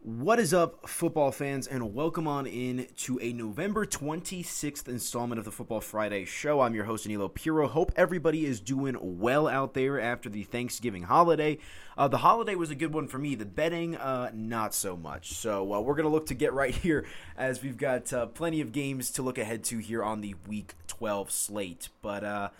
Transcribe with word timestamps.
What 0.00 0.38
is 0.38 0.54
up, 0.54 0.88
football 0.88 1.32
fans, 1.32 1.66
and 1.66 1.92
welcome 1.92 2.28
on 2.28 2.46
in 2.46 2.86
to 2.98 3.18
a 3.20 3.32
November 3.32 3.84
26th 3.84 4.86
installment 4.86 5.40
of 5.40 5.44
the 5.44 5.50
Football 5.50 5.80
Friday 5.80 6.24
show. 6.24 6.60
I'm 6.60 6.72
your 6.72 6.84
host, 6.84 7.02
Danilo 7.02 7.26
Piro. 7.26 7.66
Hope 7.66 7.90
everybody 7.96 8.46
is 8.46 8.60
doing 8.60 8.96
well 9.00 9.48
out 9.48 9.74
there 9.74 10.00
after 10.00 10.28
the 10.28 10.44
Thanksgiving 10.44 11.02
holiday. 11.02 11.58
Uh, 11.96 12.06
the 12.06 12.18
holiday 12.18 12.54
was 12.54 12.70
a 12.70 12.76
good 12.76 12.94
one 12.94 13.08
for 13.08 13.18
me. 13.18 13.34
The 13.34 13.44
betting, 13.44 13.96
uh, 13.96 14.30
not 14.32 14.72
so 14.72 14.96
much. 14.96 15.32
So 15.32 15.74
uh, 15.74 15.80
we're 15.80 15.96
going 15.96 16.04
to 16.04 16.12
look 16.12 16.26
to 16.26 16.34
get 16.34 16.52
right 16.52 16.74
here 16.76 17.04
as 17.36 17.60
we've 17.60 17.76
got 17.76 18.12
uh, 18.12 18.26
plenty 18.26 18.60
of 18.60 18.70
games 18.70 19.10
to 19.10 19.22
look 19.22 19.36
ahead 19.36 19.64
to 19.64 19.78
here 19.78 20.04
on 20.04 20.20
the 20.20 20.36
Week 20.46 20.74
12 20.86 21.32
slate. 21.32 21.88
But, 22.02 22.22
uh, 22.22 22.50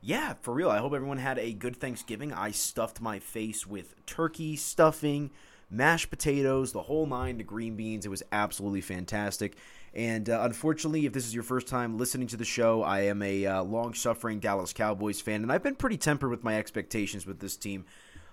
yeah, 0.00 0.34
for 0.42 0.52
real. 0.52 0.68
I 0.68 0.78
hope 0.78 0.92
everyone 0.92 1.18
had 1.18 1.38
a 1.38 1.52
good 1.52 1.76
Thanksgiving. 1.76 2.32
I 2.32 2.50
stuffed 2.50 3.00
my 3.00 3.20
face 3.20 3.66
with 3.66 3.94
turkey 4.04 4.56
stuffing, 4.56 5.30
mashed 5.70 6.10
potatoes, 6.10 6.72
the 6.72 6.82
whole 6.82 7.06
nine, 7.06 7.38
the 7.38 7.44
green 7.44 7.76
beans. 7.76 8.06
It 8.06 8.10
was 8.10 8.22
absolutely 8.32 8.80
fantastic. 8.80 9.56
And 9.94 10.28
uh, 10.28 10.40
unfortunately, 10.42 11.06
if 11.06 11.12
this 11.12 11.26
is 11.26 11.34
your 11.34 11.42
first 11.42 11.66
time 11.66 11.98
listening 11.98 12.28
to 12.28 12.36
the 12.36 12.44
show, 12.44 12.82
I 12.82 13.00
am 13.02 13.22
a 13.22 13.46
uh, 13.46 13.62
long 13.62 13.94
suffering 13.94 14.38
Dallas 14.38 14.72
Cowboys 14.72 15.20
fan, 15.20 15.42
and 15.42 15.50
I've 15.50 15.62
been 15.62 15.74
pretty 15.74 15.96
tempered 15.96 16.30
with 16.30 16.44
my 16.44 16.56
expectations 16.56 17.26
with 17.26 17.40
this 17.40 17.56
team 17.56 17.84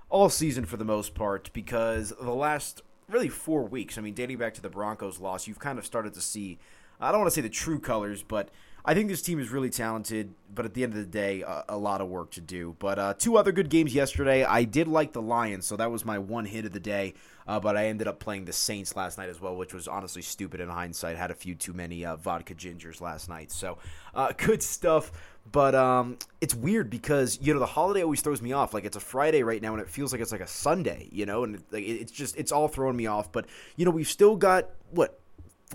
all 0.09 0.29
season 0.29 0.65
for 0.65 0.77
the 0.77 0.85
most 0.85 1.15
part 1.15 1.49
because 1.53 2.13
the 2.21 2.33
last 2.33 2.83
really 3.09 3.29
four 3.29 3.63
weeks, 3.63 3.97
I 3.97 4.01
mean, 4.01 4.13
dating 4.13 4.37
back 4.37 4.53
to 4.55 4.61
the 4.61 4.69
Broncos 4.69 5.19
loss, 5.19 5.47
you've 5.47 5.59
kind 5.59 5.79
of 5.79 5.85
started 5.85 6.13
to 6.13 6.21
see, 6.21 6.59
I 6.99 7.11
don't 7.11 7.21
want 7.21 7.31
to 7.31 7.35
say 7.35 7.41
the 7.41 7.49
true 7.49 7.79
colors, 7.79 8.23
but 8.23 8.49
I 8.87 8.93
think 8.93 9.09
this 9.09 9.23
team 9.23 9.39
is 9.39 9.49
really 9.49 9.71
talented, 9.71 10.35
but 10.53 10.63
at 10.63 10.75
the 10.75 10.83
end 10.83 10.93
of 10.93 10.99
the 10.99 11.05
day, 11.05 11.43
a 11.67 11.75
lot 11.75 12.01
of 12.01 12.07
work 12.07 12.29
to 12.31 12.41
do. 12.41 12.75
But 12.77 12.99
uh, 12.99 13.13
two 13.15 13.35
other 13.35 13.51
good 13.51 13.69
games 13.69 13.95
yesterday. 13.95 14.43
I 14.43 14.63
did 14.63 14.87
like 14.87 15.11
the 15.11 15.23
Lions, 15.23 15.65
so 15.65 15.75
that 15.75 15.91
was 15.91 16.05
my 16.05 16.19
one 16.19 16.45
hit 16.45 16.65
of 16.65 16.71
the 16.71 16.79
day. 16.79 17.15
Uh, 17.47 17.59
but 17.59 17.75
I 17.75 17.87
ended 17.87 18.07
up 18.07 18.19
playing 18.19 18.45
the 18.45 18.53
Saints 18.53 18.95
last 18.95 19.17
night 19.17 19.29
as 19.29 19.41
well, 19.41 19.55
which 19.55 19.73
was 19.73 19.87
honestly 19.87 20.21
stupid 20.21 20.59
in 20.61 20.69
hindsight. 20.69 21.17
Had 21.17 21.31
a 21.31 21.35
few 21.35 21.55
too 21.55 21.73
many 21.73 22.05
uh, 22.05 22.15
vodka 22.15 22.53
gingers 22.53 23.01
last 23.01 23.27
night, 23.27 23.51
so 23.51 23.79
uh, 24.13 24.31
good 24.37 24.61
stuff. 24.61 25.11
But 25.51 25.73
um, 25.73 26.17
it's 26.39 26.53
weird 26.53 26.91
because 26.91 27.39
you 27.41 27.53
know 27.53 27.59
the 27.59 27.65
holiday 27.65 28.03
always 28.03 28.21
throws 28.21 28.41
me 28.41 28.51
off. 28.51 28.73
Like 28.73 28.85
it's 28.85 28.97
a 28.97 29.01
Friday 29.01 29.41
right 29.41 29.61
now, 29.61 29.73
and 29.73 29.81
it 29.81 29.89
feels 29.89 30.11
like 30.11 30.21
it's 30.21 30.31
like 30.31 30.41
a 30.41 30.47
Sunday, 30.47 31.09
you 31.11 31.25
know, 31.25 31.43
and 31.43 31.55
it, 31.55 31.61
like, 31.71 31.83
it's 31.87 32.11
just 32.11 32.37
it's 32.37 32.51
all 32.51 32.67
throwing 32.67 32.95
me 32.95 33.07
off. 33.07 33.31
But 33.31 33.47
you 33.75 33.85
know 33.85 33.91
we've 33.91 34.07
still 34.07 34.35
got 34.35 34.69
what 34.91 35.19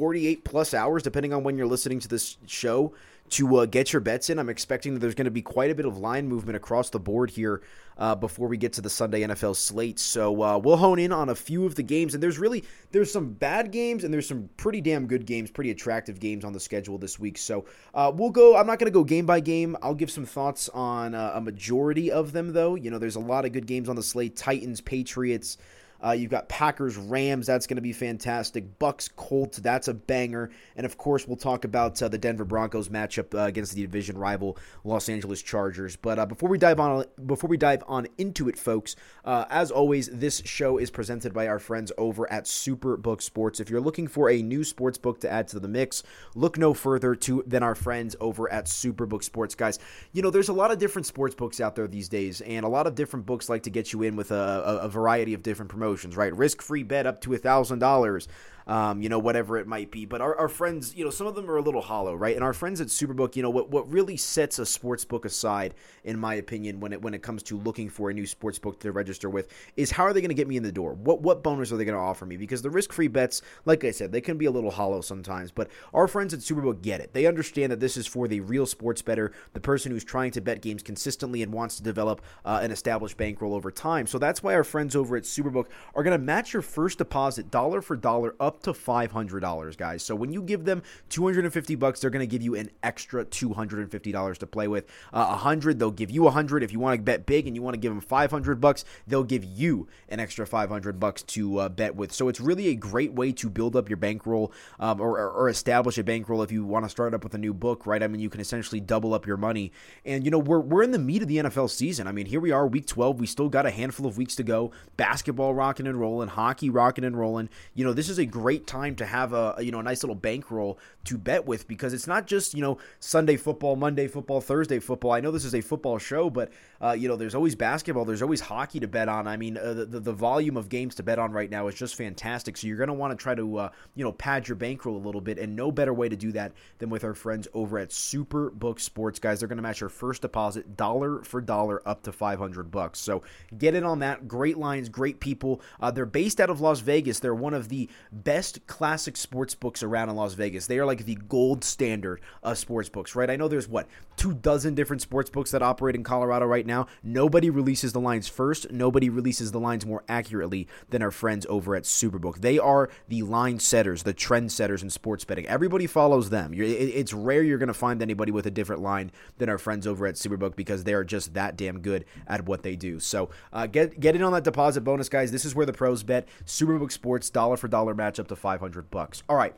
48 0.00 0.44
plus 0.44 0.72
hours, 0.72 1.02
depending 1.02 1.34
on 1.34 1.44
when 1.44 1.58
you're 1.58 1.66
listening 1.66 2.00
to 2.00 2.08
this 2.08 2.38
show, 2.46 2.94
to 3.28 3.56
uh, 3.58 3.66
get 3.66 3.92
your 3.92 4.00
bets 4.00 4.30
in. 4.30 4.38
I'm 4.38 4.48
expecting 4.48 4.94
that 4.94 5.00
there's 5.00 5.14
going 5.14 5.26
to 5.26 5.30
be 5.30 5.42
quite 5.42 5.70
a 5.70 5.74
bit 5.74 5.84
of 5.84 5.98
line 5.98 6.26
movement 6.26 6.56
across 6.56 6.88
the 6.88 6.98
board 6.98 7.28
here 7.28 7.60
uh, 7.98 8.14
before 8.14 8.48
we 8.48 8.56
get 8.56 8.72
to 8.72 8.80
the 8.80 8.88
Sunday 8.88 9.20
NFL 9.20 9.56
slate. 9.56 9.98
So 9.98 10.42
uh, 10.42 10.56
we'll 10.56 10.78
hone 10.78 10.98
in 10.98 11.12
on 11.12 11.28
a 11.28 11.34
few 11.34 11.66
of 11.66 11.74
the 11.74 11.82
games, 11.82 12.14
and 12.14 12.22
there's 12.22 12.38
really 12.38 12.64
there's 12.92 13.12
some 13.12 13.34
bad 13.34 13.72
games 13.72 14.02
and 14.02 14.12
there's 14.12 14.26
some 14.26 14.48
pretty 14.56 14.80
damn 14.80 15.06
good 15.06 15.26
games, 15.26 15.50
pretty 15.50 15.70
attractive 15.70 16.18
games 16.18 16.46
on 16.46 16.54
the 16.54 16.60
schedule 16.60 16.96
this 16.96 17.18
week. 17.20 17.36
So 17.36 17.66
uh, 17.92 18.10
we'll 18.14 18.30
go. 18.30 18.56
I'm 18.56 18.66
not 18.66 18.78
going 18.78 18.90
to 18.90 18.98
go 18.98 19.04
game 19.04 19.26
by 19.26 19.40
game. 19.40 19.76
I'll 19.82 19.94
give 19.94 20.10
some 20.10 20.24
thoughts 20.24 20.70
on 20.70 21.14
uh, 21.14 21.32
a 21.34 21.42
majority 21.42 22.10
of 22.10 22.32
them, 22.32 22.54
though. 22.54 22.74
You 22.74 22.90
know, 22.90 22.98
there's 22.98 23.16
a 23.16 23.20
lot 23.20 23.44
of 23.44 23.52
good 23.52 23.66
games 23.66 23.90
on 23.90 23.96
the 23.96 24.02
slate: 24.02 24.34
Titans, 24.34 24.80
Patriots. 24.80 25.58
Uh, 26.04 26.12
you've 26.12 26.30
got 26.30 26.48
Packers, 26.48 26.96
Rams. 26.96 27.46
That's 27.46 27.66
going 27.66 27.76
to 27.76 27.82
be 27.82 27.92
fantastic. 27.92 28.78
Bucks, 28.78 29.08
Colts. 29.08 29.58
That's 29.58 29.88
a 29.88 29.94
banger. 29.94 30.50
And 30.76 30.86
of 30.86 30.96
course, 30.96 31.28
we'll 31.28 31.36
talk 31.36 31.64
about 31.64 32.02
uh, 32.02 32.08
the 32.08 32.18
Denver 32.18 32.44
Broncos 32.44 32.88
matchup 32.88 33.34
uh, 33.34 33.44
against 33.44 33.74
the 33.74 33.82
division 33.82 34.16
rival 34.16 34.56
Los 34.84 35.08
Angeles 35.08 35.42
Chargers. 35.42 35.96
But 35.96 36.18
uh, 36.18 36.26
before 36.26 36.48
we 36.48 36.58
dive 36.58 36.80
on, 36.80 37.04
before 37.26 37.48
we 37.48 37.56
dive 37.56 37.84
on 37.86 38.06
into 38.16 38.48
it, 38.48 38.58
folks, 38.58 38.96
uh, 39.24 39.44
as 39.50 39.70
always, 39.70 40.08
this 40.08 40.42
show 40.44 40.78
is 40.78 40.90
presented 40.90 41.34
by 41.34 41.48
our 41.48 41.58
friends 41.58 41.92
over 41.98 42.30
at 42.32 42.44
Superbook 42.44 43.20
Sports. 43.20 43.60
If 43.60 43.68
you're 43.68 43.80
looking 43.80 44.08
for 44.08 44.30
a 44.30 44.42
new 44.42 44.64
sports 44.64 44.96
book 44.96 45.20
to 45.20 45.30
add 45.30 45.48
to 45.48 45.60
the 45.60 45.68
mix, 45.68 46.02
look 46.34 46.56
no 46.56 46.72
further 46.72 47.14
to 47.14 47.44
than 47.46 47.62
our 47.62 47.74
friends 47.74 48.16
over 48.20 48.50
at 48.50 48.64
Superbook 48.66 49.22
Sports, 49.22 49.54
guys. 49.54 49.78
You 50.12 50.22
know, 50.22 50.30
there's 50.30 50.48
a 50.48 50.54
lot 50.54 50.70
of 50.70 50.78
different 50.78 51.06
sports 51.06 51.34
books 51.34 51.60
out 51.60 51.74
there 51.74 51.86
these 51.86 52.08
days, 52.08 52.40
and 52.40 52.64
a 52.64 52.68
lot 52.68 52.86
of 52.86 52.94
different 52.94 53.26
books 53.26 53.48
like 53.48 53.64
to 53.64 53.70
get 53.70 53.92
you 53.92 54.02
in 54.02 54.16
with 54.16 54.30
a, 54.30 54.80
a, 54.82 54.88
variety 54.88 55.34
of 55.34 55.42
different 55.42 55.70
promotions 55.70 55.89
promotions, 55.90 56.16
right? 56.16 56.34
Risk 56.36 56.62
free 56.62 56.82
bet 56.82 57.06
up 57.06 57.20
to 57.22 57.34
a 57.34 57.38
thousand 57.38 57.80
dollars 57.80 58.28
um, 58.70 59.02
you 59.02 59.08
know, 59.08 59.18
whatever 59.18 59.58
it 59.58 59.66
might 59.66 59.90
be. 59.90 60.04
But 60.04 60.20
our, 60.20 60.36
our 60.38 60.48
friends, 60.48 60.94
you 60.94 61.04
know, 61.04 61.10
some 61.10 61.26
of 61.26 61.34
them 61.34 61.50
are 61.50 61.56
a 61.56 61.60
little 61.60 61.80
hollow, 61.80 62.14
right? 62.14 62.36
And 62.36 62.44
our 62.44 62.52
friends 62.52 62.80
at 62.80 62.86
Superbook, 62.86 63.34
you 63.34 63.42
know, 63.42 63.50
what, 63.50 63.68
what 63.68 63.90
really 63.90 64.16
sets 64.16 64.60
a 64.60 64.64
sports 64.64 65.04
book 65.04 65.24
aside, 65.24 65.74
in 66.04 66.16
my 66.16 66.34
opinion, 66.34 66.78
when 66.78 66.92
it 66.92 67.02
when 67.02 67.12
it 67.12 67.20
comes 67.20 67.42
to 67.44 67.58
looking 67.58 67.90
for 67.90 68.10
a 68.10 68.14
new 68.14 68.26
sports 68.26 68.60
book 68.60 68.78
to 68.80 68.92
register 68.92 69.28
with, 69.28 69.48
is 69.76 69.90
how 69.90 70.04
are 70.04 70.12
they 70.12 70.20
going 70.20 70.28
to 70.28 70.34
get 70.34 70.46
me 70.46 70.56
in 70.56 70.62
the 70.62 70.70
door? 70.70 70.94
What 70.94 71.20
what 71.20 71.42
bonus 71.42 71.72
are 71.72 71.76
they 71.76 71.84
going 71.84 71.96
to 71.96 72.00
offer 72.00 72.26
me? 72.26 72.36
Because 72.36 72.62
the 72.62 72.70
risk 72.70 72.92
free 72.92 73.08
bets, 73.08 73.42
like 73.64 73.84
I 73.84 73.90
said, 73.90 74.12
they 74.12 74.20
can 74.20 74.38
be 74.38 74.46
a 74.46 74.52
little 74.52 74.70
hollow 74.70 75.00
sometimes. 75.00 75.50
But 75.50 75.68
our 75.92 76.06
friends 76.06 76.32
at 76.32 76.38
Superbook 76.38 76.80
get 76.80 77.00
it. 77.00 77.12
They 77.12 77.26
understand 77.26 77.72
that 77.72 77.80
this 77.80 77.96
is 77.96 78.06
for 78.06 78.28
the 78.28 78.38
real 78.38 78.66
sports 78.66 79.02
bettor, 79.02 79.32
the 79.52 79.60
person 79.60 79.90
who's 79.90 80.04
trying 80.04 80.30
to 80.30 80.40
bet 80.40 80.62
games 80.62 80.84
consistently 80.84 81.42
and 81.42 81.52
wants 81.52 81.76
to 81.78 81.82
develop 81.82 82.22
uh, 82.44 82.60
an 82.62 82.70
established 82.70 83.16
bankroll 83.16 83.52
over 83.56 83.72
time. 83.72 84.06
So 84.06 84.18
that's 84.18 84.44
why 84.44 84.54
our 84.54 84.62
friends 84.62 84.94
over 84.94 85.16
at 85.16 85.24
Superbook 85.24 85.66
are 85.96 86.04
going 86.04 86.16
to 86.16 86.24
match 86.24 86.52
your 86.52 86.62
first 86.62 86.98
deposit 86.98 87.50
dollar 87.50 87.82
for 87.82 87.96
dollar 87.96 88.36
up 88.38 88.59
to 88.62 88.72
$500, 88.72 89.76
guys. 89.76 90.02
So 90.02 90.14
when 90.14 90.32
you 90.32 90.42
give 90.42 90.64
them 90.64 90.82
250 91.08 91.74
bucks, 91.76 92.00
they're 92.00 92.10
going 92.10 92.20
to 92.20 92.26
give 92.26 92.42
you 92.42 92.54
an 92.54 92.70
extra 92.82 93.24
$250 93.24 94.38
to 94.38 94.46
play 94.46 94.68
with. 94.68 94.86
Uh, 95.12 95.26
100, 95.26 95.78
they'll 95.78 95.90
give 95.90 96.10
you 96.10 96.22
100. 96.22 96.62
If 96.62 96.72
you 96.72 96.80
want 96.80 96.98
to 96.98 97.02
bet 97.02 97.26
big 97.26 97.46
and 97.46 97.56
you 97.56 97.62
want 97.62 97.74
to 97.74 97.80
give 97.80 97.92
them 97.92 98.00
500 98.00 98.60
bucks, 98.60 98.84
they'll 99.06 99.24
give 99.24 99.44
you 99.44 99.88
an 100.08 100.20
extra 100.20 100.46
500 100.46 101.00
bucks 101.00 101.22
to 101.22 101.58
uh, 101.58 101.68
bet 101.68 101.94
with. 101.94 102.12
So 102.12 102.28
it's 102.28 102.40
really 102.40 102.68
a 102.68 102.74
great 102.74 103.12
way 103.12 103.32
to 103.32 103.48
build 103.48 103.76
up 103.76 103.88
your 103.88 103.96
bankroll 103.96 104.52
um, 104.78 105.00
or, 105.00 105.18
or, 105.18 105.30
or 105.30 105.48
establish 105.48 105.98
a 105.98 106.04
bankroll 106.04 106.42
if 106.42 106.52
you 106.52 106.64
want 106.64 106.84
to 106.84 106.88
start 106.88 107.14
up 107.14 107.24
with 107.24 107.34
a 107.34 107.38
new 107.38 107.54
book, 107.54 107.86
right? 107.86 108.02
I 108.02 108.08
mean, 108.08 108.20
you 108.20 108.30
can 108.30 108.40
essentially 108.40 108.80
double 108.80 109.14
up 109.14 109.26
your 109.26 109.36
money. 109.36 109.72
And 110.04 110.24
you 110.24 110.30
know, 110.30 110.38
we're 110.38 110.60
we're 110.60 110.82
in 110.82 110.90
the 110.90 110.98
meat 110.98 111.22
of 111.22 111.28
the 111.28 111.38
NFL 111.38 111.70
season. 111.70 112.06
I 112.06 112.12
mean, 112.12 112.26
here 112.26 112.40
we 112.40 112.50
are, 112.50 112.66
week 112.66 112.86
12. 112.86 113.20
We 113.20 113.26
still 113.26 113.48
got 113.48 113.66
a 113.66 113.70
handful 113.70 114.06
of 114.06 114.16
weeks 114.16 114.36
to 114.36 114.42
go. 114.42 114.72
Basketball 114.96 115.54
rocking 115.54 115.86
and 115.86 115.98
rolling, 115.98 116.28
hockey 116.28 116.70
rocking 116.70 117.04
and 117.04 117.18
rolling. 117.18 117.48
You 117.74 117.84
know, 117.84 117.92
this 117.92 118.08
is 118.08 118.18
a 118.18 118.26
great 118.26 118.39
time 118.66 118.80
time 118.80 118.96
to 118.96 119.06
have 119.06 119.32
a 119.32 119.56
you 119.60 119.70
know 119.70 119.80
a 119.80 119.82
nice 119.82 120.02
little 120.02 120.14
bankroll 120.14 120.78
to 121.04 121.16
bet 121.16 121.46
with 121.46 121.66
because 121.66 121.92
it's 121.92 122.06
not 122.06 122.26
just 122.26 122.54
you 122.54 122.60
know 122.60 122.78
Sunday 122.98 123.36
football, 123.36 123.76
Monday 123.76 124.06
football, 124.06 124.40
Thursday 124.40 124.78
football. 124.78 125.12
I 125.12 125.20
know 125.20 125.30
this 125.30 125.44
is 125.44 125.54
a 125.54 125.60
football 125.60 125.98
show, 125.98 126.30
but 126.30 126.52
uh, 126.80 126.92
you 126.92 127.08
know 127.08 127.16
there's 127.16 127.34
always 127.34 127.54
basketball, 127.54 128.04
there's 128.04 128.22
always 128.22 128.40
hockey 128.40 128.80
to 128.80 128.88
bet 128.88 129.08
on. 129.08 129.26
I 129.26 129.36
mean 129.36 129.56
uh, 129.56 129.74
the, 129.74 130.00
the 130.00 130.12
volume 130.12 130.56
of 130.56 130.68
games 130.68 130.94
to 130.96 131.02
bet 131.02 131.18
on 131.18 131.32
right 131.32 131.50
now 131.50 131.68
is 131.68 131.74
just 131.74 131.94
fantastic. 131.94 132.56
So 132.56 132.66
you're 132.66 132.76
going 132.76 132.88
to 132.88 132.94
want 132.94 133.16
to 133.16 133.22
try 133.22 133.34
to 133.34 133.58
uh, 133.58 133.70
you 133.94 134.04
know 134.04 134.12
pad 134.12 134.48
your 134.48 134.56
bankroll 134.56 134.96
a 134.96 135.04
little 135.04 135.20
bit, 135.20 135.38
and 135.38 135.54
no 135.54 135.70
better 135.70 135.94
way 135.94 136.08
to 136.08 136.16
do 136.16 136.32
that 136.32 136.52
than 136.78 136.90
with 136.90 137.04
our 137.04 137.14
friends 137.14 137.48
over 137.54 137.78
at 137.78 137.90
Superbook 137.90 138.80
Sports, 138.80 139.18
guys. 139.18 139.40
They're 139.40 139.48
going 139.48 139.56
to 139.58 139.62
match 139.62 139.80
your 139.80 139.90
first 139.90 140.22
deposit 140.22 140.76
dollar 140.76 141.22
for 141.22 141.40
dollar 141.40 141.86
up 141.86 142.02
to 142.04 142.12
500 142.12 142.70
bucks. 142.70 142.98
So 142.98 143.22
get 143.56 143.74
in 143.74 143.84
on 143.84 144.00
that. 144.00 144.28
Great 144.28 144.56
lines, 144.56 144.88
great 144.88 145.20
people. 145.20 145.60
Uh, 145.80 145.90
they're 145.90 146.06
based 146.06 146.40
out 146.40 146.50
of 146.50 146.60
Las 146.60 146.80
Vegas. 146.80 147.20
They're 147.20 147.34
one 147.34 147.54
of 147.54 147.68
the 147.68 147.88
best 148.12 148.29
classic 148.66 149.16
sports 149.16 149.54
books 149.54 149.82
around 149.82 150.08
in 150.08 150.16
Las 150.16 150.34
Vegas. 150.34 150.66
They 150.66 150.78
are 150.78 150.86
like 150.86 151.04
the 151.04 151.16
gold 151.28 151.64
standard 151.64 152.20
of 152.42 152.58
sports 152.58 152.88
books, 152.88 153.14
right? 153.14 153.30
I 153.30 153.36
know 153.36 153.48
there's 153.48 153.68
what 153.68 153.88
two 154.16 154.34
dozen 154.34 154.74
different 154.74 155.02
sports 155.02 155.30
books 155.30 155.50
that 155.50 155.62
operate 155.62 155.94
in 155.94 156.04
Colorado 156.04 156.46
right 156.46 156.66
now. 156.66 156.86
Nobody 157.02 157.50
releases 157.50 157.92
the 157.92 158.00
lines 158.00 158.28
first. 158.28 158.70
Nobody 158.70 159.08
releases 159.08 159.50
the 159.50 159.58
lines 159.60 159.86
more 159.86 160.04
accurately 160.08 160.68
than 160.90 161.02
our 161.02 161.10
friends 161.10 161.46
over 161.48 161.74
at 161.74 161.84
Superbook. 161.84 162.40
They 162.40 162.58
are 162.58 162.90
the 163.08 163.22
line 163.22 163.58
setters, 163.58 164.02
the 164.02 164.12
trend 164.12 164.52
setters 164.52 164.82
in 164.82 164.90
sports 164.90 165.24
betting. 165.24 165.46
Everybody 165.46 165.86
follows 165.86 166.30
them. 166.30 166.52
it's 166.54 167.12
rare 167.12 167.42
you're 167.42 167.58
going 167.58 167.68
to 167.68 167.74
find 167.74 168.02
anybody 168.02 168.30
with 168.30 168.46
a 168.46 168.50
different 168.50 168.82
line 168.82 169.10
than 169.38 169.48
our 169.48 169.58
friends 169.58 169.86
over 169.86 170.06
at 170.06 170.14
Superbook 170.14 170.54
because 170.54 170.84
they 170.84 170.94
are 170.94 171.04
just 171.04 171.34
that 171.34 171.56
damn 171.56 171.80
good 171.80 172.04
at 172.26 172.46
what 172.46 172.62
they 172.62 172.76
do. 172.76 173.00
So 173.00 173.30
uh, 173.52 173.66
get 173.66 173.98
get 173.98 174.14
in 174.14 174.22
on 174.22 174.32
that 174.32 174.44
deposit 174.44 174.82
bonus, 174.82 175.08
guys. 175.08 175.32
This 175.32 175.44
is 175.44 175.54
where 175.54 175.66
the 175.66 175.72
pros 175.72 176.02
bet. 176.02 176.28
Superbook 176.46 176.92
Sports 176.92 177.30
dollar 177.30 177.56
for 177.56 177.68
dollar 177.68 177.94
match 177.94 178.18
up 178.20 178.28
to 178.28 178.36
500 178.36 178.90
bucks. 178.90 179.22
All 179.28 179.36
right. 179.36 179.54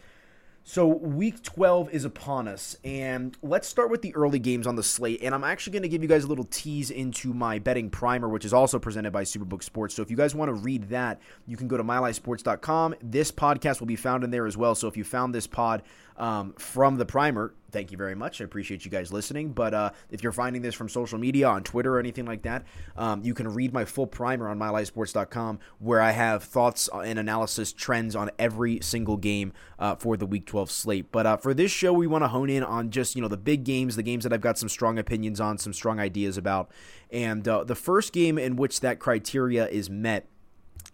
So 0.64 0.87
week 0.87 1.43
12 1.43 1.91
is 1.93 2.05
upon 2.05 2.47
us, 2.47 2.76
and 2.85 3.37
let's 3.43 3.67
start 3.67 3.91
with 3.91 4.00
the 4.00 4.14
early 4.14 4.38
games 4.38 4.64
on 4.64 4.76
the 4.76 4.82
slate. 4.82 5.20
And 5.20 5.35
I'm 5.35 5.43
actually 5.43 5.73
going 5.73 5.82
to 5.82 5.88
give 5.88 6.03
you 6.03 6.09
guys 6.09 6.23
a 6.23 6.29
little 6.29 6.44
tease 6.44 6.93
into 6.93 7.35
my 7.35 7.59
betting 7.59 7.91
primer, 7.91 8.29
which 8.29 8.44
is 8.44 8.53
also 8.53 8.79
presented 8.79 9.12
by 9.12 9.25
Superbook 9.25 9.64
Sports. 9.64 9.93
So 9.94 10.03
if 10.03 10.11
you 10.11 10.17
guys 10.17 10.37
want 10.37 10.50
to 10.50 10.55
read 10.55 10.91
that, 10.91 11.20
you 11.47 11.56
can 11.56 11.67
go 11.67 11.76
to 11.76 11.82
mylifesports.com. 11.82 12.94
This 13.03 13.32
podcast 13.32 13.81
will 13.81 13.88
be 13.88 13.97
found 13.97 14.23
in 14.23 14.31
there 14.31 14.47
as 14.47 14.56
well. 14.56 14.76
So 14.76 14.87
if 14.87 14.97
you 14.97 15.03
found 15.03 15.35
this 15.35 15.49
pod 15.49 15.82
um, 16.17 16.53
from 16.53 16.97
the 16.97 17.06
primer, 17.06 17.55
thank 17.72 17.90
you 17.90 17.98
very 17.98 18.14
much. 18.14 18.40
I 18.40 18.44
appreciate 18.44 18.84
you 18.84 18.90
guys 18.90 19.12
listening. 19.12 19.52
But 19.52 19.74
uh, 19.74 19.90
if 20.10 20.22
you're 20.22 20.32
finding 20.32 20.62
this 20.62 20.74
from 20.74 20.88
social 20.88 21.19
media, 21.19 21.48
on 21.48 21.64
Twitter 21.64 21.96
or 21.96 21.98
anything 21.98 22.26
like 22.26 22.42
that, 22.42 22.64
um, 22.96 23.22
you 23.24 23.34
can 23.34 23.48
read 23.48 23.72
my 23.72 23.84
full 23.84 24.06
primer 24.06 24.48
on 24.48 24.58
MyLifeSports.com, 24.58 25.58
where 25.78 26.00
I 26.00 26.12
have 26.12 26.44
thoughts 26.44 26.88
and 26.92 27.19
analysis 27.19 27.72
trends 27.72 28.14
on 28.14 28.30
every 28.38 28.80
single 28.80 29.16
game 29.16 29.52
uh, 29.78 29.96
for 29.96 30.16
the 30.16 30.26
Week 30.26 30.46
12 30.46 30.70
slate. 30.70 31.12
But 31.12 31.26
uh, 31.26 31.36
for 31.38 31.54
this 31.54 31.72
show, 31.72 31.92
we 31.92 32.06
want 32.06 32.22
to 32.22 32.28
hone 32.28 32.50
in 32.50 32.62
on 32.62 32.90
just 32.90 33.16
you 33.16 33.22
know 33.22 33.28
the 33.28 33.36
big 33.36 33.64
games, 33.64 33.96
the 33.96 34.02
games 34.02 34.25
that 34.25 34.32
I've 34.32 34.40
got 34.40 34.58
some 34.58 34.68
strong 34.68 34.98
opinions 34.98 35.40
on, 35.40 35.58
some 35.58 35.72
strong 35.72 35.98
ideas 35.98 36.36
about, 36.36 36.70
and 37.10 37.46
uh, 37.48 37.64
the 37.64 37.75
first 37.75 38.12
game 38.12 38.38
in 38.38 38.56
which 38.56 38.80
that 38.80 38.98
criteria 38.98 39.68
is 39.68 39.88
met 39.88 40.28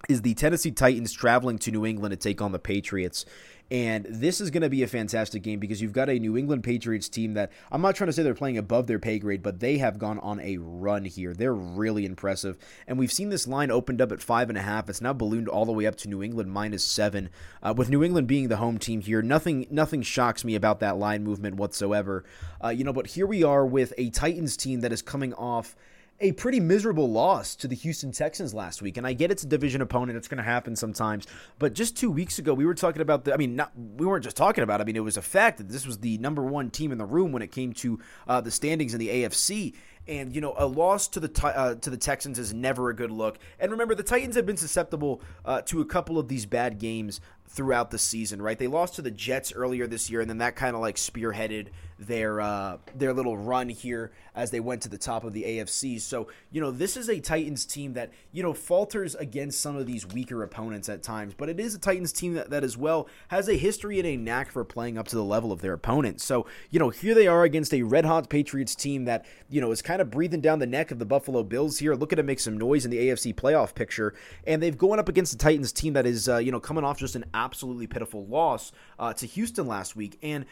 is 0.08 0.22
the 0.22 0.34
Tennessee 0.34 0.70
Titans 0.70 1.12
traveling 1.12 1.58
to 1.58 1.70
New 1.70 1.84
England 1.84 2.12
to 2.12 2.16
take 2.16 2.40
on 2.40 2.52
the 2.52 2.58
Patriots. 2.58 3.24
And 3.70 4.06
this 4.08 4.40
is 4.40 4.50
going 4.50 4.62
to 4.62 4.70
be 4.70 4.82
a 4.82 4.86
fantastic 4.86 5.42
game 5.42 5.60
because 5.60 5.82
you've 5.82 5.92
got 5.92 6.08
a 6.08 6.18
New 6.18 6.38
England 6.38 6.64
Patriots 6.64 7.08
team 7.08 7.34
that 7.34 7.52
I'm 7.70 7.82
not 7.82 7.96
trying 7.96 8.06
to 8.06 8.14
say 8.14 8.22
they're 8.22 8.32
playing 8.32 8.56
above 8.56 8.86
their 8.86 8.98
pay 8.98 9.18
grade, 9.18 9.42
but 9.42 9.60
they 9.60 9.76
have 9.76 9.98
gone 9.98 10.18
on 10.20 10.40
a 10.40 10.56
run 10.56 11.04
here. 11.04 11.34
They're 11.34 11.52
really 11.52 12.06
impressive. 12.06 12.56
And 12.86 12.98
we've 12.98 13.12
seen 13.12 13.28
this 13.28 13.46
line 13.46 13.70
opened 13.70 14.00
up 14.00 14.10
at 14.10 14.22
five 14.22 14.48
and 14.48 14.56
a 14.56 14.62
half. 14.62 14.88
It's 14.88 15.02
now 15.02 15.12
ballooned 15.12 15.48
all 15.48 15.66
the 15.66 15.72
way 15.72 15.84
up 15.84 15.96
to 15.96 16.08
New 16.08 16.22
England 16.22 16.50
minus 16.50 16.82
seven. 16.82 17.28
Uh, 17.62 17.74
with 17.76 17.90
New 17.90 18.02
England 18.02 18.26
being 18.26 18.48
the 18.48 18.56
home 18.56 18.78
team 18.78 19.02
here, 19.02 19.20
nothing 19.20 19.66
nothing 19.70 20.00
shocks 20.00 20.44
me 20.46 20.54
about 20.54 20.80
that 20.80 20.96
line 20.96 21.22
movement 21.22 21.56
whatsoever. 21.56 22.24
Uh, 22.64 22.68
you 22.68 22.84
know, 22.84 22.92
but 22.94 23.08
here 23.08 23.26
we 23.26 23.44
are 23.44 23.66
with 23.66 23.92
a 23.98 24.08
Titans 24.08 24.56
team 24.56 24.80
that 24.80 24.92
is 24.92 25.02
coming 25.02 25.34
off 25.34 25.76
a 26.20 26.32
pretty 26.32 26.58
miserable 26.58 27.10
loss 27.10 27.54
to 27.56 27.68
the 27.68 27.76
Houston 27.76 28.10
Texans 28.10 28.52
last 28.52 28.82
week. 28.82 28.96
And 28.96 29.06
I 29.06 29.12
get 29.12 29.30
it's 29.30 29.44
a 29.44 29.46
division 29.46 29.80
opponent; 29.80 30.16
it's 30.16 30.28
going 30.28 30.38
to 30.38 30.44
happen 30.44 30.74
sometimes. 30.74 31.26
But 31.58 31.74
just 31.74 31.96
two 31.96 32.10
weeks 32.10 32.38
ago, 32.38 32.54
we 32.54 32.66
were 32.66 32.74
talking 32.74 33.02
about 33.02 33.24
the. 33.24 33.34
I 33.34 33.36
mean, 33.36 33.56
not 33.56 33.72
we 33.76 34.06
weren't 34.06 34.24
just 34.24 34.36
talking 34.36 34.64
about. 34.64 34.80
It, 34.80 34.82
I 34.82 34.86
mean, 34.86 34.96
it 34.96 35.04
was 35.04 35.16
a 35.16 35.22
fact 35.22 35.58
that 35.58 35.68
this 35.68 35.86
was 35.86 35.98
the 35.98 36.18
number 36.18 36.42
one 36.42 36.70
team 36.70 36.92
in 36.92 36.98
the 36.98 37.06
room 37.06 37.32
when 37.32 37.42
it 37.42 37.52
came 37.52 37.72
to 37.74 38.00
uh, 38.26 38.40
the 38.40 38.50
standings 38.50 38.94
in 38.94 39.00
the 39.00 39.08
AFC. 39.08 39.74
And 40.06 40.34
you 40.34 40.40
know, 40.40 40.54
a 40.56 40.66
loss 40.66 41.06
to 41.08 41.20
the 41.20 41.46
uh, 41.46 41.74
to 41.76 41.90
the 41.90 41.96
Texans 41.96 42.38
is 42.38 42.54
never 42.54 42.88
a 42.88 42.96
good 42.96 43.10
look. 43.10 43.38
And 43.60 43.70
remember, 43.70 43.94
the 43.94 44.02
Titans 44.02 44.36
have 44.36 44.46
been 44.46 44.56
susceptible 44.56 45.20
uh, 45.44 45.60
to 45.62 45.80
a 45.82 45.84
couple 45.84 46.18
of 46.18 46.28
these 46.28 46.46
bad 46.46 46.78
games 46.78 47.20
throughout 47.48 47.90
the 47.90 47.98
season, 47.98 48.40
right? 48.42 48.58
They 48.58 48.66
lost 48.66 48.94
to 48.96 49.02
the 49.02 49.10
Jets 49.10 49.52
earlier 49.52 49.86
this 49.86 50.10
year, 50.10 50.20
and 50.20 50.28
then 50.28 50.38
that 50.38 50.56
kind 50.56 50.74
of 50.74 50.82
like 50.82 50.96
spearheaded 50.96 51.68
their 51.98 52.40
uh, 52.40 52.78
their 52.94 53.12
little 53.12 53.36
run 53.36 53.68
here 53.68 54.12
as 54.34 54.52
they 54.52 54.60
went 54.60 54.82
to 54.82 54.88
the 54.88 54.98
top 54.98 55.24
of 55.24 55.32
the 55.32 55.42
AFC. 55.42 56.00
So 56.00 56.28
you 56.52 56.60
know 56.60 56.70
this 56.70 56.96
is 56.96 57.08
a 57.08 57.18
Titans 57.18 57.64
team 57.64 57.94
that 57.94 58.10
you 58.30 58.42
know 58.42 58.52
falters 58.52 59.14
against 59.16 59.60
some 59.60 59.76
of 59.76 59.86
these 59.86 60.06
weaker 60.06 60.42
opponents 60.42 60.88
at 60.88 61.02
times, 61.02 61.34
but 61.36 61.48
it 61.48 61.58
is 61.58 61.74
a 61.74 61.78
Titans 61.78 62.12
team 62.12 62.34
that, 62.34 62.50
that 62.50 62.62
as 62.62 62.76
well 62.76 63.08
has 63.28 63.48
a 63.48 63.56
history 63.56 63.98
and 63.98 64.06
a 64.06 64.16
knack 64.16 64.52
for 64.52 64.64
playing 64.64 64.96
up 64.96 65.08
to 65.08 65.16
the 65.16 65.24
level 65.24 65.50
of 65.50 65.60
their 65.60 65.72
opponents. 65.72 66.24
So 66.24 66.46
you 66.70 66.78
know 66.78 66.90
here 66.90 67.14
they 67.14 67.26
are 67.26 67.42
against 67.42 67.74
a 67.74 67.82
red 67.82 68.04
hot 68.04 68.28
Patriots 68.28 68.74
team 68.74 69.06
that 69.06 69.26
you 69.48 69.60
know 69.60 69.72
is 69.72 69.82
kind 69.82 70.00
of 70.00 70.10
breathing 70.10 70.40
down 70.40 70.60
the 70.60 70.66
neck 70.66 70.90
of 70.90 71.00
the 71.00 71.06
Buffalo 71.06 71.42
Bills 71.42 71.78
here, 71.78 71.94
looking 71.94 72.16
to 72.16 72.22
make 72.22 72.40
some 72.40 72.56
noise 72.56 72.84
in 72.84 72.90
the 72.92 72.98
AFC 72.98 73.34
playoff 73.34 73.74
picture, 73.74 74.14
and 74.46 74.62
they've 74.62 74.78
going 74.78 75.00
up 75.00 75.08
against 75.08 75.32
the 75.32 75.38
Titans 75.38 75.72
team 75.72 75.94
that 75.94 76.06
is 76.06 76.28
uh, 76.28 76.36
you 76.36 76.52
know 76.52 76.60
coming 76.60 76.84
off 76.84 76.98
just 76.98 77.16
an 77.16 77.24
absolutely 77.44 77.86
pitiful 77.86 78.26
loss 78.26 78.72
uh, 78.98 79.12
to 79.14 79.26
Houston 79.26 79.66
last 79.66 79.96
week. 79.96 80.18
And, 80.22 80.44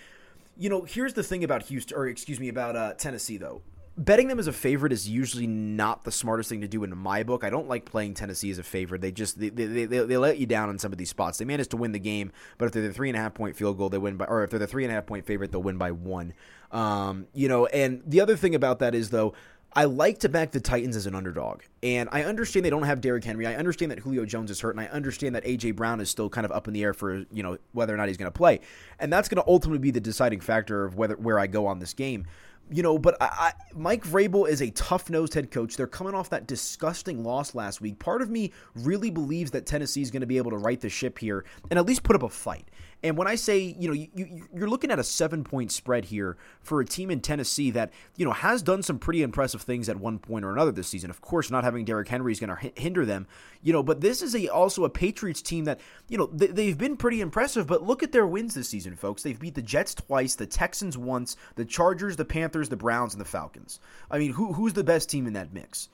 you 0.57 0.71
know, 0.71 0.83
here's 0.83 1.15
the 1.15 1.23
thing 1.23 1.45
about 1.45 1.65
Houston, 1.65 1.97
or 1.97 2.07
excuse 2.07 2.41
me, 2.41 2.49
about 2.49 2.77
uh, 2.77 2.95
Tennessee, 2.95 3.37
though. 3.37 3.63
Betting 3.99 4.29
them 4.29 4.39
as 4.39 4.47
a 4.47 4.53
favorite 4.53 4.93
is 4.93 5.09
usually 5.09 5.47
not 5.47 6.05
the 6.05 6.13
smartest 6.13 6.51
thing 6.51 6.61
to 6.61 6.69
do 6.69 6.85
in 6.85 6.95
my 6.95 7.23
book. 7.23 7.45
I 7.45 7.49
don't 7.49 7.67
like 7.67 7.87
playing 7.87 8.13
Tennessee 8.13 8.51
as 8.51 8.59
a 8.59 8.63
favorite. 8.63 9.01
They 9.01 9.11
just 9.11 9.41
they, 9.41 9.49
they, 9.49 9.87
they, 9.87 9.99
they 10.05 10.17
let 10.19 10.37
you 10.37 10.45
down 10.45 10.69
in 10.69 10.79
some 10.79 10.93
of 10.93 10.99
these 10.99 11.09
spots. 11.09 11.39
They 11.39 11.47
managed 11.47 11.71
to 11.71 11.79
win 11.79 11.93
the 11.93 11.99
game, 11.99 12.31
but 12.59 12.67
if 12.67 12.73
they're 12.73 12.83
the 12.83 12.93
three 12.93 13.09
and 13.09 13.17
a 13.17 13.21
half 13.21 13.33
point 13.33 13.57
field 13.57 13.79
goal, 13.79 13.89
they 13.89 13.97
win 13.97 14.19
by, 14.19 14.27
or 14.27 14.45
if 14.45 14.51
they're 14.51 14.59
the 14.59 14.67
three 14.67 14.85
and 14.85 14.93
a 14.93 14.95
half 14.95 15.07
point 15.07 15.25
favorite, 15.25 15.51
they'll 15.51 15.63
win 15.63 15.79
by 15.79 15.93
one. 15.93 16.35
Um, 16.73 17.27
you 17.33 17.49
know, 17.49 17.65
and 17.67 18.03
the 18.07 18.21
other 18.21 18.37
thing 18.37 18.55
about 18.55 18.81
that 18.81 18.95
is 18.95 19.09
though, 19.09 19.33
I 19.77 19.85
like 19.85 20.21
to 20.21 20.31
back 20.31 20.53
the 20.53 20.61
Titans 20.61 20.97
as 20.97 21.07
an 21.07 21.15
underdog. 21.15 21.61
And 21.83 22.09
I 22.11 22.23
understand 22.25 22.65
they 22.65 22.71
don't 22.71 22.85
have 22.85 23.03
Derrick 23.03 23.23
Henry. 23.23 23.47
I 23.47 23.57
understand 23.57 23.93
that 23.93 23.99
Julio 23.99 24.25
Jones 24.25 24.51
is 24.51 24.59
hurt. 24.59 24.71
And 24.71 24.81
I 24.81 24.87
understand 24.87 25.35
that 25.35 25.47
A.J. 25.47 25.73
Brown 25.73 26.01
is 26.01 26.09
still 26.09 26.31
kind 26.31 26.47
of 26.47 26.51
up 26.51 26.67
in 26.67 26.73
the 26.73 26.83
air 26.83 26.95
for, 26.95 27.27
you 27.31 27.43
know, 27.43 27.59
whether 27.73 27.93
or 27.93 27.99
not 27.99 28.09
he's 28.09 28.17
going 28.17 28.33
to 28.33 28.37
play. 28.37 28.61
And 28.99 29.13
that's 29.13 29.29
going 29.29 29.45
to 29.45 29.47
ultimately 29.47 29.79
be 29.79 29.91
the 29.91 30.01
deciding 30.01 30.41
factor 30.41 30.87
of 30.87 30.95
whether 30.95 31.15
where 31.17 31.39
I 31.39 31.47
go 31.47 31.67
on 31.67 31.79
this 31.79 31.93
game 31.93 32.25
you 32.71 32.83
know, 32.83 32.99
but 32.99 33.17
I, 33.21 33.27
I, 33.27 33.53
Mike 33.75 34.05
Vrabel 34.05 34.49
is 34.49 34.61
a 34.61 34.71
tough 34.71 35.09
nosed 35.09 35.35
head 35.35 35.51
coach. 35.51 35.77
They're 35.77 35.87
coming 35.87 36.15
off 36.15 36.31
that 36.31 36.47
disgusting 36.47 37.23
loss 37.25 37.55
last 37.55 37.81
week. 37.81 37.99
Part 37.99 38.23
of 38.23 38.31
me 38.31 38.53
really 38.75 39.11
believes 39.11 39.53
that 39.53 39.67
Tennessee 39.67 40.03
is 40.03 40.11
going 40.11 40.21
to 40.21 40.27
be 40.27 40.37
able 40.37 40.51
to 40.51 40.59
right 40.59 40.81
the 40.81 40.89
ship 40.89 41.19
here 41.19 41.45
and 41.71 41.79
at 41.79 41.87
least 41.87 42.03
put 42.03 42.17
up 42.17 42.23
a 42.23 42.29
fight. 42.29 42.69
And 43.03 43.17
when 43.17 43.29
I 43.29 43.35
say, 43.35 43.77
you 43.79 43.89
know, 43.89 43.95
you, 43.95 44.49
you're 44.53 44.71
looking 44.71 44.91
at 44.91 44.99
a 44.99 45.05
seven 45.05 45.45
point 45.45 45.71
spread 45.71 46.07
here 46.07 46.37
for 46.63 46.81
a 46.81 46.85
team 46.85 47.11
in 47.11 47.21
Tennessee 47.21 47.71
that, 47.73 47.93
you 48.17 48.25
know, 48.25 48.33
has 48.33 48.63
done 48.63 48.83
some 48.83 48.99
pretty 48.99 49.23
impressive 49.23 49.63
things 49.63 49.89
at 49.89 49.97
one 49.97 50.19
point 50.19 50.45
or 50.45 50.51
another 50.51 50.73
this 50.73 50.89
season. 50.89 51.11
Of 51.11 51.21
course, 51.21 51.51
not 51.51 51.63
having 51.63 51.85
Derrick 51.85 52.09
Henry 52.09 52.33
is 52.33 52.41
going 52.41 52.57
to 52.57 52.73
hinder 52.75 53.05
them, 53.05 53.27
you 53.63 53.73
know, 53.73 53.83
but 53.83 54.01
this 54.01 54.23
is 54.23 54.35
a 54.35 54.49
also 54.49 54.85
a 54.85 54.91
Patriots 54.91 55.43
team 55.43 55.67
that, 55.67 55.79
you 56.09 56.17
know, 56.17 56.27
they, 56.33 56.47
they've 56.49 56.79
been 56.79 56.97
pretty 56.97 57.21
impressive. 57.21 57.67
But 57.67 57.83
look 57.83 58.03
at 58.03 58.13
their 58.13 58.27
wins 58.27 58.55
this 58.55 58.71
season, 58.71 58.97
folks. 58.97 59.23
They've 59.23 59.39
beat 59.39 59.55
the 59.55 59.63
Jets 59.63 59.95
twice, 59.95 60.35
the 60.35 60.47
Texans 60.47 60.97
once, 60.97 61.37
the 61.55 61.67
Chargers, 61.67 62.17
the 62.17 62.25
Panthers, 62.25 62.56
the 62.65 62.77
Browns, 62.77 63.15
and 63.15 63.21
the 63.21 63.27
Falcons. 63.27 63.81
I 64.11 64.19
mean, 64.19 64.33
who, 64.33 64.53
who's 64.53 64.73
the 64.73 64.85
best 64.85 65.11
team 65.11 65.27
in 65.27 65.33
that 65.35 65.53
mix? 65.53 65.89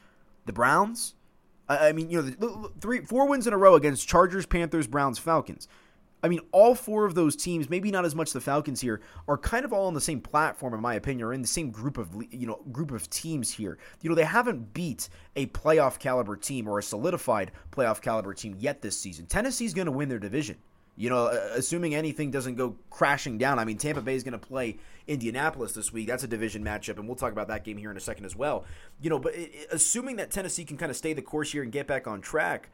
The 0.46 0.52
Browns? 0.52 1.14
I 1.68 1.92
mean, 1.92 2.10
you 2.10 2.22
know, 2.22 2.70
three, 2.80 3.00
four 3.00 3.28
wins 3.28 3.46
in 3.46 3.52
a 3.52 3.58
row 3.58 3.74
against 3.74 4.08
Chargers, 4.08 4.46
Panthers, 4.46 4.86
Browns, 4.86 5.18
Falcons. 5.18 5.68
I 6.24 6.28
mean, 6.28 6.40
all 6.52 6.74
four 6.74 7.04
of 7.04 7.14
those 7.14 7.34
teams, 7.34 7.68
maybe 7.68 7.90
not 7.90 8.04
as 8.04 8.14
much 8.14 8.32
the 8.32 8.40
Falcons 8.40 8.80
here, 8.80 9.00
are 9.26 9.36
kind 9.36 9.64
of 9.64 9.72
all 9.72 9.88
on 9.88 9.94
the 9.94 10.00
same 10.00 10.20
platform, 10.20 10.72
in 10.72 10.80
my 10.80 10.94
opinion, 10.94 11.26
or 11.26 11.32
in 11.32 11.42
the 11.42 11.48
same 11.48 11.70
group 11.70 11.98
of 11.98 12.10
you 12.30 12.46
know 12.46 12.62
group 12.70 12.92
of 12.92 13.10
teams 13.10 13.50
here. 13.50 13.78
You 14.02 14.08
know, 14.08 14.14
they 14.14 14.24
haven't 14.24 14.72
beat 14.72 15.08
a 15.34 15.46
playoff 15.46 15.98
caliber 15.98 16.36
team 16.36 16.68
or 16.68 16.78
a 16.78 16.82
solidified 16.82 17.50
playoff 17.72 18.00
caliber 18.00 18.34
team 18.34 18.56
yet 18.58 18.82
this 18.82 18.96
season. 18.96 19.26
Tennessee's 19.26 19.74
going 19.74 19.86
to 19.86 19.92
win 19.92 20.08
their 20.08 20.20
division. 20.20 20.58
You 20.94 21.08
know, 21.08 21.26
assuming 21.26 21.94
anything 21.94 22.30
doesn't 22.30 22.56
go 22.56 22.76
crashing 22.90 23.38
down. 23.38 23.58
I 23.58 23.64
mean, 23.64 23.78
Tampa 23.78 24.02
Bay 24.02 24.14
is 24.14 24.22
going 24.22 24.32
to 24.32 24.38
play 24.38 24.78
Indianapolis 25.06 25.72
this 25.72 25.92
week. 25.92 26.06
That's 26.06 26.22
a 26.22 26.28
division 26.28 26.62
matchup, 26.62 26.98
and 26.98 27.06
we'll 27.06 27.16
talk 27.16 27.32
about 27.32 27.48
that 27.48 27.64
game 27.64 27.78
here 27.78 27.90
in 27.90 27.96
a 27.96 28.00
second 28.00 28.26
as 28.26 28.36
well. 28.36 28.64
You 29.00 29.10
know, 29.10 29.18
but 29.18 29.34
it, 29.34 29.68
assuming 29.70 30.16
that 30.16 30.30
Tennessee 30.30 30.64
can 30.64 30.76
kind 30.76 30.90
of 30.90 30.96
stay 30.96 31.12
the 31.12 31.22
course 31.22 31.52
here 31.52 31.62
and 31.62 31.72
get 31.72 31.86
back 31.86 32.06
on 32.06 32.20
track 32.20 32.70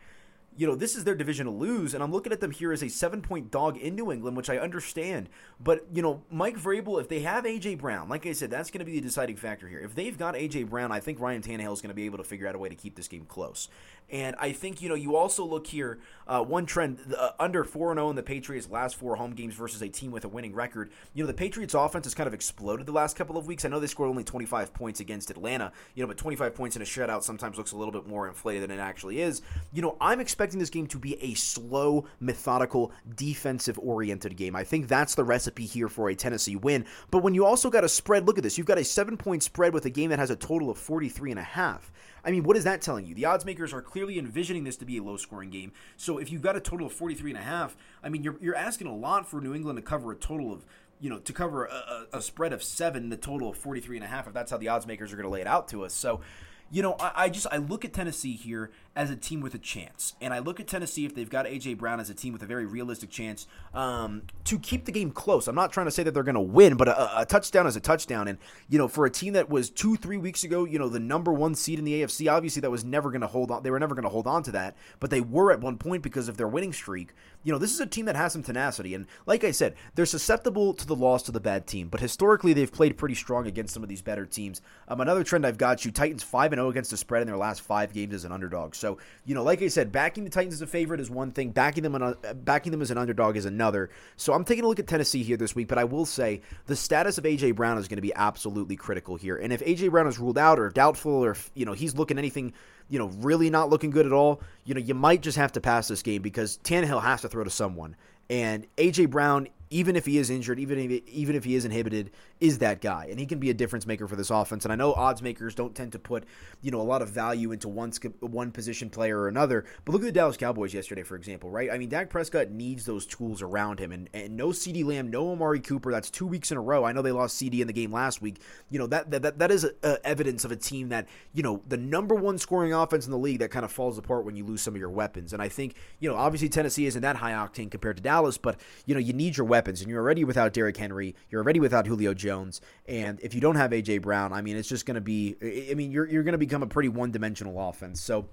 you 0.59 0.67
know, 0.67 0.75
this 0.75 0.97
is 0.97 1.05
their 1.05 1.15
division 1.15 1.47
to 1.47 1.53
lose, 1.53 1.95
and 1.95 2.03
I'm 2.03 2.11
looking 2.11 2.33
at 2.33 2.41
them 2.41 2.51
here 2.51 2.73
as 2.73 2.83
a 2.83 2.89
seven 2.89 3.23
point 3.23 3.51
dog 3.51 3.77
in 3.77 3.95
New 3.95 4.11
England, 4.11 4.37
which 4.37 4.51
I 4.51 4.59
understand. 4.59 5.29
But, 5.61 5.87
you 5.95 6.03
know, 6.03 6.25
Mike 6.31 6.59
Vrabel, 6.59 7.01
if 7.01 7.09
they 7.09 7.21
have 7.21 7.47
A.J. 7.47 7.77
Brown, 7.77 8.09
like 8.09 8.27
I 8.27 8.33
said, 8.33 8.51
that's 8.51 8.69
going 8.71 8.81
to 8.81 8.85
be 8.85 8.95
the 8.95 9.01
deciding 9.01 9.37
factor 9.37 9.69
here. 9.69 9.79
If 9.79 9.95
they've 9.95 10.19
got 10.19 10.35
A.J. 10.35 10.65
Brown, 10.65 10.91
I 10.91 10.99
think 10.99 11.21
Ryan 11.21 11.43
Tannehill 11.43 11.73
is 11.73 11.81
going 11.81 11.91
to 11.91 11.95
be 11.95 12.07
able 12.07 12.19
to 12.19 12.25
figure 12.25 12.49
out 12.49 12.57
a 12.57 12.59
way 12.59 12.69
to 12.69 12.75
keep 12.75 12.97
this 12.97 13.07
game 13.07 13.25
close. 13.25 13.69
And 14.11 14.37
I 14.39 14.53
think, 14.53 14.81
you 14.81 14.89
know, 14.89 14.95
you 14.95 15.17
also 15.17 15.45
look 15.45 15.67
here, 15.67 15.99
uh, 16.27 16.43
one 16.43 16.67
trend 16.67 17.15
uh, 17.17 17.31
under 17.39 17.65
4 17.65 17.95
0 17.95 18.11
in 18.11 18.17
the 18.17 18.23
Patriots' 18.23 18.69
last 18.71 18.97
four 18.97 19.17
home 19.17 19.33
games 19.33 19.55
versus 19.55 19.83
a 19.83 19.89
team 19.89 20.11
with 20.11 20.25
a 20.25 20.29
winning 20.29 20.55
record. 20.55 20.91
You 21.15 21.23
know, 21.23 21.27
the 21.27 21.35
Patriots' 21.35 21.75
offense 21.75 22.07
has 22.07 22.15
kind 22.15 22.27
of 22.27 22.35
exploded 22.35 22.87
the 22.87 22.93
last 22.93 23.17
couple 23.17 23.37
of 23.37 23.47
weeks. 23.47 23.65
I 23.65 23.69
know 23.69 23.81
they 23.81 23.87
scored 23.87 24.09
only 24.09 24.25
25 24.25 24.73
points 24.73 25.01
against 25.01 25.31
Atlanta, 25.31 25.73
you 25.95 26.03
know, 26.03 26.07
but 26.07 26.17
25 26.17 26.55
points 26.55 26.77
in 26.77 26.83
a 26.83 26.85
shutout 26.85 27.23
sometimes 27.23 27.59
looks 27.59 27.73
a 27.73 27.77
little 27.77 27.93
bit 27.93 28.07
more 28.07 28.29
inflated 28.29 28.63
than 28.63 28.79
it 28.79 28.81
actually 28.81 29.21
is. 29.21 29.43
You 29.73 29.83
know, 29.83 29.97
I'm 30.01 30.21
expecting 30.21 30.59
this 30.59 30.71
game 30.71 30.87
to 30.89 30.99
be 30.99 31.23
a 31.23 31.35
slow, 31.35 32.07
methodical, 32.21 32.93
defensive 33.15 33.79
oriented 33.79 34.37
game. 34.37 34.57
I 34.57 34.65
think 34.65 34.89
that's 34.89 35.15
the 35.15 35.25
recipe 35.25 35.67
here 35.67 35.89
for 35.89 36.09
a 36.09 36.15
Tennessee 36.15 36.57
win. 36.57 36.87
But 37.11 37.23
when 37.23 37.35
you 37.35 37.45
also 37.45 37.71
got 37.71 37.85
a 37.85 37.89
spread, 37.89 38.27
look 38.27 38.39
at 38.39 38.45
this. 38.45 38.57
You've 38.57 38.67
got 38.67 38.79
a 38.79 38.85
seven 38.85 39.17
point 39.17 39.43
spread 39.43 39.75
with 39.75 39.85
a 39.85 39.91
game 39.91 40.11
that 40.11 40.19
has 40.19 40.31
a 40.31 40.37
total 40.37 40.71
of 40.71 40.79
43 40.79 41.31
and 41.31 41.41
a 41.41 41.43
half. 41.43 41.91
I 42.25 42.31
mean, 42.31 42.43
what 42.43 42.57
is 42.57 42.65
that 42.65 42.83
telling 42.83 43.07
you? 43.07 43.15
The 43.15 43.25
odds 43.25 43.45
makers 43.45 43.73
are 43.73 43.83
clearly 43.83 44.19
envisioning 44.19 44.65
this 44.65 44.77
to 44.79 44.85
be 44.85 44.99
a 44.99 45.03
low 45.03 45.17
scoring 45.17 45.51
game. 45.51 45.73
So 45.97 46.19
if 46.19 46.31
you've 46.31 46.43
got 46.43 46.57
a 46.57 46.61
total 46.61 46.87
of 46.87 46.93
43 46.93 47.31
and 47.31 47.39
a 47.39 47.43
half, 47.43 47.77
I 48.03 48.09
mean, 48.09 48.23
you're, 48.23 48.37
you're 48.41 48.57
asking 48.57 48.87
a 48.87 48.95
lot 48.95 49.29
for 49.29 49.41
New 49.41 49.55
England 49.55 49.77
to 49.77 49.83
cover 49.83 50.13
a 50.13 50.17
total 50.17 50.53
of 50.53 50.65
you 51.01 51.09
know, 51.11 51.19
to 51.21 51.33
cover 51.33 51.67
a, 51.67 52.07
a, 52.15 52.21
spread 52.21 52.53
of 52.53 52.61
seven, 52.61 53.09
the 53.09 53.17
total 53.17 53.51
of 53.51 53.57
43 53.57 53.99
and 53.99 54.05
a 54.05 54.09
half, 54.09 54.27
if 54.27 54.33
that's 54.33 54.51
how 54.51 54.57
the 54.57 54.69
odds 54.69 54.85
makers 54.85 55.13
are 55.13 55.17
going 55.17 55.29
to 55.29 55.31
lay 55.31 55.41
it 55.41 55.47
out 55.47 55.69
to 55.69 55.85
us. 55.85 55.95
So, 55.95 56.23
you 56.71 56.83
know, 56.83 56.97
I, 57.01 57.13
I, 57.15 57.29
just 57.29 57.47
I 57.51 57.57
look 57.57 57.85
at 57.85 57.93
Tennessee 57.93 58.35
here 58.35 58.71
as 58.95 59.11
a 59.11 59.17
team 59.17 59.41
with 59.41 59.55
a 59.55 59.59
chance, 59.59 60.15
and 60.21 60.35
I 60.35 60.41
look 60.41 60.61
at 60.61 60.67
Tennessee 60.67 61.07
if 61.07 61.15
they've 61.15 61.29
got 61.29 61.47
AJ 61.47 61.79
Brown 61.79 62.01
as 62.01 62.11
a 62.11 62.15
team 62.15 62.33
with 62.33 62.43
a 62.43 62.47
very 62.47 62.67
realistic 62.67 63.11
chance 63.11 63.47
um, 63.73 64.23
to 64.45 64.59
keep 64.59 64.85
the 64.85 64.93
game 64.93 65.11
close. 65.11 65.49
I'm 65.49 65.55
not 65.55 65.73
trying 65.73 65.87
to 65.87 65.91
say 65.91 66.03
that 66.03 66.13
they're 66.13 66.23
going 66.23 66.35
to 66.35 66.41
win, 66.41 66.77
but 66.77 66.89
a, 66.89 67.21
a, 67.21 67.27
touchdown 67.27 67.67
is 67.67 67.77
a 67.77 67.81
touchdown, 67.81 68.29
and 68.29 68.39
you 68.69 68.77
know, 68.77 68.89
for 68.89 69.07
a 69.07 69.11
team 69.11 69.33
that 69.35 69.49
was 69.49 69.71
two 69.71 69.97
three 69.97 70.17
weeks 70.17 70.45
ago, 70.45 70.65
you 70.65 70.79
know, 70.79 70.89
the 70.89 71.01
number 71.01 71.33
one 71.33 71.55
seed 71.55 71.79
in 71.79 71.85
the 71.85 72.03
AFC, 72.03 72.31
obviously 72.31 72.61
that 72.61 72.71
was 72.71 72.85
never 72.85 73.11
going 73.11 73.23
to 73.23 73.27
hold 73.27 73.51
on. 73.51 73.63
They 73.63 73.71
were 73.71 73.81
never 73.81 73.95
going 73.95 74.05
to 74.05 74.11
hold 74.11 74.27
on 74.27 74.43
to 74.45 74.53
that, 74.53 74.77
but 75.01 75.11
they 75.11 75.21
were 75.21 75.53
at 75.53 75.61
one 75.61 75.79
point 75.79 76.03
because 76.03 76.29
of 76.29 76.37
their 76.37 76.49
winning 76.49 76.73
streak. 76.73 77.15
You 77.45 77.53
know, 77.53 77.59
this 77.59 77.73
is 77.73 77.81
a 77.81 77.87
team 77.87 78.07
that 78.07 78.17
has 78.17 78.33
some 78.33 78.43
tenacity, 78.43 78.95
and 78.95 79.07
like 79.27 79.45
I 79.45 79.53
said, 79.53 79.75
they're 79.95 80.07
susceptible 80.07 80.75
to 80.75 80.87
the 80.87 80.97
loss 80.97 81.23
to 81.25 81.33
the 81.33 81.41
bad 81.41 81.67
team, 81.67 81.89
but 81.89 82.01
historically 82.01 82.53
they've 82.53 82.73
played 82.73 82.97
pretty 82.97 83.15
strong 83.15 83.47
against 83.47 83.73
some 83.73 83.83
of 83.83 83.89
these 83.89 84.03
better 84.03 84.27
teams. 84.27 84.61
Um, 84.89 85.01
another 85.01 85.25
trend 85.25 85.47
I've 85.47 85.59
got 85.59 85.85
you: 85.85 85.91
Titans 85.91 86.23
five 86.23 86.53
0 86.53 86.69
against 86.69 86.91
the 86.91 86.97
spread 86.97 87.23
in 87.23 87.29
their 87.29 87.37
last 87.37 87.61
five 87.61 87.93
games 87.93 88.15
as 88.15 88.25
an 88.25 88.33
underdog. 88.33 88.75
So, 88.75 88.99
you 89.25 89.35
know, 89.35 89.43
like 89.43 89.63
I 89.63 89.69
said, 89.69 89.93
backing 89.93 90.25
the 90.25 90.31
Titans 90.31 90.55
as 90.55 90.63
a 90.63 90.67
favorite 90.67 91.01
is 91.01 91.11
one 91.11 91.31
thing, 91.31 91.51
backing 91.51 91.83
them, 91.83 91.95
an, 91.95 92.15
backing 92.45 92.73
them 92.73 92.83
as 92.83 92.91
an 92.91 92.99
underdog 92.99 93.37
is 93.37 93.45
another. 93.45 93.91
So 94.17 94.33
I'm 94.33 94.45
taking 94.45 94.65
a 94.65 94.69
look 94.69 94.81
at 94.81 94.87
Tennessee 94.87 95.23
here 95.23 95.37
this 95.37 95.55
week, 95.55 95.69
but 95.69 95.79
I 95.79 95.85
will 95.85 96.07
say 96.07 96.43
the 96.67 96.77
status 96.77 97.19
of 97.19 97.27
A.J. 97.27 97.53
Brown 97.53 97.79
is 97.79 97.89
going 97.89 97.97
to 97.97 98.03
be 98.03 98.15
absolutely 98.15 98.77
critical 98.77 99.17
here. 99.17 99.37
And 99.37 99.53
if 99.53 99.63
A.J. 99.63 99.89
Brown 99.89 100.07
is 100.07 100.19
ruled 100.19 100.39
out 100.39 100.59
or 100.59 100.71
doubtful 100.71 101.13
or, 101.13 101.33
if, 101.33 101.51
you 101.55 101.65
know, 101.65 101.73
he's 101.73 101.95
looking 101.95 102.19
anything 102.19 102.53
you 102.89 102.99
know, 102.99 103.07
really 103.19 103.51
not 103.51 103.71
looking 103.71 103.91
good 103.91 104.07
at 104.07 104.13
all, 104.13 104.41
you 104.65 104.75
know, 104.75 104.81
you 104.81 104.95
might 104.95 105.23
just 105.23 105.37
have 105.37 105.53
to 105.53 105.61
pass 105.61 105.89
this 105.89 106.03
game 106.03 106.23
because 106.23 106.59
Tannehill 106.65 107.03
has 107.03 107.23
to 107.23 107.29
throw 107.29 107.45
to 107.45 107.51
someone. 107.51 107.97
And 108.31 108.67
AJ 108.77 109.11
Brown 109.11 109.49
even 109.71 109.97
if 109.97 110.07
he 110.07 110.19
is 110.19 110.31
injured, 110.31 110.59
even 110.59 110.79
if 110.79 111.09
even 111.09 111.37
if 111.37 111.45
he 111.45 111.55
is 111.55 111.65
inhibited, 111.65 112.11
is 112.41 112.59
that 112.59 112.81
guy, 112.81 113.07
and 113.11 113.19
he 113.19 113.27
can 113.27 113.39
be 113.39 113.51
a 113.51 113.55
difference 113.55 113.87
maker 113.87 114.07
for 114.07 114.17
this 114.17 114.31
offense. 114.31 114.65
And 114.65 114.73
I 114.73 114.77
know 114.77 114.93
odds 114.95 115.23
makers 115.23 115.55
don't 115.55 115.75
tend 115.75 115.93
to 115.93 115.99
put 115.99 116.25
you 116.63 116.71
know 116.71 116.81
a 116.81 116.83
lot 116.83 117.03
of 117.03 117.09
value 117.11 117.53
into 117.53 117.69
one 117.69 117.93
one 118.21 118.51
position 118.51 118.91
player 118.91 119.19
or 119.19 119.29
another, 119.29 119.65
but 119.85 119.93
look 119.93 120.03
at 120.03 120.07
the 120.07 120.13
Dallas 120.13 120.37
Cowboys 120.37 120.73
yesterday, 120.75 121.03
for 121.03 121.17
example, 121.17 121.51
right? 121.51 121.71
I 121.71 121.79
mean, 121.79 121.89
Dak 121.89 122.11
Prescott 122.11 122.51
needs 122.51 122.85
those 122.85 123.07
tools 123.07 123.43
around 123.43 123.79
him, 123.79 123.93
and, 123.93 124.09
and 124.15 124.37
no 124.37 124.49
CeeDee 124.49 124.85
Lamb, 124.85 125.11
no 125.11 125.33
Amari 125.33 125.61
Cooper. 125.61 125.91
That's 125.91 126.11
two 126.11 126.27
weeks 126.27 126.51
in 126.51 126.57
a 126.57 126.63
row. 126.63 126.85
I 126.85 126.93
know 126.93 127.03
they 127.03 127.13
lost 127.13 127.41
CeeDee 127.41 127.61
in 127.61 127.67
the 127.67 127.73
game 127.73 127.93
last 127.93 128.23
week. 128.23 128.41
You 128.71 128.79
know 128.79 128.87
that 128.89 129.11
that 129.11 129.39
that 129.39 129.51
is 129.51 129.65
a, 129.65 129.73
a 129.83 130.07
evidence 130.07 130.45
of 130.45 130.53
a 130.53 130.57
team 130.57 130.89
that 130.91 131.07
you 131.33 131.43
know 131.43 131.63
the 131.69 131.77
number 131.77 132.15
one 132.15 132.39
scoring 132.39 132.73
offense 132.73 133.07
in 133.07 133.13
the 133.13 133.19
league 133.19 133.41
that 133.41 133.51
kind 133.51 133.65
of 133.65 133.73
falls 133.73 133.99
apart 133.99 134.25
when 134.25 134.37
you 134.37 134.45
lose 134.45 134.63
some 134.63 134.75
of 134.75 134.81
your 134.81 134.91
weapons. 134.91 135.33
And 135.33 135.43
I 135.43 135.49
think 135.49 135.75
you 136.01 136.09
know 136.09 136.17
obviously 136.17 136.49
Tennessee 136.49 136.87
isn't 136.87 137.03
that 137.03 137.17
high 137.17 137.33
octane 137.33 137.71
compared 137.71 137.97
to 137.97 138.03
Dallas, 138.03 138.39
but 138.39 138.59
you 138.87 138.95
know 138.95 139.01
you 139.01 139.13
need 139.13 139.37
your 139.37 139.47
weapons, 139.47 139.58
and 139.67 139.89
you're 139.89 140.01
already 140.01 140.25
without 140.25 140.53
Derrick 140.53 140.77
Henry. 140.77 141.15
You're 141.31 141.43
already 141.43 141.59
without 141.59 141.87
Julio 141.87 142.15
Jones, 142.15 142.61
and 142.87 143.19
if 143.21 143.35
you 143.35 143.41
don't 143.41 143.57
have 143.57 143.73
AJ 143.73 144.03
Brown, 144.03 144.33
I 144.33 144.43
mean, 144.43 144.57
it's 144.57 144.69
just 144.69 144.87
going 144.87 144.95
to 144.95 145.01
be. 145.01 145.37
I 145.71 145.75
mean, 145.75 145.91
you're 145.91 146.07
you're 146.07 146.23
going 146.23 146.33
to 146.33 146.39
become 146.39 146.63
a 146.63 146.67
pretty 146.67 146.91
one 146.91 147.11
dimensional 147.11 147.69
offense. 147.69 148.01
So 148.01 148.27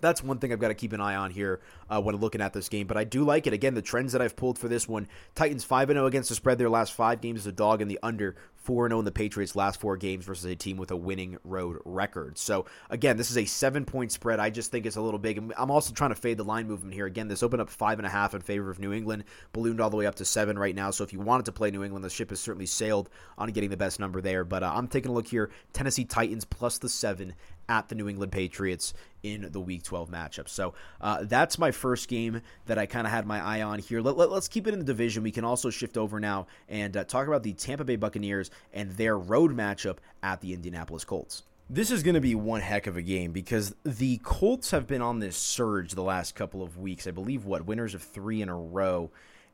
that's 0.00 0.22
one 0.22 0.38
thing 0.38 0.52
I've 0.52 0.58
got 0.58 0.68
to 0.68 0.74
keep 0.74 0.92
an 0.92 1.00
eye 1.00 1.16
on 1.16 1.30
here 1.30 1.60
uh, 1.90 2.00
when 2.00 2.16
looking 2.16 2.40
at 2.40 2.52
this 2.52 2.68
game. 2.68 2.86
But 2.86 2.96
I 2.96 3.04
do 3.04 3.24
like 3.24 3.46
it. 3.46 3.52
Again, 3.52 3.74
the 3.74 3.82
trends 3.82 4.12
that 4.12 4.22
I've 4.22 4.36
pulled 4.36 4.58
for 4.58 4.68
this 4.68 4.88
one 4.88 5.08
Titans 5.34 5.64
5 5.64 5.88
0 5.88 6.06
against 6.06 6.28
the 6.28 6.34
spread 6.34 6.58
their 6.58 6.70
last 6.70 6.92
five 6.92 7.20
games 7.20 7.40
as 7.40 7.46
a 7.46 7.52
dog, 7.52 7.80
and 7.80 7.90
the 7.90 7.98
under 8.02 8.36
4 8.68 8.90
0 8.90 8.98
in 8.98 9.06
the 9.06 9.10
Patriots' 9.10 9.56
last 9.56 9.80
four 9.80 9.96
games 9.96 10.26
versus 10.26 10.44
a 10.44 10.54
team 10.54 10.76
with 10.76 10.90
a 10.90 10.96
winning 10.96 11.38
road 11.42 11.78
record. 11.86 12.36
So, 12.36 12.66
again, 12.90 13.16
this 13.16 13.30
is 13.30 13.38
a 13.38 13.46
seven 13.46 13.86
point 13.86 14.12
spread. 14.12 14.40
I 14.40 14.50
just 14.50 14.70
think 14.70 14.84
it's 14.84 14.96
a 14.96 15.00
little 15.00 15.18
big. 15.18 15.38
I'm 15.56 15.70
also 15.70 15.94
trying 15.94 16.10
to 16.10 16.14
fade 16.14 16.36
the 16.36 16.44
line 16.44 16.68
movement 16.68 16.92
here. 16.92 17.06
Again, 17.06 17.28
this 17.28 17.42
opened 17.42 17.62
up 17.62 17.70
5.5 17.70 18.34
in 18.34 18.42
favor 18.42 18.70
of 18.70 18.78
New 18.78 18.92
England, 18.92 19.24
ballooned 19.54 19.80
all 19.80 19.88
the 19.88 19.96
way 19.96 20.04
up 20.04 20.16
to 20.16 20.24
7 20.26 20.58
right 20.58 20.74
now. 20.74 20.90
So, 20.90 21.02
if 21.02 21.14
you 21.14 21.18
wanted 21.18 21.46
to 21.46 21.52
play 21.52 21.70
New 21.70 21.82
England, 21.82 22.04
the 22.04 22.10
ship 22.10 22.28
has 22.28 22.40
certainly 22.40 22.66
sailed 22.66 23.08
on 23.38 23.50
getting 23.52 23.70
the 23.70 23.78
best 23.78 23.98
number 24.00 24.20
there. 24.20 24.44
But 24.44 24.62
uh, 24.62 24.70
I'm 24.74 24.86
taking 24.86 25.10
a 25.10 25.14
look 25.14 25.28
here 25.28 25.48
Tennessee 25.72 26.04
Titans 26.04 26.44
plus 26.44 26.76
the 26.76 26.90
7 26.90 27.32
at 27.68 27.88
the 27.88 27.94
New 27.94 28.08
England 28.08 28.32
Patriots 28.32 28.94
in 29.22 29.48
the 29.50 29.60
Week 29.60 29.82
12 29.82 30.10
matchup. 30.10 30.48
So 30.48 30.74
uh, 31.00 31.24
that's 31.24 31.58
my 31.58 31.70
first 31.70 32.08
game 32.08 32.40
that 32.66 32.78
I 32.78 32.86
kind 32.86 33.06
of 33.06 33.12
had 33.12 33.26
my 33.26 33.44
eye 33.44 33.62
on 33.62 33.78
here. 33.78 34.00
Let, 34.00 34.16
us 34.16 34.30
let, 34.30 34.50
keep 34.50 34.66
it 34.66 34.72
in 34.72 34.78
the 34.78 34.84
division. 34.84 35.22
We 35.22 35.32
can 35.32 35.44
also 35.44 35.70
shift 35.70 35.96
over 35.96 36.20
now 36.20 36.46
and 36.68 36.96
uh, 36.96 37.04
talk 37.04 37.26
about 37.26 37.42
the 37.42 37.52
Tampa 37.52 37.84
Bay 37.84 37.96
Buccaneers 37.96 38.50
and 38.72 38.92
their 38.92 39.18
road 39.18 39.56
matchup 39.56 39.98
at 40.22 40.40
the 40.40 40.52
Indianapolis 40.52 41.04
Colts. 41.04 41.42
This 41.70 41.90
is 41.90 42.02
going 42.02 42.14
to 42.14 42.20
be 42.20 42.34
one 42.34 42.62
heck 42.62 42.86
of 42.86 42.96
a 42.96 43.02
game 43.02 43.32
because 43.32 43.74
the 43.84 44.18
Colts 44.22 44.70
have 44.70 44.86
been 44.86 45.02
on 45.02 45.18
this 45.18 45.36
surge 45.36 45.92
the 45.92 46.02
last 46.02 46.34
couple 46.34 46.62
of 46.62 46.78
weeks. 46.78 47.06
I 47.06 47.10
believe 47.10 47.44
what 47.44 47.66
winners 47.66 47.94
of 47.94 48.02
three 48.02 48.40
in 48.40 48.48
a 48.48 48.56
row 48.56 49.10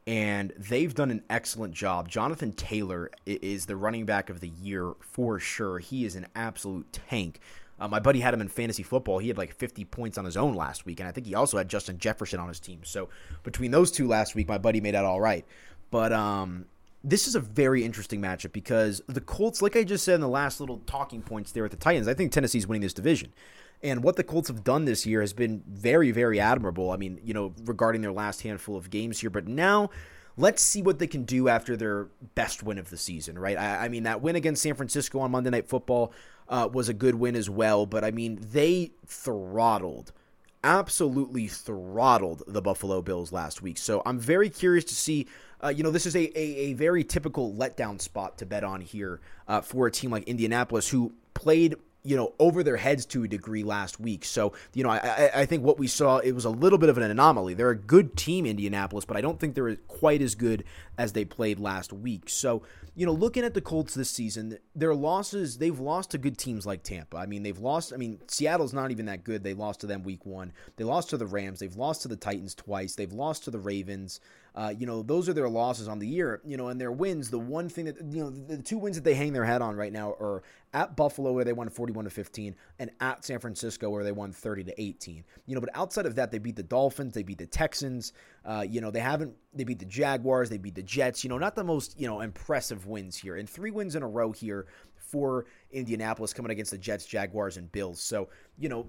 and 0.07 0.53
they've 0.59 0.95
done 0.95 1.11
an 1.11 1.23
excellent 1.31 1.75
job. 1.75 2.09
Jonathan 2.09 2.53
Taylor 2.53 3.11
is 3.25 3.67
the 3.67 3.77
running 3.77 4.05
back 4.05 4.29
of 4.29 4.41
the 4.41 4.49
year 4.49 4.93
for 5.01 5.39
sure. 5.39 5.79
He 5.79 6.05
is 6.05 6.15
an 6.15 6.27
absolute 6.35 6.93
tank. 6.93 7.41
Uh, 7.81 7.89
my 7.89 7.99
buddy 7.99 8.21
had 8.21 8.35
him 8.35 8.41
in 8.41 8.49
fantasy 8.49 8.83
football. 8.83 9.19
He 9.19 9.29
had 9.29 9.39
like 9.39 9.55
50 9.55 9.85
points 9.87 10.19
on 10.19 10.25
his 10.25 10.37
own 10.37 10.55
last 10.55 10.87
week, 10.87 11.01
and 11.01 11.09
I 11.09 11.13
think 11.13 11.27
he 11.27 11.35
also 11.35 11.57
had 11.57 11.69
Justin 11.69 11.99
Jefferson 11.99 12.39
on 12.39 12.49
his 12.49 12.61
team. 12.61 12.81
So 12.85 13.09
between 13.43 13.71
those 13.71 13.91
two 13.91 14.07
last 14.07 14.35
week, 14.35 14.47
my 14.47 14.59
buddy 14.59 14.81
made 14.81 14.95
out 14.95 15.05
all 15.05 15.21
right. 15.21 15.45
But 15.91 16.13
um, 16.13 16.67
this 17.05 17.29
is 17.29 17.35
a 17.35 17.41
very 17.41 17.85
interesting 17.85 18.21
matchup 18.21 18.53
because 18.53 19.03
the 19.07 19.21
Colts, 19.21 19.61
like 19.61 19.77
I 19.77 19.85
just 19.85 20.05
said 20.05 20.15
in 20.15 20.21
the 20.23 20.29
last 20.29 20.59
little 20.59 20.79
talking 20.87 21.21
points 21.21 21.53
there 21.53 21.65
at 21.67 21.71
the 21.71 21.77
Titans, 21.77 22.09
I 22.09 22.15
think 22.15 22.33
Tennessee's 22.33 22.67
winning 22.67 22.81
this 22.81 22.95
division. 22.95 23.33
And 23.83 24.03
what 24.03 24.17
the 24.17 24.25
Colts 24.25 24.49
have 24.49 24.65
done 24.65 24.87
this 24.87 25.05
year 25.05 25.21
has 25.21 25.35
been 25.35 25.63
very, 25.69 26.11
very 26.11 26.41
admirable. 26.41 26.91
I 26.91 26.97
mean, 26.97 27.21
you 27.23 27.35
know, 27.35 27.53
regarding 27.65 28.01
their 28.01 28.13
last 28.13 28.41
handful 28.41 28.77
of 28.77 28.89
games 28.89 29.21
here, 29.21 29.29
but 29.29 29.47
now 29.47 29.91
let's 30.39 30.63
see 30.63 30.81
what 30.81 30.99
they 30.99 31.07
can 31.07 31.25
do 31.25 31.49
after 31.49 31.77
their 31.77 32.09
best 32.35 32.63
win 32.63 32.79
of 32.79 32.89
the 32.89 32.97
season, 32.97 33.39
right? 33.39 33.59
I, 33.59 33.85
I 33.85 33.89
mean, 33.89 34.05
that 34.05 34.23
win 34.23 34.35
against 34.35 34.63
San 34.63 34.75
Francisco 34.75 35.19
on 35.21 35.31
Monday 35.31 35.51
Night 35.51 35.69
Football 35.69 36.15
uh, 36.49 36.71
was 36.73 36.89
a 36.89 36.95
good 36.95 37.17
win 37.17 37.37
as 37.37 37.51
well. 37.51 37.85
But 37.85 38.03
I 38.03 38.11
mean, 38.11 38.39
they 38.41 38.93
throttled, 39.07 40.13
absolutely 40.63 41.49
throttled 41.49 42.43
the 42.47 42.63
Buffalo 42.63 43.03
Bills 43.03 43.31
last 43.31 43.61
week. 43.61 43.77
So 43.77 44.01
I'm 44.07 44.19
very 44.19 44.49
curious 44.49 44.85
to 44.87 44.95
see. 44.95 45.27
Uh, 45.65 45.69
you 45.69 45.83
know, 45.83 45.91
this 45.91 46.05
is 46.05 46.15
a, 46.15 46.39
a, 46.39 46.43
a, 46.43 46.73
very 46.75 47.03
typical 47.03 47.55
letdown 47.55 47.99
spot 47.99 48.37
to 48.37 48.45
bet 48.45 48.63
on 48.63 48.83
here 48.83 49.21
uh, 49.49 49.63
for 49.63 49.87
a 49.87 49.91
team 49.91 50.11
like 50.11 50.25
Indianapolis, 50.25 50.89
who 50.89 51.13
played 51.33 51.75
you 52.07 52.17
know, 52.17 52.35
over 52.39 52.63
their 52.63 52.77
heads 52.77 53.07
to 53.07 53.25
a 53.25 53.29
degree 53.29 53.65
last 53.65 53.99
week. 53.99 54.27
So, 54.27 54.53
you 54.75 54.85
know, 54.85 54.91
I, 54.91 55.31
I 55.35 55.47
think 55.47 55.65
what 55.65 55.79
we 55.79 55.87
saw, 55.87 56.19
it 56.19 56.33
was 56.33 56.45
a 56.45 56.51
little 56.51 56.79
bit 56.79 56.91
of 56.91 56.99
an 56.99 57.11
anomaly. 57.11 57.55
They're 57.55 57.71
a 57.71 57.77
good 57.77 58.15
team, 58.15 58.45
Indianapolis, 58.45 59.07
but 59.07 59.17
I 59.17 59.23
don't 59.23 59.41
think 59.41 59.55
they're 59.55 59.75
quite 59.89 60.21
as 60.21 60.35
good 60.35 60.65
as 60.99 61.15
they 61.15 61.25
played 61.25 61.59
last 61.59 61.95
week. 61.95 62.29
So, 62.29 62.63
you 62.95 63.07
know, 63.07 63.13
looking 63.13 63.43
at 63.43 63.55
the 63.55 63.63
Colts 63.63 63.95
this 63.95 64.11
season, 64.11 64.59
their 64.75 64.95
losses, 64.95 65.57
they've 65.57 65.81
lost 65.81 66.11
to 66.11 66.19
good 66.19 66.37
teams 66.37 66.67
like 66.67 66.83
Tampa. 66.83 67.17
I 67.17 67.25
mean, 67.25 67.43
they've 67.43 67.59
lost, 67.59 67.95
I 67.95 67.97
mean, 67.97 68.21
Seattle's 68.29 68.75
not 68.75 68.91
even 68.91 69.07
that 69.07 69.25
good. 69.25 69.43
They 69.43 69.55
lost 69.55 69.81
to 69.81 69.87
them 69.87 70.03
week 70.03 70.27
one. 70.27 70.53
They 70.77 70.85
lost 70.85 71.09
to 71.11 71.17
the 71.17 71.27
Rams. 71.27 71.59
They've 71.59 71.75
lost 71.75 72.03
to 72.03 72.09
the 72.09 72.17
Titans 72.17 72.55
twice. 72.55 72.95
They've 72.95 73.13
lost 73.13 73.45
to 73.45 73.51
the 73.51 73.59
Ravens. 73.59 74.21
Uh, 74.57 74.73
you 74.77 74.87
know, 74.87 75.03
those 75.03 75.29
are 75.29 75.33
their 75.33 75.49
losses 75.49 75.89
on 75.89 75.99
the 75.99 76.07
year. 76.07 76.41
You 76.45 76.57
know, 76.57 76.69
and 76.69 76.81
their 76.81 76.93
wins. 76.93 77.31
The 77.31 77.39
one 77.39 77.69
thing 77.69 77.87
that 77.87 77.97
you 78.01 78.23
know, 78.23 78.31
the, 78.31 78.57
the 78.57 78.63
two 78.63 78.79
wins 78.79 78.97
that 78.97 79.05
they 79.05 79.15
hang 79.15 79.33
their 79.33 79.45
head 79.45 79.63
on 79.63 79.75
right 79.77 79.93
now 79.93 80.11
are 80.13 80.43
at 80.73 80.97
Buffalo 80.97 81.33
where 81.33 81.45
they 81.45 81.53
won 81.53 81.69
41 81.69 82.05
to 82.05 82.11
15, 82.11 82.55
and 82.79 82.91
at 83.01 83.25
San 83.25 83.39
Francisco 83.41 83.91
where 83.91 84.05
they 84.05 84.13
won 84.13 84.33
30 84.33 84.65
to 84.65 84.81
18. 84.81 85.25
You 85.47 85.55
know, 85.55 85.61
but 85.61 85.71
outside 85.75 86.07
of 86.07 86.15
that, 86.17 86.31
they 86.31 86.39
beat 86.39 86.57
the 86.57 86.63
Dolphins, 86.63 87.15
they 87.15 87.23
beat 87.23 87.39
the 87.39 87.47
Texans. 87.47 88.13
Uh, 88.45 88.65
you 88.69 88.81
know, 88.81 88.91
they 88.91 89.01
haven't. 89.01 89.35
They 89.53 89.65
beat 89.65 89.79
the 89.79 89.85
Jaguars, 89.85 90.51
they 90.51 90.59
beat 90.59 90.75
the 90.75 90.83
Jets. 90.83 91.25
You 91.25 91.31
know, 91.31 91.39
not 91.39 91.57
the 91.57 91.65
most 91.65 91.99
you 91.99 92.07
know 92.07 92.21
impressive 92.21 92.87
wins 92.87 93.17
here, 93.17 93.37
and 93.37 93.49
three 93.49 93.71
wins 93.71 93.97
in 93.97 94.03
a 94.03 94.09
row 94.09 94.31
here 94.31 94.67
for 94.95 95.47
Indianapolis 95.71 96.33
coming 96.33 96.51
against 96.51 96.71
the 96.71 96.79
Jets, 96.79 97.07
Jaguars, 97.07 97.57
and 97.57 97.71
Bills. 97.73 98.01
So 98.01 98.29
you 98.59 98.69
know, 98.69 98.87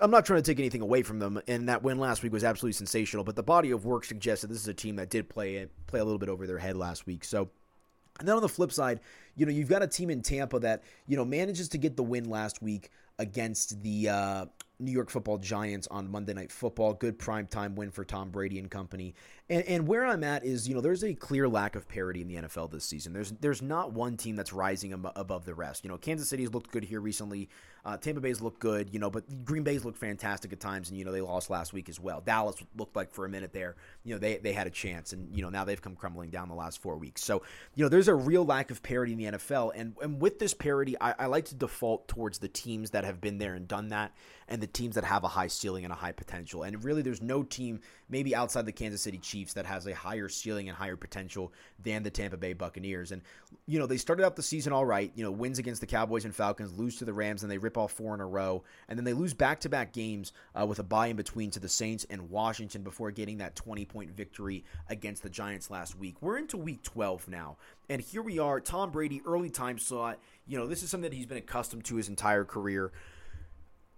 I'm 0.00 0.10
not 0.10 0.26
trying 0.26 0.42
to 0.42 0.50
take 0.50 0.58
anything 0.58 0.80
away 0.80 1.02
from 1.02 1.20
them, 1.20 1.40
and 1.46 1.68
that 1.68 1.82
win 1.82 1.98
last 1.98 2.22
week 2.22 2.32
was 2.32 2.42
absolutely 2.42 2.72
sensational. 2.72 3.22
But 3.22 3.36
the 3.36 3.42
body 3.42 3.70
of 3.70 3.84
work 3.84 4.04
suggests 4.04 4.42
that 4.42 4.48
this 4.48 4.58
is 4.58 4.68
a 4.68 4.74
team 4.74 4.96
that 4.96 5.08
did 5.08 5.28
play 5.28 5.66
play 5.86 6.00
a 6.00 6.04
little 6.04 6.18
bit 6.18 6.28
over 6.28 6.46
their 6.46 6.58
head 6.58 6.76
last 6.76 7.06
week. 7.06 7.24
So, 7.24 7.48
and 8.18 8.26
then 8.26 8.34
on 8.34 8.42
the 8.42 8.48
flip 8.48 8.72
side, 8.72 9.00
you 9.36 9.46
know, 9.46 9.52
you've 9.52 9.68
got 9.68 9.82
a 9.82 9.86
team 9.86 10.10
in 10.10 10.20
Tampa 10.22 10.58
that 10.60 10.82
you 11.06 11.16
know 11.16 11.24
manages 11.24 11.68
to 11.70 11.78
get 11.78 11.96
the 11.96 12.02
win 12.02 12.28
last 12.28 12.60
week 12.60 12.90
against 13.20 13.82
the 13.82 14.08
uh, 14.08 14.46
New 14.80 14.90
York 14.90 15.10
Football 15.10 15.38
Giants 15.38 15.86
on 15.90 16.10
Monday 16.10 16.34
Night 16.34 16.50
Football. 16.50 16.94
Good 16.94 17.18
primetime 17.18 17.76
win 17.76 17.90
for 17.90 18.04
Tom 18.04 18.30
Brady 18.30 18.58
and 18.58 18.70
company. 18.70 19.14
And, 19.50 19.62
and 19.64 19.86
where 19.86 20.06
I'm 20.06 20.24
at 20.24 20.42
is, 20.42 20.66
you 20.66 20.74
know, 20.74 20.80
there's 20.80 21.04
a 21.04 21.12
clear 21.12 21.46
lack 21.46 21.76
of 21.76 21.86
parity 21.86 22.22
in 22.22 22.28
the 22.28 22.36
NFL 22.36 22.70
this 22.70 22.84
season. 22.84 23.12
There's 23.12 23.30
there's 23.30 23.60
not 23.60 23.92
one 23.92 24.16
team 24.16 24.36
that's 24.36 24.54
rising 24.54 24.94
above 24.94 25.44
the 25.44 25.54
rest. 25.54 25.84
You 25.84 25.90
know, 25.90 25.98
Kansas 25.98 26.30
City's 26.30 26.54
looked 26.54 26.70
good 26.70 26.84
here 26.84 27.00
recently. 27.00 27.50
Uh, 27.84 27.98
Tampa 27.98 28.22
Bay's 28.22 28.40
looked 28.40 28.60
good, 28.60 28.88
you 28.94 28.98
know, 28.98 29.10
but 29.10 29.44
Green 29.44 29.62
Bay's 29.62 29.84
looked 29.84 29.98
fantastic 29.98 30.54
at 30.54 30.60
times, 30.60 30.88
and 30.88 30.98
you 30.98 31.04
know 31.04 31.12
they 31.12 31.20
lost 31.20 31.50
last 31.50 31.74
week 31.74 31.90
as 31.90 32.00
well. 32.00 32.22
Dallas 32.22 32.56
looked 32.78 32.96
like 32.96 33.12
for 33.12 33.26
a 33.26 33.28
minute 33.28 33.52
there, 33.52 33.76
you 34.04 34.14
know, 34.14 34.18
they 34.18 34.38
they 34.38 34.54
had 34.54 34.66
a 34.66 34.70
chance, 34.70 35.12
and 35.12 35.36
you 35.36 35.42
know 35.42 35.50
now 35.50 35.64
they've 35.64 35.82
come 35.82 35.94
crumbling 35.94 36.30
down 36.30 36.48
the 36.48 36.54
last 36.54 36.80
four 36.80 36.96
weeks. 36.96 37.22
So 37.22 37.42
you 37.74 37.84
know 37.84 37.90
there's 37.90 38.08
a 38.08 38.14
real 38.14 38.46
lack 38.46 38.70
of 38.70 38.82
parity 38.82 39.12
in 39.12 39.18
the 39.18 39.24
NFL, 39.26 39.72
and 39.74 39.94
and 40.00 40.18
with 40.18 40.38
this 40.38 40.54
parity, 40.54 40.96
I, 40.98 41.14
I 41.18 41.26
like 41.26 41.44
to 41.46 41.54
default 41.54 42.08
towards 42.08 42.38
the 42.38 42.48
teams 42.48 42.92
that 42.92 43.04
have 43.04 43.20
been 43.20 43.36
there 43.36 43.52
and 43.52 43.68
done 43.68 43.88
that, 43.88 44.12
and 44.48 44.62
the 44.62 44.66
teams 44.66 44.94
that 44.94 45.04
have 45.04 45.22
a 45.22 45.28
high 45.28 45.48
ceiling 45.48 45.84
and 45.84 45.92
a 45.92 45.96
high 45.96 46.12
potential. 46.12 46.62
And 46.62 46.82
really, 46.82 47.02
there's 47.02 47.20
no 47.20 47.42
team 47.42 47.80
maybe 48.14 48.32
outside 48.32 48.64
the 48.64 48.70
Kansas 48.70 49.02
City 49.02 49.18
Chiefs 49.18 49.54
that 49.54 49.66
has 49.66 49.88
a 49.88 49.92
higher 49.92 50.28
ceiling 50.28 50.68
and 50.68 50.78
higher 50.78 50.94
potential 50.94 51.52
than 51.82 52.04
the 52.04 52.10
Tampa 52.10 52.36
Bay 52.36 52.52
Buccaneers. 52.52 53.10
And, 53.10 53.20
you 53.66 53.76
know, 53.76 53.86
they 53.86 53.96
started 53.96 54.24
out 54.24 54.36
the 54.36 54.42
season 54.42 54.72
all 54.72 54.84
right, 54.84 55.10
you 55.16 55.24
know, 55.24 55.32
wins 55.32 55.58
against 55.58 55.80
the 55.80 55.86
Cowboys 55.88 56.24
and 56.24 56.32
Falcons, 56.32 56.78
lose 56.78 56.96
to 56.98 57.04
the 57.04 57.12
Rams, 57.12 57.42
and 57.42 57.50
they 57.50 57.58
rip 57.58 57.76
off 57.76 57.90
four 57.90 58.14
in 58.14 58.20
a 58.20 58.26
row. 58.26 58.62
And 58.88 58.96
then 58.96 59.04
they 59.04 59.14
lose 59.14 59.34
back 59.34 59.58
to 59.62 59.68
back 59.68 59.92
games 59.92 60.32
uh, 60.54 60.64
with 60.64 60.78
a 60.78 60.84
bye 60.84 61.08
in 61.08 61.16
between 61.16 61.50
to 61.50 61.58
the 61.58 61.68
Saints 61.68 62.06
and 62.08 62.30
Washington 62.30 62.84
before 62.84 63.10
getting 63.10 63.38
that 63.38 63.56
20 63.56 63.84
point 63.84 64.12
victory 64.12 64.64
against 64.88 65.24
the 65.24 65.28
Giants 65.28 65.68
last 65.68 65.98
week. 65.98 66.14
We're 66.20 66.38
into 66.38 66.56
week 66.56 66.84
12 66.84 67.26
now. 67.26 67.56
And 67.88 68.00
here 68.00 68.22
we 68.22 68.38
are, 68.38 68.60
Tom 68.60 68.92
Brady, 68.92 69.22
early 69.26 69.50
time 69.50 69.80
slot. 69.80 70.20
You 70.46 70.56
know, 70.56 70.68
this 70.68 70.84
is 70.84 70.90
something 70.90 71.10
that 71.10 71.16
he's 71.16 71.26
been 71.26 71.38
accustomed 71.38 71.84
to 71.86 71.96
his 71.96 72.08
entire 72.08 72.44
career. 72.44 72.92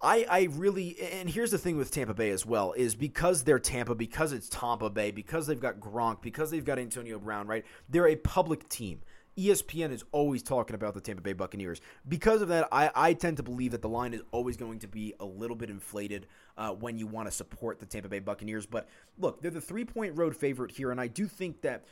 I, 0.01 0.27
I 0.29 0.49
really 0.53 0.97
and 1.01 1.29
here's 1.29 1.51
the 1.51 1.59
thing 1.59 1.77
with 1.77 1.91
Tampa 1.91 2.15
Bay 2.15 2.31
as 2.31 2.45
well 2.45 2.73
is 2.73 2.95
because 2.95 3.45
they're 3.45 3.59
Tampa 3.59 3.95
because 3.95 4.33
it's 4.33 4.49
Tampa 4.49 4.91
Bay 4.91 5.11
because 5.11 5.47
they've 5.47 5.61
got 5.61 5.81
Gronk 5.81 6.21
because 6.21 6.51
they've 6.51 6.65
got 6.65 6.79
Antonio 6.79 7.19
Brown 7.19 7.47
right 7.47 7.65
they're 7.89 8.09
a 8.09 8.17
public 8.17 8.69
team 8.69 9.01
ESPN 9.39 9.93
is 9.93 10.03
always 10.13 10.43
talking 10.43 10.75
about 10.75 10.95
the 10.95 11.01
Tampa 11.01 11.21
Bay 11.21 11.35
Buccaneers. 11.35 11.83
Because 12.09 12.41
of 12.41 12.49
that, 12.49 12.69
I, 12.73 12.91
I 12.95 13.13
tend 13.13 13.37
to 13.37 13.43
believe 13.43 13.73
that 13.73 13.83
the 13.83 13.89
line 13.89 14.15
is 14.15 14.23
always 14.31 14.57
going 14.57 14.79
to 14.79 14.89
be 14.89 15.15
a 15.21 15.27
little 15.27 15.57
bit 15.57 15.69
inflated 15.69 16.27
uh, 16.57 16.71
when 16.71 16.97
you 16.97 17.07
want 17.07 17.29
to 17.29 17.33
support 17.33 17.79
the 17.79 17.85
Tampa 17.85 18.09
Bay 18.09 18.19
Buccaneers. 18.19 18.65
But 18.65 18.89
look, 19.19 19.43
they're 19.43 19.51
the 19.51 19.61
three 19.61 19.85
point 19.85 20.17
road 20.17 20.35
favorite 20.35 20.71
here, 20.71 20.91
and 20.91 20.99
I 20.99 21.09
do 21.09 21.27
think 21.27 21.61
that 21.63 21.85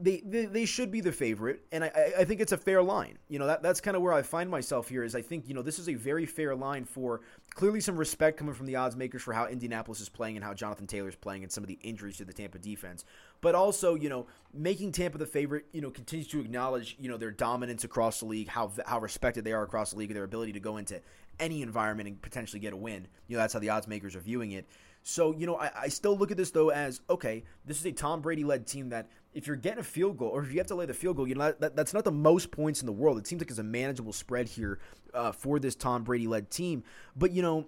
they, 0.00 0.20
they, 0.20 0.64
should 0.64 0.90
be 0.90 1.02
the 1.02 1.12
favorite, 1.12 1.60
and 1.70 1.84
I, 1.84 2.12
I 2.18 2.24
think 2.24 2.40
it's 2.40 2.52
a 2.52 2.56
fair 2.56 2.82
line. 2.82 3.18
You 3.28 3.38
know 3.38 3.46
that 3.46 3.62
that's 3.62 3.80
kind 3.80 3.94
of 3.94 4.02
where 4.02 4.12
I 4.12 4.22
find 4.22 4.48
myself 4.48 4.88
here. 4.88 5.04
Is 5.04 5.14
I 5.14 5.20
think 5.20 5.46
you 5.48 5.54
know 5.54 5.60
this 5.60 5.78
is 5.78 5.88
a 5.88 5.94
very 5.94 6.24
fair 6.24 6.54
line 6.54 6.84
for 6.84 7.20
clearly 7.54 7.80
some 7.80 7.96
respect 7.96 8.38
coming 8.38 8.54
from 8.54 8.66
the 8.66 8.76
odds 8.76 8.96
makers 8.96 9.22
for 9.22 9.34
how 9.34 9.46
Indianapolis 9.46 10.00
is 10.00 10.08
playing 10.08 10.36
and 10.36 10.44
how 10.44 10.54
Jonathan 10.54 10.86
Taylor 10.86 11.08
is 11.08 11.14
playing 11.14 11.42
and 11.42 11.52
some 11.52 11.62
of 11.62 11.68
the 11.68 11.78
injuries 11.82 12.16
to 12.18 12.24
the 12.24 12.32
Tampa 12.32 12.58
defense, 12.58 13.04
but 13.42 13.54
also 13.54 13.94
you 13.94 14.08
know 14.08 14.26
making 14.54 14.92
Tampa 14.92 15.18
the 15.18 15.26
favorite. 15.26 15.66
You 15.72 15.82
know 15.82 15.90
continues 15.90 16.28
to 16.28 16.40
acknowledge 16.40 16.96
you 16.98 17.10
know 17.10 17.18
their 17.18 17.30
dominance 17.30 17.84
across 17.84 18.20
the 18.20 18.26
league, 18.26 18.48
how 18.48 18.72
how 18.86 18.98
respected 19.00 19.44
they 19.44 19.52
are 19.52 19.62
across 19.62 19.90
the 19.90 19.98
league, 19.98 20.12
their 20.14 20.24
ability 20.24 20.52
to 20.52 20.60
go 20.60 20.78
into 20.78 21.02
any 21.38 21.60
environment 21.60 22.08
and 22.08 22.22
potentially 22.22 22.60
get 22.60 22.72
a 22.72 22.76
win. 22.76 23.06
You 23.28 23.36
know 23.36 23.42
that's 23.42 23.52
how 23.52 23.60
the 23.60 23.68
odds 23.68 23.86
makers 23.86 24.16
are 24.16 24.20
viewing 24.20 24.52
it. 24.52 24.66
So, 25.08 25.32
you 25.36 25.46
know, 25.46 25.54
I, 25.54 25.70
I, 25.82 25.88
still 25.88 26.18
look 26.18 26.32
at 26.32 26.36
this 26.36 26.50
though 26.50 26.70
as 26.70 27.00
okay, 27.08 27.44
this 27.64 27.78
is 27.78 27.86
a 27.86 27.92
Tom 27.92 28.20
Brady 28.20 28.42
led 28.42 28.66
team 28.66 28.88
that 28.88 29.08
if 29.36 29.46
you're 29.46 29.54
getting 29.54 29.80
a 29.80 29.84
field 29.84 30.16
goal 30.16 30.30
or 30.30 30.42
if 30.42 30.50
you 30.50 30.56
have 30.56 30.66
to 30.66 30.74
lay 30.74 30.86
the 30.86 30.94
field 30.94 31.16
goal, 31.16 31.28
you 31.28 31.34
know, 31.34 31.52
that, 31.60 31.76
that's 31.76 31.92
not 31.92 32.04
the 32.04 32.10
most 32.10 32.50
points 32.50 32.80
in 32.80 32.86
the 32.86 32.92
world. 32.92 33.18
It 33.18 33.26
seems 33.26 33.42
like 33.42 33.50
it's 33.50 33.58
a 33.58 33.62
manageable 33.62 34.14
spread 34.14 34.48
here 34.48 34.78
uh, 35.12 35.30
for 35.30 35.58
this 35.58 35.74
Tom 35.74 36.04
Brady 36.04 36.26
led 36.26 36.50
team. 36.50 36.82
But, 37.14 37.32
you 37.32 37.42
know, 37.42 37.66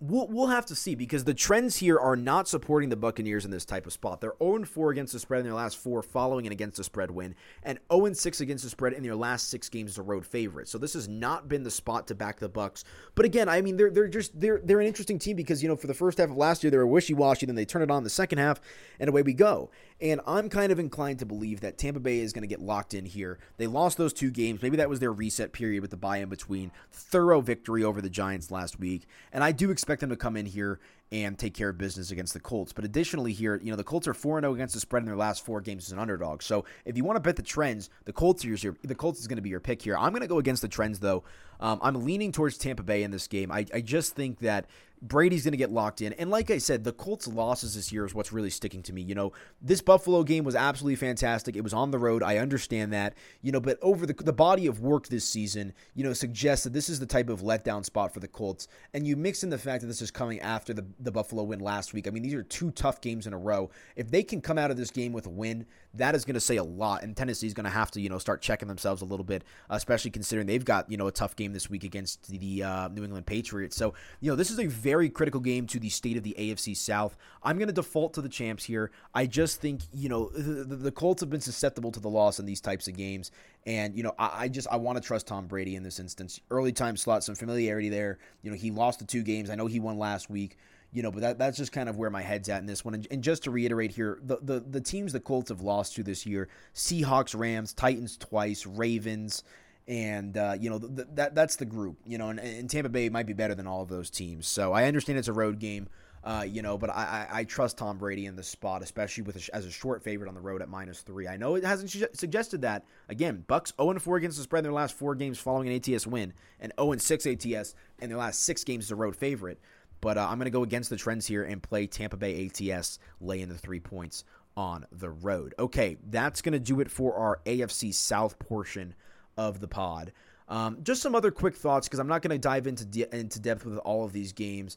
We'll, 0.00 0.28
we'll 0.28 0.46
have 0.46 0.66
to 0.66 0.76
see 0.76 0.94
because 0.94 1.24
the 1.24 1.34
trends 1.34 1.76
here 1.76 1.98
are 1.98 2.14
not 2.14 2.46
supporting 2.46 2.88
the 2.88 2.94
Buccaneers 2.94 3.44
in 3.44 3.50
this 3.50 3.64
type 3.64 3.84
of 3.84 3.92
spot. 3.92 4.20
They're 4.20 4.34
0 4.40 4.64
4 4.64 4.90
against 4.92 5.12
the 5.12 5.18
spread 5.18 5.40
in 5.40 5.44
their 5.44 5.56
last 5.56 5.76
four, 5.76 6.04
following 6.04 6.46
an 6.46 6.52
against 6.52 6.76
the 6.76 6.84
spread 6.84 7.10
win, 7.10 7.34
and 7.64 7.80
0 7.92 8.12
6 8.12 8.40
against 8.40 8.62
the 8.62 8.70
spread 8.70 8.92
in 8.92 9.02
their 9.02 9.16
last 9.16 9.48
six 9.48 9.68
games 9.68 9.90
as 9.90 9.98
a 9.98 10.02
road 10.02 10.24
favorite. 10.24 10.68
So 10.68 10.78
this 10.78 10.94
has 10.94 11.08
not 11.08 11.48
been 11.48 11.64
the 11.64 11.70
spot 11.72 12.06
to 12.08 12.14
back 12.14 12.38
the 12.38 12.48
Bucks. 12.48 12.84
But 13.16 13.24
again, 13.24 13.48
I 13.48 13.60
mean 13.60 13.76
they're 13.76 13.90
they're 13.90 14.06
just 14.06 14.38
they're 14.38 14.60
they're 14.62 14.80
an 14.80 14.86
interesting 14.86 15.18
team 15.18 15.34
because 15.34 15.64
you 15.64 15.68
know 15.68 15.74
for 15.74 15.88
the 15.88 15.94
first 15.94 16.18
half 16.18 16.30
of 16.30 16.36
last 16.36 16.62
year 16.62 16.70
they 16.70 16.76
were 16.76 16.86
wishy 16.86 17.14
washy, 17.14 17.46
then 17.46 17.56
they 17.56 17.64
turn 17.64 17.82
it 17.82 17.90
on 17.90 18.04
the 18.04 18.10
second 18.10 18.38
half, 18.38 18.60
and 19.00 19.08
away 19.08 19.22
we 19.22 19.34
go. 19.34 19.68
And 20.00 20.20
I'm 20.28 20.48
kind 20.48 20.70
of 20.70 20.78
inclined 20.78 21.18
to 21.18 21.26
believe 21.26 21.60
that 21.62 21.76
Tampa 21.76 21.98
Bay 21.98 22.20
is 22.20 22.32
going 22.32 22.42
to 22.42 22.48
get 22.48 22.60
locked 22.60 22.94
in 22.94 23.04
here. 23.04 23.40
They 23.56 23.66
lost 23.66 23.98
those 23.98 24.12
two 24.12 24.30
games. 24.30 24.62
Maybe 24.62 24.76
that 24.76 24.88
was 24.88 25.00
their 25.00 25.12
reset 25.12 25.52
period 25.52 25.82
with 25.82 25.90
the 25.90 25.96
bye 25.96 26.18
in 26.18 26.28
between. 26.28 26.70
Thorough 26.92 27.40
victory 27.40 27.82
over 27.82 28.00
the 28.00 28.08
Giants 28.08 28.52
last 28.52 28.78
week, 28.78 29.08
and 29.32 29.42
I 29.42 29.50
do 29.50 29.72
expect 29.72 29.87
them 30.00 30.10
to 30.10 30.16
come 30.16 30.36
in 30.36 30.46
here 30.46 30.80
and 31.10 31.38
take 31.38 31.54
care 31.54 31.70
of 31.70 31.78
business 31.78 32.10
against 32.10 32.34
the 32.34 32.40
Colts. 32.40 32.72
But 32.72 32.84
additionally, 32.84 33.32
here, 33.32 33.60
you 33.62 33.70
know, 33.70 33.76
the 33.76 33.84
Colts 33.84 34.06
are 34.06 34.14
4 34.14 34.40
0 34.40 34.54
against 34.54 34.74
the 34.74 34.80
spread 34.80 35.02
in 35.02 35.06
their 35.06 35.16
last 35.16 35.44
four 35.44 35.60
games 35.60 35.86
as 35.86 35.92
an 35.92 35.98
underdog. 35.98 36.42
So 36.42 36.64
if 36.84 36.96
you 36.96 37.04
want 37.04 37.16
to 37.16 37.20
bet 37.20 37.36
the 37.36 37.42
trends, 37.42 37.90
the 38.04 38.12
Colts, 38.12 38.44
are 38.44 38.48
your, 38.48 38.76
the 38.82 38.94
Colts 38.94 39.20
is 39.20 39.26
going 39.26 39.36
to 39.36 39.42
be 39.42 39.50
your 39.50 39.60
pick 39.60 39.82
here. 39.82 39.96
I'm 39.96 40.10
going 40.10 40.22
to 40.22 40.28
go 40.28 40.38
against 40.38 40.62
the 40.62 40.68
trends, 40.68 40.98
though. 40.98 41.24
Um, 41.60 41.80
I'm 41.82 42.04
leaning 42.04 42.32
towards 42.32 42.56
Tampa 42.56 42.82
Bay 42.82 43.02
in 43.02 43.10
this 43.10 43.26
game. 43.26 43.50
I, 43.50 43.66
I 43.74 43.80
just 43.80 44.14
think 44.14 44.40
that 44.40 44.66
Brady's 45.00 45.44
going 45.44 45.52
to 45.52 45.58
get 45.58 45.70
locked 45.70 46.00
in. 46.00 46.12
And 46.14 46.30
like 46.30 46.50
I 46.50 46.58
said, 46.58 46.82
the 46.82 46.92
Colts' 46.92 47.28
losses 47.28 47.74
this 47.74 47.92
year 47.92 48.04
is 48.04 48.14
what's 48.14 48.32
really 48.32 48.50
sticking 48.50 48.82
to 48.84 48.92
me. 48.92 49.02
You 49.02 49.14
know, 49.14 49.32
this 49.62 49.80
Buffalo 49.80 50.22
game 50.24 50.44
was 50.44 50.56
absolutely 50.56 50.96
fantastic. 50.96 51.56
It 51.56 51.62
was 51.62 51.72
on 51.72 51.90
the 51.90 51.98
road. 51.98 52.22
I 52.22 52.38
understand 52.38 52.92
that. 52.92 53.14
You 53.42 53.52
know, 53.52 53.60
but 53.60 53.78
over 53.80 54.06
the, 54.06 54.14
the 54.14 54.32
body 54.32 54.66
of 54.66 54.80
work 54.80 55.08
this 55.08 55.24
season, 55.24 55.72
you 55.94 56.04
know, 56.04 56.12
suggests 56.12 56.64
that 56.64 56.72
this 56.72 56.88
is 56.88 57.00
the 57.00 57.06
type 57.06 57.28
of 57.28 57.42
letdown 57.42 57.84
spot 57.84 58.12
for 58.12 58.20
the 58.20 58.28
Colts. 58.28 58.66
And 58.92 59.06
you 59.06 59.16
mix 59.16 59.42
in 59.42 59.50
the 59.50 59.58
fact 59.58 59.82
that 59.82 59.86
this 59.88 60.02
is 60.02 60.10
coming 60.10 60.40
after 60.40 60.74
the, 60.74 60.86
the 61.00 61.12
Buffalo 61.12 61.42
win 61.42 61.60
last 61.60 61.92
week. 61.94 62.06
I 62.06 62.10
mean, 62.10 62.22
these 62.22 62.34
are 62.34 62.42
two 62.42 62.70
tough 62.72 63.00
games 63.00 63.26
in 63.26 63.32
a 63.32 63.38
row. 63.38 63.70
If 63.96 64.10
they 64.10 64.22
can 64.22 64.40
come 64.40 64.58
out 64.58 64.70
of 64.70 64.76
this 64.76 64.90
game 64.90 65.12
with 65.12 65.26
a 65.26 65.30
win, 65.30 65.66
that 65.94 66.14
is 66.14 66.24
going 66.24 66.34
to 66.34 66.40
say 66.40 66.56
a 66.56 66.64
lot. 66.64 67.02
And 67.02 67.16
Tennessee's 67.16 67.54
going 67.54 67.64
to 67.64 67.70
have 67.70 67.90
to, 67.92 68.00
you 68.00 68.08
know, 68.08 68.18
start 68.18 68.42
checking 68.42 68.68
themselves 68.68 69.02
a 69.02 69.04
little 69.04 69.24
bit, 69.24 69.44
especially 69.70 70.10
considering 70.10 70.46
they've 70.46 70.64
got, 70.64 70.90
you 70.90 70.96
know, 70.96 71.06
a 71.06 71.12
tough 71.12 71.36
game 71.36 71.52
this 71.52 71.70
week 71.70 71.84
against 71.84 72.28
the 72.28 72.62
uh, 72.62 72.88
New 72.88 73.04
England 73.04 73.26
Patriots. 73.26 73.76
So, 73.76 73.94
you 74.20 74.30
know, 74.30 74.36
this 74.36 74.50
is 74.50 74.58
a 74.58 74.66
very 74.66 75.08
critical 75.08 75.40
game 75.40 75.66
to 75.68 75.78
the 75.78 75.88
state 75.88 76.16
of 76.16 76.22
the 76.22 76.34
AFC 76.38 76.76
South. 76.76 77.16
I'm 77.42 77.56
going 77.56 77.68
to 77.68 77.74
default 77.74 78.14
to 78.14 78.22
the 78.22 78.28
champs 78.28 78.64
here. 78.64 78.90
I 79.14 79.26
just 79.26 79.60
think, 79.60 79.82
you 79.92 80.08
know, 80.08 80.28
the, 80.30 80.76
the 80.76 80.92
Colts 80.92 81.20
have 81.20 81.30
been 81.30 81.40
susceptible 81.40 81.92
to 81.92 82.00
the 82.00 82.10
loss 82.10 82.38
in 82.38 82.46
these 82.46 82.60
types 82.60 82.88
of 82.88 82.96
games. 82.96 83.30
And, 83.66 83.96
you 83.96 84.02
know, 84.02 84.14
I, 84.18 84.44
I 84.44 84.48
just, 84.48 84.68
I 84.70 84.76
want 84.76 84.96
to 84.98 85.06
trust 85.06 85.26
Tom 85.26 85.46
Brady 85.46 85.76
in 85.76 85.82
this 85.82 85.98
instance. 86.00 86.40
Early 86.50 86.72
time 86.72 86.96
slot, 86.96 87.24
some 87.24 87.34
familiarity 87.34 87.88
there. 87.88 88.18
You 88.42 88.50
know, 88.50 88.56
he 88.56 88.70
lost 88.70 88.98
the 88.98 89.04
two 89.04 89.22
games. 89.22 89.50
I 89.50 89.54
know 89.54 89.66
he 89.66 89.80
won 89.80 89.98
last 89.98 90.28
week 90.28 90.56
you 90.92 91.02
know, 91.02 91.10
but 91.10 91.20
that, 91.20 91.38
that's 91.38 91.58
just 91.58 91.72
kind 91.72 91.88
of 91.88 91.98
where 91.98 92.10
my 92.10 92.22
head's 92.22 92.48
at 92.48 92.60
in 92.60 92.66
this 92.66 92.84
one. 92.84 92.94
And, 92.94 93.06
and, 93.10 93.22
just 93.22 93.44
to 93.44 93.50
reiterate 93.50 93.92
here, 93.92 94.18
the, 94.22 94.38
the 94.40 94.60
the 94.60 94.80
teams 94.80 95.12
the 95.12 95.20
Colts 95.20 95.50
have 95.50 95.60
lost 95.60 95.77
to 95.84 96.02
this 96.02 96.26
year: 96.26 96.48
Seahawks, 96.74 97.38
Rams, 97.38 97.72
Titans 97.72 98.16
twice, 98.16 98.66
Ravens, 98.66 99.42
and 99.88 100.36
uh, 100.36 100.54
you 100.58 100.70
know 100.70 100.78
the, 100.78 101.06
that 101.14 101.34
that's 101.34 101.56
the 101.56 101.64
group. 101.64 101.96
You 102.04 102.18
know, 102.18 102.28
and, 102.28 102.38
and, 102.38 102.70
Tampa 102.70 102.90
Bay 102.90 103.08
might 103.08 103.26
be 103.26 103.32
better 103.32 103.54
than 103.54 103.66
all 103.66 103.82
of 103.82 103.88
those 103.88 104.10
teams. 104.10 104.46
So 104.46 104.72
I 104.72 104.84
understand 104.84 105.18
it's 105.18 105.28
a 105.28 105.32
road 105.32 105.58
game. 105.58 105.88
Uh, 106.24 106.44
you 106.46 106.62
know, 106.62 106.76
but 106.76 106.90
I, 106.90 107.28
I, 107.30 107.38
I, 107.38 107.44
trust 107.44 107.78
Tom 107.78 107.96
Brady 107.96 108.26
in 108.26 108.34
this 108.34 108.48
spot, 108.48 108.82
especially 108.82 109.22
with 109.22 109.36
a, 109.36 109.54
as 109.54 109.64
a 109.64 109.70
short 109.70 110.02
favorite 110.02 110.28
on 110.28 110.34
the 110.34 110.40
road 110.40 110.60
at 110.60 110.68
minus 110.68 111.00
three. 111.00 111.28
I 111.28 111.36
know 111.36 111.54
it 111.54 111.64
hasn't 111.64 111.90
su- 111.90 112.08
suggested 112.12 112.62
that. 112.62 112.84
Again, 113.08 113.44
Bucks 113.46 113.72
0 113.80 113.98
4 113.98 114.16
against 114.16 114.36
the 114.36 114.42
spread 114.42 114.58
in 114.58 114.64
their 114.64 114.72
last 114.72 114.96
four 114.96 115.14
games 115.14 115.38
following 115.38 115.68
an 115.68 115.76
ATS 115.76 116.08
win, 116.08 116.34
and 116.60 116.72
0 116.78 116.96
6 116.96 117.26
ATS 117.26 117.74
in 118.00 118.08
their 118.08 118.18
last 118.18 118.42
six 118.42 118.64
games 118.64 118.86
as 118.86 118.90
a 118.90 118.96
road 118.96 119.14
favorite. 119.14 119.60
But 120.00 120.18
uh, 120.18 120.26
I'm 120.28 120.38
going 120.38 120.46
to 120.46 120.50
go 120.50 120.64
against 120.64 120.90
the 120.90 120.96
trends 120.96 121.26
here 121.26 121.44
and 121.44 121.62
play 121.62 121.86
Tampa 121.86 122.16
Bay 122.16 122.46
ATS, 122.46 122.98
lay 123.20 123.40
in 123.40 123.48
the 123.48 123.58
three 123.58 123.80
points 123.80 124.24
on 124.58 124.84
the 124.90 125.08
road. 125.08 125.54
Okay, 125.56 125.96
that's 126.10 126.42
going 126.42 126.52
to 126.52 126.58
do 126.58 126.80
it 126.80 126.90
for 126.90 127.14
our 127.14 127.40
AFC 127.46 127.94
South 127.94 128.40
portion 128.40 128.92
of 129.36 129.60
the 129.60 129.68
pod. 129.68 130.12
Um, 130.48 130.78
just 130.82 131.00
some 131.00 131.14
other 131.14 131.30
quick 131.30 131.54
thoughts 131.54 131.86
because 131.86 132.00
I'm 132.00 132.08
not 132.08 132.22
going 132.22 132.32
to 132.32 132.38
dive 132.38 132.66
into 132.66 132.84
de- 132.84 133.16
into 133.16 133.38
depth 133.38 133.64
with 133.64 133.78
all 133.78 134.04
of 134.04 134.12
these 134.12 134.32
games. 134.32 134.76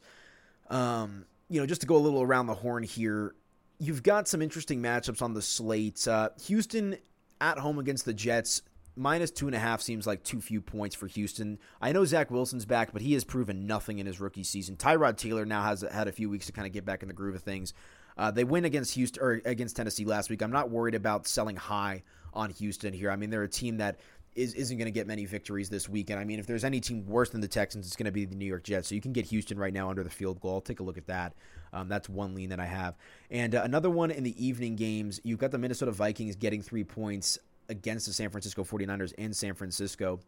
Um, 0.69 1.25
you 1.49 1.59
know, 1.59 1.65
just 1.65 1.81
to 1.81 1.87
go 1.87 1.95
a 1.95 1.97
little 1.97 2.21
around 2.21 2.45
the 2.45 2.53
horn 2.53 2.83
here, 2.83 3.33
you've 3.79 4.03
got 4.03 4.27
some 4.27 4.39
interesting 4.41 4.83
matchups 4.83 5.23
on 5.23 5.33
the 5.33 5.41
slate. 5.41 6.07
Uh, 6.07 6.29
Houston 6.45 6.97
at 7.41 7.57
home 7.57 7.79
against 7.79 8.05
the 8.05 8.13
Jets 8.13 8.61
minus 8.95 9.31
two 9.31 9.47
and 9.47 9.55
a 9.55 9.59
half 9.59 9.81
seems 9.81 10.05
like 10.05 10.23
too 10.23 10.41
few 10.41 10.61
points 10.61 10.95
for 10.95 11.07
Houston. 11.07 11.57
I 11.81 11.91
know 11.91 12.05
Zach 12.05 12.29
Wilson's 12.29 12.65
back, 12.65 12.93
but 12.93 13.01
he 13.01 13.13
has 13.13 13.23
proven 13.23 13.65
nothing 13.65 13.97
in 13.97 14.05
his 14.05 14.19
rookie 14.19 14.43
season. 14.43 14.75
Tyrod 14.75 15.17
Taylor 15.17 15.45
now 15.45 15.63
has 15.63 15.81
had 15.81 16.07
a 16.07 16.11
few 16.11 16.29
weeks 16.29 16.45
to 16.45 16.51
kind 16.51 16.67
of 16.67 16.73
get 16.73 16.85
back 16.85 17.01
in 17.01 17.07
the 17.07 17.15
groove 17.15 17.33
of 17.33 17.41
things. 17.41 17.73
Uh, 18.21 18.29
they 18.29 18.43
win 18.43 18.65
against 18.65 18.93
Houston 18.93 19.23
or 19.23 19.41
against 19.45 19.75
Tennessee 19.75 20.05
last 20.05 20.29
week. 20.29 20.43
I'm 20.43 20.51
not 20.51 20.69
worried 20.69 20.93
about 20.93 21.25
selling 21.25 21.55
high 21.55 22.03
on 22.35 22.51
Houston 22.51 22.93
here. 22.93 23.09
I 23.09 23.15
mean, 23.15 23.31
they're 23.31 23.41
a 23.41 23.49
team 23.49 23.77
that 23.77 23.99
is, 24.35 24.53
isn't 24.53 24.77
going 24.77 24.85
to 24.85 24.91
get 24.91 25.07
many 25.07 25.25
victories 25.25 25.71
this 25.71 25.89
week. 25.89 26.11
And 26.11 26.19
I 26.19 26.23
mean, 26.23 26.37
if 26.37 26.45
there's 26.45 26.63
any 26.63 26.79
team 26.79 27.03
worse 27.07 27.31
than 27.31 27.41
the 27.41 27.47
Texans, 27.47 27.87
it's 27.87 27.95
going 27.95 28.05
to 28.05 28.11
be 28.11 28.25
the 28.25 28.35
New 28.35 28.45
York 28.45 28.63
Jets. 28.63 28.89
So 28.89 28.93
you 28.93 29.01
can 29.01 29.11
get 29.11 29.25
Houston 29.25 29.57
right 29.57 29.73
now 29.73 29.89
under 29.89 30.03
the 30.03 30.09
field 30.11 30.39
goal. 30.39 30.53
I'll 30.53 30.61
take 30.61 30.81
a 30.81 30.83
look 30.83 30.99
at 30.99 31.07
that. 31.07 31.33
Um, 31.73 31.87
that's 31.87 32.07
one 32.07 32.35
lean 32.35 32.49
that 32.49 32.59
I 32.59 32.67
have. 32.67 32.95
And 33.31 33.55
uh, 33.55 33.63
another 33.63 33.89
one 33.89 34.11
in 34.11 34.21
the 34.21 34.45
evening 34.45 34.75
games, 34.75 35.19
you've 35.23 35.39
got 35.39 35.49
the 35.49 35.57
Minnesota 35.57 35.91
Vikings 35.91 36.35
getting 36.35 36.61
three 36.61 36.83
points 36.83 37.39
against 37.69 38.05
the 38.05 38.13
San 38.13 38.29
Francisco 38.29 38.63
49ers 38.63 39.13
in 39.13 39.33
San 39.33 39.55
Francisco. 39.55 40.19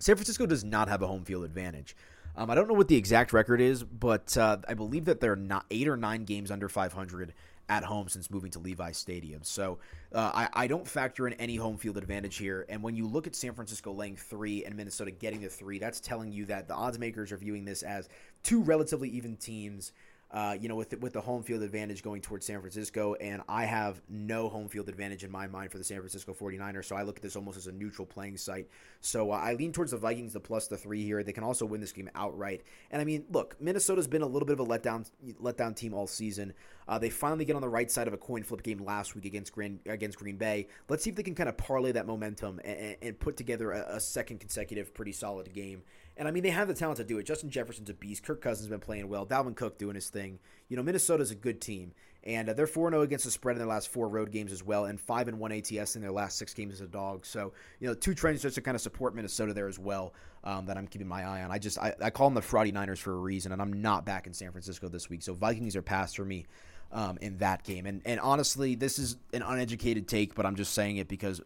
San 0.00 0.16
Francisco 0.16 0.46
does 0.46 0.64
not 0.64 0.88
have 0.88 1.02
a 1.02 1.06
home 1.06 1.24
field 1.24 1.44
advantage. 1.44 1.94
Um, 2.36 2.50
I 2.50 2.54
don't 2.54 2.68
know 2.68 2.74
what 2.74 2.88
the 2.88 2.96
exact 2.96 3.32
record 3.32 3.60
is, 3.60 3.82
but 3.82 4.36
uh, 4.36 4.58
I 4.68 4.74
believe 4.74 5.06
that 5.06 5.20
they're 5.20 5.36
not 5.36 5.66
eight 5.70 5.88
or 5.88 5.96
nine 5.96 6.24
games 6.24 6.50
under 6.50 6.68
500 6.68 7.34
at 7.70 7.84
home 7.84 8.08
since 8.08 8.30
moving 8.30 8.50
to 8.50 8.58
Levi 8.58 8.90
Stadium. 8.90 9.42
So 9.44 9.78
uh, 10.12 10.32
I, 10.34 10.48
I, 10.64 10.66
don't 10.66 10.86
factor 10.86 11.28
in 11.28 11.34
any 11.34 11.54
home 11.54 11.76
field 11.76 11.96
advantage 11.96 12.36
here. 12.36 12.66
And 12.68 12.82
when 12.82 12.96
you 12.96 13.06
look 13.06 13.28
at 13.28 13.36
San 13.36 13.52
Francisco 13.54 13.92
laying 13.92 14.16
three 14.16 14.64
and 14.64 14.74
Minnesota 14.74 15.12
getting 15.12 15.40
the 15.40 15.48
three, 15.48 15.78
that's 15.78 16.00
telling 16.00 16.32
you 16.32 16.46
that 16.46 16.66
the 16.66 16.74
odds 16.74 16.98
makers 16.98 17.30
are 17.30 17.36
viewing 17.36 17.64
this 17.64 17.84
as 17.84 18.08
two 18.42 18.60
relatively 18.60 19.08
even 19.10 19.36
teams 19.36 19.92
uh, 20.32 20.56
you 20.60 20.68
know, 20.68 20.76
with 20.76 20.96
with 21.00 21.12
the 21.12 21.20
home 21.20 21.42
field 21.42 21.62
advantage 21.62 22.02
going 22.02 22.20
towards 22.20 22.46
San 22.46 22.60
Francisco, 22.60 23.14
and 23.14 23.42
I 23.48 23.64
have 23.64 24.00
no 24.08 24.48
home 24.48 24.68
field 24.68 24.88
advantage 24.88 25.24
in 25.24 25.30
my 25.30 25.48
mind 25.48 25.72
for 25.72 25.78
the 25.78 25.84
San 25.84 25.98
Francisco 25.98 26.32
49ers, 26.32 26.84
so 26.84 26.94
I 26.94 27.02
look 27.02 27.16
at 27.16 27.22
this 27.22 27.34
almost 27.34 27.58
as 27.58 27.66
a 27.66 27.72
neutral 27.72 28.06
playing 28.06 28.36
site. 28.36 28.68
So 29.00 29.32
uh, 29.32 29.36
I 29.36 29.54
lean 29.54 29.72
towards 29.72 29.90
the 29.90 29.96
Vikings, 29.96 30.32
the 30.32 30.40
plus 30.40 30.68
the 30.68 30.76
three 30.76 31.04
here. 31.04 31.22
They 31.24 31.32
can 31.32 31.42
also 31.42 31.66
win 31.66 31.80
this 31.80 31.92
game 31.92 32.08
outright. 32.14 32.62
And 32.92 33.02
I 33.02 33.04
mean, 33.04 33.24
look, 33.32 33.60
Minnesota's 33.60 34.06
been 34.06 34.22
a 34.22 34.26
little 34.26 34.46
bit 34.46 34.58
of 34.58 34.60
a 34.60 34.66
letdown 34.66 35.10
letdown 35.42 35.74
team 35.74 35.94
all 35.94 36.06
season. 36.06 36.54
Uh, 36.86 36.98
they 36.98 37.10
finally 37.10 37.44
get 37.44 37.54
on 37.54 37.62
the 37.62 37.68
right 37.68 37.90
side 37.90 38.08
of 38.08 38.14
a 38.14 38.18
coin 38.18 38.42
flip 38.42 38.64
game 38.64 38.84
last 38.84 39.14
week 39.14 39.24
against 39.24 39.52
Green, 39.52 39.78
against 39.86 40.18
Green 40.18 40.36
Bay. 40.36 40.66
Let's 40.88 41.04
see 41.04 41.10
if 41.10 41.16
they 41.16 41.22
can 41.22 41.36
kind 41.36 41.48
of 41.48 41.56
parlay 41.56 41.92
that 41.92 42.04
momentum 42.04 42.60
and, 42.64 42.96
and 43.00 43.18
put 43.18 43.36
together 43.36 43.70
a, 43.70 43.96
a, 43.96 44.00
second 44.00 44.40
consecutive 44.40 44.92
pretty 44.92 45.12
solid 45.12 45.52
game. 45.52 45.82
And 46.16 46.28
I 46.28 46.30
mean, 46.32 46.42
they 46.42 46.50
have 46.50 46.68
the 46.68 46.74
talent 46.74 46.98
to 46.98 47.04
do 47.04 47.18
it. 47.18 47.24
Justin 47.24 47.50
Jefferson's 47.50 47.88
a 47.88 47.94
beast. 47.94 48.22
Kirk 48.22 48.42
Cousins 48.42 48.66
has 48.66 48.68
been 48.68 48.80
playing 48.80 49.08
well. 49.08 49.26
Dalvin 49.26 49.56
Cook 49.56 49.78
doing 49.78 49.94
his 49.94 50.10
thing. 50.10 50.38
You 50.68 50.76
know, 50.76 50.82
Minnesota's 50.82 51.30
a 51.30 51.34
good 51.34 51.60
team. 51.60 51.92
And 52.22 52.50
uh, 52.50 52.52
they're 52.52 52.66
4 52.66 52.90
0 52.90 53.00
against 53.00 53.24
the 53.24 53.30
spread 53.30 53.56
in 53.56 53.58
their 53.58 53.68
last 53.68 53.88
four 53.88 54.06
road 54.06 54.30
games 54.30 54.52
as 54.52 54.62
well, 54.62 54.84
and 54.84 55.00
5 55.00 55.28
and 55.28 55.38
1 55.38 55.52
ATS 55.52 55.96
in 55.96 56.02
their 56.02 56.12
last 56.12 56.36
six 56.36 56.52
games 56.52 56.74
as 56.74 56.80
a 56.82 56.86
dog. 56.86 57.24
So, 57.24 57.52
you 57.80 57.88
know, 57.88 57.94
two 57.94 58.12
trends 58.12 58.42
just 58.42 58.56
to 58.56 58.60
kind 58.60 58.74
of 58.74 58.82
support 58.82 59.14
Minnesota 59.14 59.54
there 59.54 59.68
as 59.68 59.78
well 59.78 60.12
um, 60.44 60.66
that 60.66 60.76
I'm 60.76 60.86
keeping 60.86 61.08
my 61.08 61.24
eye 61.24 61.42
on. 61.42 61.50
I 61.50 61.58
just, 61.58 61.78
I, 61.78 61.94
I 62.02 62.10
call 62.10 62.26
them 62.26 62.34
the 62.34 62.42
Friday 62.42 62.72
Niners 62.72 63.00
for 63.00 63.12
a 63.12 63.16
reason, 63.16 63.52
and 63.52 63.62
I'm 63.62 63.80
not 63.80 64.04
back 64.04 64.26
in 64.26 64.34
San 64.34 64.52
Francisco 64.52 64.88
this 64.88 65.08
week. 65.08 65.22
So, 65.22 65.32
Vikings 65.32 65.76
are 65.76 65.82
past 65.82 66.16
for 66.16 66.24
me 66.26 66.44
um, 66.92 67.16
in 67.22 67.38
that 67.38 67.64
game. 67.64 67.86
And, 67.86 68.02
and 68.04 68.20
honestly, 68.20 68.74
this 68.74 68.98
is 68.98 69.16
an 69.32 69.42
uneducated 69.42 70.06
take, 70.06 70.34
but 70.34 70.44
I'm 70.44 70.56
just 70.56 70.74
saying 70.74 70.98
it 70.98 71.08
because 71.08 71.40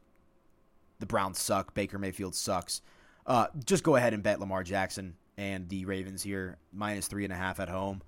the 0.99 1.07
Browns 1.07 1.39
suck. 1.39 1.75
Baker 1.75 1.99
Mayfield 1.99 2.35
sucks. 2.35 2.83
Uh, 3.27 3.47
just 3.65 3.83
go 3.85 3.97
ahead 3.97 4.15
and 4.15 4.23
bet 4.23 4.41
Lamar 4.41 4.63
Jackson 4.63 5.17
and 5.37 5.69
the 5.69 5.85
Ravens 5.85 6.23
here, 6.23 6.59
minus 6.73 7.09
three 7.09 7.25
and 7.25 7.33
a 7.33 7.37
half 7.37 7.59
at 7.61 7.69
home. 7.69 8.03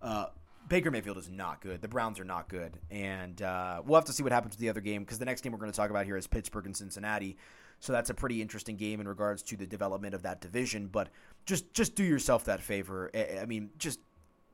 Uh, 0.00 0.26
Baker 0.68 0.90
Mayfield 0.90 1.16
is 1.16 1.30
not 1.30 1.60
good. 1.60 1.80
The 1.80 1.88
Browns 1.88 2.20
are 2.20 2.24
not 2.24 2.48
good, 2.48 2.78
and 2.90 3.40
uh, 3.40 3.82
we'll 3.84 3.98
have 3.98 4.04
to 4.04 4.12
see 4.12 4.22
what 4.22 4.32
happens 4.32 4.52
with 4.52 4.60
the 4.60 4.68
other 4.68 4.80
game 4.82 5.02
because 5.02 5.18
the 5.18 5.24
next 5.24 5.40
game 5.40 5.52
we're 5.52 5.58
going 5.58 5.72
to 5.72 5.76
talk 5.76 5.90
about 5.90 6.04
here 6.04 6.16
is 6.16 6.26
Pittsburgh 6.26 6.66
and 6.66 6.76
Cincinnati. 6.76 7.36
So 7.80 7.92
that's 7.92 8.10
a 8.10 8.14
pretty 8.14 8.42
interesting 8.42 8.76
game 8.76 9.00
in 9.00 9.08
regards 9.08 9.42
to 9.44 9.56
the 9.56 9.66
development 9.66 10.14
of 10.14 10.22
that 10.22 10.40
division. 10.40 10.88
But 10.88 11.08
just 11.46 11.72
just 11.72 11.94
do 11.94 12.04
yourself 12.04 12.44
that 12.44 12.60
favor. 12.60 13.10
I 13.14 13.46
mean, 13.46 13.70
just 13.78 14.00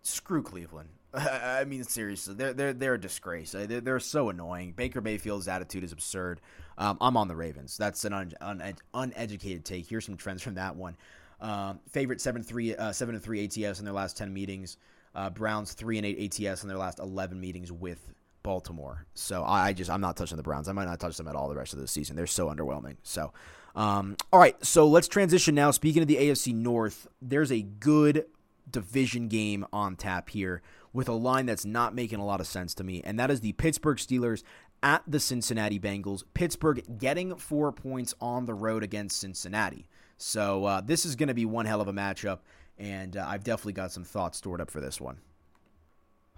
screw 0.05 0.43
Cleveland. 0.43 0.91
I 1.15 1.65
mean, 1.65 1.85
seriously, 1.85 2.35
they're 2.35 2.53
they're 2.53 2.73
they're 2.73 2.95
a 2.95 3.01
disgrace. 3.01 3.53
They're, 3.53 3.67
they're 3.67 4.01
so 4.01 4.31
annoying. 4.31 4.73
Baker 4.73 5.01
Mayfield's 5.01 5.47
attitude 5.47 5.85
is 5.85 5.93
absurd. 5.93 6.41
Um, 6.77 6.99
I'm 7.01 7.17
on 7.17 7.29
the 7.29 7.37
Ravens. 7.37 7.77
That's 7.77 8.05
an 8.05 8.13
un, 8.13 8.33
un, 8.41 8.75
uneducated 8.93 9.65
take. 9.65 9.87
Here's 9.87 10.05
some 10.05 10.17
trends 10.17 10.43
from 10.43 10.55
that 10.55 10.75
one. 10.75 10.97
Um, 11.41 11.79
favorite 11.89 12.21
seven 12.21 12.43
three 12.43 12.75
uh, 12.75 12.93
seven 12.93 13.15
and 13.15 13.23
three 13.23 13.45
ATS 13.45 13.79
in 13.79 13.85
their 13.85 13.95
last 13.95 14.17
ten 14.17 14.33
meetings. 14.33 14.77
Uh, 15.15 15.31
Browns 15.31 15.73
three 15.75 15.99
and 15.99 16.07
eight 16.07 16.41
ATS 16.41 16.63
in 16.63 16.69
their 16.69 16.79
last 16.79 16.99
eleven 16.99 17.41
meetings 17.41 17.71
with 17.71 18.13
Baltimore. 18.43 19.07
So 19.15 19.43
I, 19.43 19.69
I, 19.69 19.73
just 19.73 19.91
I'm 19.91 20.01
not 20.01 20.17
touching 20.17 20.37
the 20.37 20.43
Browns. 20.43 20.69
I 20.69 20.73
might 20.73 20.87
not 20.87 20.99
touch 20.99 21.17
them 21.17 21.29
at 21.29 21.37
all 21.37 21.49
the 21.49 21.57
rest 21.57 21.73
of 21.73 21.79
the 21.79 21.87
season. 21.89 22.17
They're 22.17 22.27
so 22.27 22.49
underwhelming. 22.49 22.97
So, 23.03 23.33
um, 23.77 24.17
all 24.33 24.39
right. 24.39 24.63
So 24.65 24.89
let's 24.89 25.09
transition 25.09 25.55
now. 25.55 25.71
Speaking 25.71 26.03
of 26.03 26.09
the 26.09 26.17
AFC 26.17 26.55
North, 26.55 27.09
there's 27.23 27.53
a 27.53 27.63
good 27.63 28.27
division 28.75 29.29
game 29.29 29.67
on 29.73 29.97
tap 29.97 30.29
here 30.29 30.61
with 30.93 31.09
a 31.09 31.13
line 31.13 31.47
that's 31.47 31.65
not 31.65 31.95
making 31.95 32.21
a 32.21 32.27
lot 32.27 32.41
of 32.41 32.47
sense 32.47 32.75
to 32.75 32.85
me, 32.85 33.01
and 33.03 33.19
that 33.19 33.31
is 33.31 33.41
the 33.41 33.53
Pittsburgh 33.53 33.99
Steelers 33.99 34.43
at 34.83 35.03
the 35.07 35.19
Cincinnati 35.19 35.81
Bengals. 35.81 36.25
Pittsburgh 36.35 36.99
getting 36.99 37.35
four 37.37 37.73
points 37.73 38.15
on 38.21 38.47
the 38.47 38.55
road 38.55 38.83
against 38.83 39.19
Cincinnati. 39.19 39.89
So 40.19 40.67
uh, 40.67 40.81
this 40.83 41.07
is 41.07 41.17
going 41.17 41.29
to 41.29 41.35
be 41.35 41.47
one 41.47 41.67
hell 41.67 41.81
of 41.81 41.89
a 41.89 41.93
matchup 41.93 42.41
and 42.79 43.17
uh, 43.17 43.25
I've 43.27 43.45
definitely 43.45 43.75
got 43.75 43.93
some 43.93 44.05
thoughts 44.05 44.39
stored 44.39 44.61
up 44.61 44.71
for 44.71 44.81
this 44.81 45.01
one. 45.01 45.19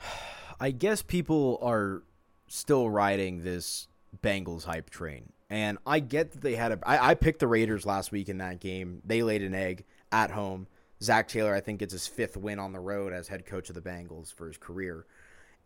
I 0.60 0.70
guess 0.70 1.02
people 1.02 1.58
are 1.62 2.02
still 2.48 2.88
riding 2.88 3.42
this 3.42 3.88
Bengals 4.22 4.64
hype 4.64 4.88
train, 4.90 5.32
and 5.50 5.78
I 5.86 6.00
get 6.00 6.32
that 6.32 6.40
they 6.40 6.54
had 6.54 6.72
a. 6.72 6.78
I, 6.82 7.10
I 7.10 7.14
picked 7.14 7.40
the 7.40 7.46
Raiders 7.46 7.84
last 7.84 8.10
week 8.10 8.28
in 8.28 8.38
that 8.38 8.60
game. 8.60 9.02
They 9.04 9.22
laid 9.22 9.42
an 9.42 9.54
egg 9.54 9.84
at 10.10 10.30
home. 10.30 10.66
Zac 11.02 11.28
Taylor, 11.28 11.54
I 11.54 11.60
think, 11.60 11.80
gets 11.80 11.92
his 11.92 12.06
fifth 12.06 12.36
win 12.36 12.58
on 12.58 12.72
the 12.72 12.80
road 12.80 13.12
as 13.12 13.28
head 13.28 13.46
coach 13.46 13.68
of 13.68 13.74
the 13.74 13.80
Bengals 13.80 14.32
for 14.32 14.46
his 14.46 14.58
career. 14.58 15.06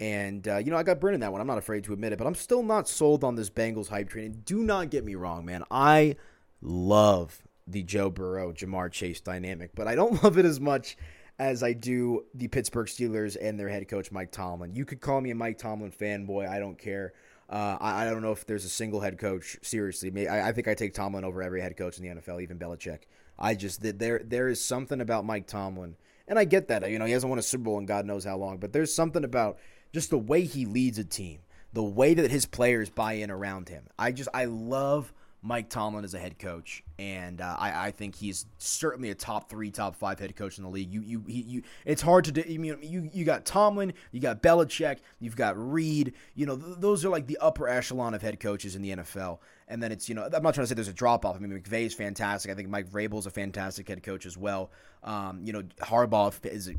And, 0.01 0.49
uh, 0.49 0.57
you 0.57 0.71
know, 0.71 0.77
I 0.77 0.83
got 0.83 0.99
burned 0.99 1.15
in 1.15 1.21
that 1.21 1.31
one. 1.31 1.41
I'm 1.41 1.47
not 1.47 1.59
afraid 1.59 1.85
to 1.85 1.93
admit 1.93 2.13
it, 2.13 2.19
but 2.19 2.27
I'm 2.27 2.35
still 2.35 2.63
not 2.63 2.89
sold 2.89 3.23
on 3.23 3.37
this 3.37 3.51
Bengals 3.51 3.89
hype 3.89 4.09
train. 4.09 4.25
And 4.27 4.45
do 4.45 4.63
not 4.63 4.91
get 4.91 5.05
me 5.05 5.15
wrong, 5.15 5.45
man. 5.45 5.63
I 5.71 6.17
love 6.63 7.43
the 7.67 7.83
Joe 7.83 8.11
Burrow, 8.11 8.53
Ja'Marr 8.53 8.91
Chase 8.91 9.21
dynamic, 9.21 9.73
but 9.75 9.87
I 9.87 9.95
don't 9.95 10.23
love 10.25 10.39
it 10.39 10.47
as 10.47 10.59
much 10.59 10.97
as 11.39 11.63
I 11.63 11.73
do 11.73 12.25
the 12.35 12.49
Pittsburgh 12.49 12.87
Steelers 12.87 13.37
and 13.41 13.59
their 13.59 13.69
head 13.69 13.89
coach 13.89 14.11
Mike 14.11 14.33
Tomlin. 14.33 14.75
You 14.75 14.85
could 14.85 15.01
call 15.01 15.21
me 15.21 15.31
a 15.31 15.35
Mike 15.35 15.59
Tomlin 15.59 15.93
fanboy. 15.93 16.49
I 16.49 16.59
don't 16.59 16.79
care. 16.79 17.13
Uh, 17.49 17.77
I, 17.81 18.03
I, 18.03 18.05
don't 18.05 18.23
know 18.23 18.31
if 18.31 18.47
there's 18.47 18.65
a 18.65 18.69
single 18.69 19.01
head 19.01 19.19
coach. 19.19 19.59
Seriously, 19.63 20.29
I, 20.29 20.51
I, 20.51 20.53
think 20.53 20.69
I 20.69 20.75
take 20.75 20.95
Tomlin 20.95 21.25
over 21.25 21.43
every 21.43 21.61
head 21.61 21.77
coach 21.77 21.99
in 21.99 22.05
the 22.05 22.21
NFL, 22.21 22.43
even 22.43 22.59
Belichick. 22.61 23.01
I 23.41 23.55
just 23.55 23.81
there 23.83 24.21
there 24.25 24.49
is 24.49 24.63
something 24.63 25.01
about 25.01 25.25
Mike 25.25 25.47
Tomlin, 25.47 25.97
and 26.29 26.39
I 26.39 26.45
get 26.45 26.69
that. 26.69 26.89
You 26.91 26.99
know, 26.99 27.07
he 27.07 27.13
hasn't 27.13 27.31
won 27.31 27.39
a 27.39 27.43
Super 27.43 27.65
Bowl 27.65 27.79
in 27.79 27.87
God 27.87 28.05
knows 28.05 28.25
how 28.25 28.37
long, 28.37 28.59
but 28.59 28.73
there's 28.73 28.95
something 28.95 29.25
about 29.25 29.59
just 29.93 30.11
the 30.11 30.19
way 30.19 30.43
he 30.43 30.67
leads 30.67 30.99
a 30.99 31.05
team, 31.05 31.41
the 31.73 31.83
way 31.83 32.15
that 32.15 32.31
his 32.31 32.47
players 32.47 32.91
buy 32.91 33.15
in 33.15 33.31
around 33.31 33.69
him. 33.69 33.85
I 33.99 34.13
just 34.13 34.29
I 34.35 34.45
love 34.45 35.13
Mike 35.43 35.71
Tomlin 35.71 36.05
as 36.05 36.13
a 36.13 36.19
head 36.19 36.39
coach, 36.39 36.85
and 36.99 37.41
uh, 37.41 37.57
I, 37.59 37.87
I, 37.87 37.91
think 37.93 38.15
he's 38.15 38.45
certainly 38.59 39.09
a 39.09 39.15
top 39.15 39.49
three, 39.49 39.71
top 39.71 39.97
five 39.97 40.19
head 40.19 40.37
coach 40.37 40.59
in 40.59 40.65
the 40.65 40.71
league. 40.71 40.93
You, 40.93 41.01
you, 41.01 41.25
he, 41.27 41.41
you. 41.41 41.63
It's 41.87 42.03
hard 42.03 42.27
to. 42.27 42.33
Do, 42.33 42.43
you, 42.47 42.59
mean, 42.59 42.77
you, 42.83 43.09
you 43.13 43.25
got 43.25 43.47
Tomlin, 43.47 43.95
you 44.13 44.21
got 44.21 44.43
Belichick, 44.43 44.99
you've 45.19 45.37
got 45.37 45.55
Reid. 45.57 46.13
You 46.35 46.45
know, 46.45 46.57
th- 46.59 46.77
those 46.79 47.07
are 47.07 47.09
like 47.09 47.27
the 47.27 47.39
upper 47.41 47.69
echelon 47.69 48.13
of 48.13 48.21
head 48.21 48.39
coaches 48.39 48.77
in 48.77 48.83
the 48.83 48.91
NFL. 48.91 49.39
And 49.71 49.83
then 49.83 49.93
it's, 49.93 50.09
you 50.09 50.15
know, 50.15 50.25
I'm 50.25 50.43
not 50.43 50.55
trying 50.55 50.65
to 50.65 50.67
say 50.67 50.75
there's 50.75 50.89
a 50.89 50.93
drop 50.93 51.25
off. 51.25 51.37
I 51.37 51.39
mean, 51.39 51.59
McVay's 51.59 51.95
fantastic. 51.95 52.51
I 52.51 52.55
think 52.55 52.69
Mike 52.69 52.91
Vrabel's 52.91 53.27
a 53.27 53.31
fantastic 53.31 53.89
head 53.89 54.03
coach 54.03 54.27
as 54.27 54.37
well. 54.37 54.71
Um, 55.03 55.41
you 55.45 55.53
know, 55.53 55.63
Harbaugh 55.81 56.35
is 56.45 56.71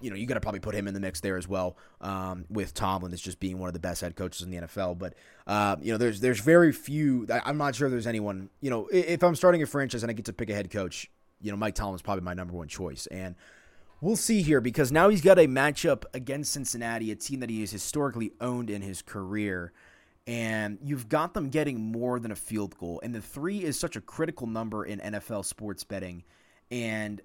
you 0.00 0.10
know, 0.10 0.16
you 0.16 0.26
got 0.26 0.34
to 0.34 0.40
probably 0.40 0.60
put 0.60 0.74
him 0.74 0.88
in 0.88 0.94
the 0.94 1.00
mix 1.00 1.20
there 1.20 1.36
as 1.36 1.48
well. 1.48 1.76
Um, 2.00 2.44
with 2.50 2.74
Tomlin 2.74 3.12
as 3.12 3.20
just 3.20 3.40
being 3.40 3.58
one 3.58 3.68
of 3.68 3.72
the 3.72 3.80
best 3.80 4.00
head 4.00 4.16
coaches 4.16 4.42
in 4.42 4.50
the 4.50 4.58
NFL, 4.58 4.98
but 4.98 5.14
uh, 5.46 5.76
you 5.80 5.92
know, 5.92 5.98
there's 5.98 6.20
there's 6.20 6.40
very 6.40 6.72
few. 6.72 7.26
I'm 7.44 7.58
not 7.58 7.74
sure 7.74 7.88
there's 7.88 8.06
anyone. 8.06 8.50
You 8.60 8.70
know, 8.70 8.88
if 8.92 9.22
I'm 9.22 9.34
starting 9.34 9.62
a 9.62 9.66
franchise 9.66 10.02
and 10.02 10.10
I 10.10 10.12
get 10.12 10.26
to 10.26 10.32
pick 10.32 10.50
a 10.50 10.54
head 10.54 10.70
coach, 10.70 11.10
you 11.40 11.50
know, 11.50 11.56
Mike 11.56 11.74
Tomlin's 11.74 12.02
probably 12.02 12.24
my 12.24 12.34
number 12.34 12.54
one 12.54 12.68
choice, 12.68 13.06
and 13.06 13.34
we'll 14.00 14.16
see 14.16 14.42
here 14.42 14.60
because 14.60 14.92
now 14.92 15.08
he's 15.08 15.22
got 15.22 15.38
a 15.38 15.46
matchup 15.46 16.04
against 16.12 16.52
Cincinnati, 16.52 17.10
a 17.10 17.16
team 17.16 17.40
that 17.40 17.50
he 17.50 17.60
has 17.60 17.70
historically 17.70 18.32
owned 18.40 18.70
in 18.70 18.82
his 18.82 19.02
career. 19.02 19.72
And 20.26 20.78
you've 20.82 21.08
got 21.08 21.34
them 21.34 21.50
getting 21.50 21.80
more 21.80 22.18
than 22.18 22.32
a 22.32 22.36
field 22.36 22.76
goal. 22.78 23.00
And 23.02 23.14
the 23.14 23.20
three 23.20 23.62
is 23.62 23.78
such 23.78 23.94
a 23.94 24.00
critical 24.00 24.46
number 24.46 24.84
in 24.84 24.98
NFL 24.98 25.44
sports 25.44 25.84
betting. 25.84 26.24
And 26.70 27.22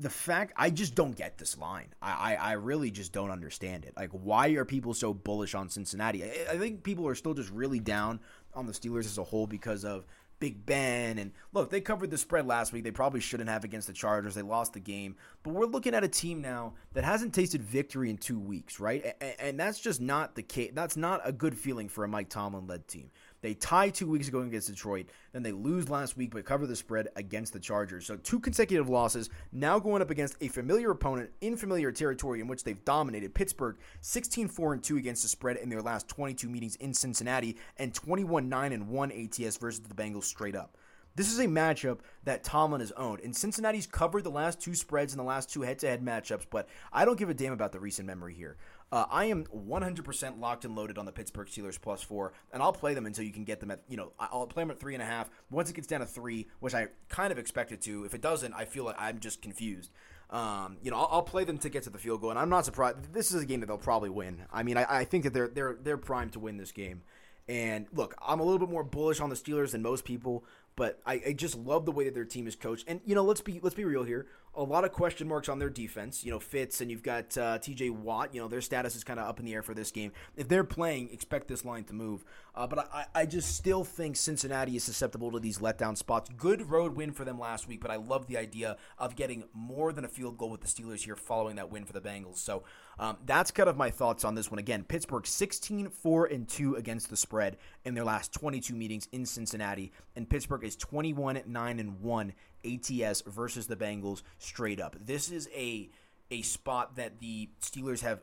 the 0.00 0.10
fact 0.10 0.52
I 0.56 0.70
just 0.70 0.94
don't 0.96 1.16
get 1.16 1.38
this 1.38 1.56
line. 1.56 1.94
I, 2.02 2.34
I, 2.34 2.34
I, 2.34 2.52
really 2.52 2.90
just 2.90 3.12
don't 3.12 3.30
understand 3.30 3.84
it. 3.84 3.94
Like, 3.96 4.10
why 4.10 4.48
are 4.50 4.64
people 4.64 4.94
so 4.94 5.14
bullish 5.14 5.54
on 5.54 5.68
Cincinnati? 5.68 6.24
I, 6.24 6.52
I, 6.52 6.58
think 6.58 6.82
people 6.82 7.06
are 7.06 7.14
still 7.14 7.34
just 7.34 7.50
really 7.50 7.78
down 7.78 8.18
on 8.52 8.66
the 8.66 8.72
Steelers 8.72 9.04
as 9.04 9.18
a 9.18 9.22
whole 9.22 9.46
because 9.46 9.84
of 9.84 10.04
Big 10.42 10.66
Ben. 10.66 11.18
And 11.18 11.30
look, 11.52 11.70
they 11.70 11.80
covered 11.80 12.10
the 12.10 12.18
spread 12.18 12.48
last 12.48 12.72
week. 12.72 12.82
They 12.82 12.90
probably 12.90 13.20
shouldn't 13.20 13.48
have 13.48 13.62
against 13.62 13.86
the 13.86 13.92
Chargers. 13.92 14.34
They 14.34 14.42
lost 14.42 14.72
the 14.72 14.80
game. 14.80 15.14
But 15.44 15.54
we're 15.54 15.66
looking 15.66 15.94
at 15.94 16.02
a 16.02 16.08
team 16.08 16.40
now 16.40 16.72
that 16.94 17.04
hasn't 17.04 17.32
tasted 17.32 17.62
victory 17.62 18.10
in 18.10 18.16
two 18.16 18.40
weeks, 18.40 18.80
right? 18.80 19.14
And, 19.20 19.34
and 19.38 19.60
that's 19.60 19.78
just 19.78 20.00
not 20.00 20.34
the 20.34 20.42
case. 20.42 20.72
That's 20.74 20.96
not 20.96 21.20
a 21.24 21.30
good 21.30 21.56
feeling 21.56 21.88
for 21.88 22.02
a 22.02 22.08
Mike 22.08 22.28
Tomlin 22.28 22.66
led 22.66 22.88
team. 22.88 23.12
They 23.42 23.54
tie 23.54 23.90
two 23.90 24.08
weeks 24.08 24.28
ago 24.28 24.40
against 24.40 24.68
Detroit. 24.68 25.06
Then 25.32 25.42
they 25.42 25.52
lose 25.52 25.90
last 25.90 26.16
week 26.16 26.32
but 26.32 26.44
cover 26.44 26.66
the 26.66 26.76
spread 26.76 27.08
against 27.16 27.52
the 27.52 27.60
Chargers. 27.60 28.06
So 28.06 28.16
two 28.16 28.40
consecutive 28.40 28.88
losses. 28.88 29.28
Now 29.52 29.78
going 29.78 30.00
up 30.00 30.10
against 30.10 30.36
a 30.40 30.48
familiar 30.48 30.90
opponent 30.90 31.30
in 31.40 31.56
familiar 31.56 31.92
territory 31.92 32.40
in 32.40 32.46
which 32.46 32.64
they've 32.64 32.84
dominated. 32.84 33.34
Pittsburgh 33.34 33.76
16 34.00 34.48
4 34.48 34.76
2 34.78 34.96
against 34.96 35.22
the 35.22 35.28
spread 35.28 35.56
in 35.58 35.68
their 35.68 35.82
last 35.82 36.08
22 36.08 36.48
meetings 36.48 36.76
in 36.76 36.94
Cincinnati 36.94 37.56
and 37.76 37.92
21 37.92 38.48
9 38.48 38.72
and 38.72 38.88
1 38.88 39.12
ATS 39.12 39.56
versus 39.56 39.80
the 39.80 39.94
Bengals 39.94 40.24
straight 40.24 40.56
up. 40.56 40.76
This 41.14 41.30
is 41.30 41.38
a 41.40 41.46
matchup 41.46 41.98
that 42.24 42.42
Tomlin 42.42 42.80
has 42.80 42.92
owned. 42.92 43.20
And 43.20 43.36
Cincinnati's 43.36 43.86
covered 43.86 44.24
the 44.24 44.30
last 44.30 44.60
two 44.60 44.74
spreads 44.74 45.12
in 45.12 45.18
the 45.18 45.24
last 45.24 45.50
two 45.50 45.60
head 45.60 45.78
to 45.80 45.86
head 45.86 46.02
matchups, 46.02 46.46
but 46.48 46.68
I 46.90 47.04
don't 47.04 47.18
give 47.18 47.28
a 47.28 47.34
damn 47.34 47.52
about 47.52 47.72
the 47.72 47.80
recent 47.80 48.06
memory 48.06 48.34
here. 48.34 48.56
Uh, 48.92 49.06
I 49.10 49.24
am 49.24 49.44
100% 49.46 50.38
locked 50.38 50.66
and 50.66 50.76
loaded 50.76 50.98
on 50.98 51.06
the 51.06 51.12
Pittsburgh 51.12 51.48
Steelers 51.48 51.80
plus 51.80 52.02
four, 52.02 52.34
and 52.52 52.62
I'll 52.62 52.74
play 52.74 52.92
them 52.92 53.06
until 53.06 53.24
you 53.24 53.32
can 53.32 53.44
get 53.44 53.58
them 53.58 53.70
at, 53.70 53.80
you 53.88 53.96
know, 53.96 54.12
I'll 54.20 54.46
play 54.46 54.62
them 54.62 54.70
at 54.70 54.78
three 54.78 54.92
and 54.92 55.02
a 55.02 55.06
half. 55.06 55.30
Once 55.50 55.70
it 55.70 55.72
gets 55.72 55.86
down 55.86 56.00
to 56.00 56.06
three, 56.06 56.46
which 56.60 56.74
I 56.74 56.88
kind 57.08 57.32
of 57.32 57.38
expect 57.38 57.72
it 57.72 57.80
to, 57.82 58.04
if 58.04 58.12
it 58.12 58.20
doesn't, 58.20 58.52
I 58.52 58.66
feel 58.66 58.84
like 58.84 58.96
I'm 58.98 59.18
just 59.18 59.40
confused. 59.40 59.90
Um, 60.28 60.76
you 60.82 60.90
know, 60.90 60.98
I'll, 60.98 61.08
I'll, 61.10 61.22
play 61.22 61.44
them 61.44 61.56
to 61.58 61.70
get 61.70 61.84
to 61.84 61.90
the 61.90 61.98
field 61.98 62.20
goal, 62.20 62.30
and 62.30 62.38
I'm 62.38 62.50
not 62.50 62.66
surprised. 62.66 63.14
This 63.14 63.32
is 63.32 63.42
a 63.42 63.46
game 63.46 63.60
that 63.60 63.66
they'll 63.66 63.78
probably 63.78 64.10
win. 64.10 64.42
I 64.52 64.62
mean, 64.62 64.76
I, 64.76 64.86
I 64.88 65.04
think 65.04 65.24
that 65.24 65.32
they're 65.34 65.48
they're 65.48 65.76
they're 65.82 65.98
primed 65.98 66.32
to 66.32 66.40
win 66.40 66.58
this 66.58 66.72
game. 66.72 67.02
And 67.48 67.86
look, 67.92 68.14
I'm 68.24 68.40
a 68.40 68.42
little 68.42 68.58
bit 68.58 68.70
more 68.70 68.84
bullish 68.84 69.20
on 69.20 69.28
the 69.28 69.36
Steelers 69.36 69.72
than 69.72 69.82
most 69.82 70.04
people, 70.04 70.44
But 70.82 70.98
I, 71.06 71.22
I 71.28 71.32
just 71.32 71.56
love 71.56 71.86
the 71.86 71.92
way 71.92 72.06
that 72.06 72.14
their 72.14 72.24
team 72.24 72.48
is 72.48 72.56
coached. 72.56 72.86
And 72.88 73.00
you 73.06 73.14
know, 73.14 73.22
let's 73.22 73.40
be 73.40 73.60
let's 73.62 73.76
be 73.76 73.84
real 73.84 74.02
here. 74.02 74.26
A 74.56 74.62
lot 74.64 74.84
of 74.84 74.90
question 74.90 75.28
marks 75.28 75.48
on 75.48 75.60
their 75.60 75.70
defense. 75.70 76.24
You 76.24 76.32
know, 76.32 76.40
Fitz 76.40 76.80
and 76.80 76.90
you've 76.90 77.04
got 77.04 77.38
uh, 77.38 77.58
T.J. 77.58 77.90
Watt. 77.90 78.34
You 78.34 78.40
know, 78.40 78.48
their 78.48 78.60
status 78.60 78.96
is 78.96 79.04
kind 79.04 79.20
of 79.20 79.28
up 79.28 79.38
in 79.38 79.46
the 79.46 79.54
air 79.54 79.62
for 79.62 79.74
this 79.74 79.92
game. 79.92 80.10
If 80.36 80.48
they're 80.48 80.64
playing, 80.64 81.10
expect 81.12 81.46
this 81.46 81.64
line 81.64 81.84
to 81.84 81.94
move. 81.94 82.24
Uh, 82.54 82.66
but 82.66 82.80
I, 82.92 83.06
I 83.14 83.26
just 83.26 83.56
still 83.56 83.82
think 83.82 84.16
Cincinnati 84.16 84.76
is 84.76 84.84
susceptible 84.84 85.30
to 85.30 85.40
these 85.40 85.58
letdown 85.58 85.96
spots. 85.96 86.28
Good 86.36 86.68
road 86.68 86.96
win 86.96 87.12
for 87.12 87.24
them 87.24 87.38
last 87.38 87.66
week, 87.66 87.80
but 87.80 87.90
I 87.90 87.96
love 87.96 88.26
the 88.26 88.36
idea 88.36 88.76
of 88.98 89.16
getting 89.16 89.44
more 89.54 89.90
than 89.92 90.04
a 90.04 90.08
field 90.08 90.36
goal 90.36 90.50
with 90.50 90.60
the 90.60 90.66
Steelers 90.66 91.02
here 91.04 91.16
following 91.16 91.56
that 91.56 91.70
win 91.70 91.86
for 91.86 91.94
the 91.94 92.00
Bengals. 92.02 92.36
So 92.36 92.64
um, 92.98 93.16
that's 93.24 93.50
kind 93.50 93.70
of 93.70 93.78
my 93.78 93.90
thoughts 93.90 94.22
on 94.22 94.34
this 94.34 94.50
one. 94.50 94.58
Again, 94.58 94.84
Pittsburgh 94.84 95.26
16 95.26 95.88
4 95.88 96.26
and 96.26 96.46
2 96.46 96.74
against 96.74 97.08
the 97.08 97.16
spread 97.16 97.56
in 97.86 97.94
their 97.94 98.04
last 98.04 98.34
22 98.34 98.74
meetings 98.74 99.08
in 99.12 99.24
Cincinnati, 99.24 99.90
and 100.14 100.28
Pittsburgh 100.28 100.64
is 100.64 100.71
21 100.76 101.42
9 101.46 101.78
and 101.78 102.00
1 102.00 102.32
ATS 102.64 103.22
versus 103.22 103.66
the 103.66 103.76
Bengals 103.76 104.22
straight 104.38 104.80
up. 104.80 104.96
This 105.00 105.30
is 105.30 105.48
a 105.54 105.90
a 106.30 106.42
spot 106.42 106.96
that 106.96 107.20
the 107.20 107.50
Steelers 107.60 108.00
have 108.00 108.20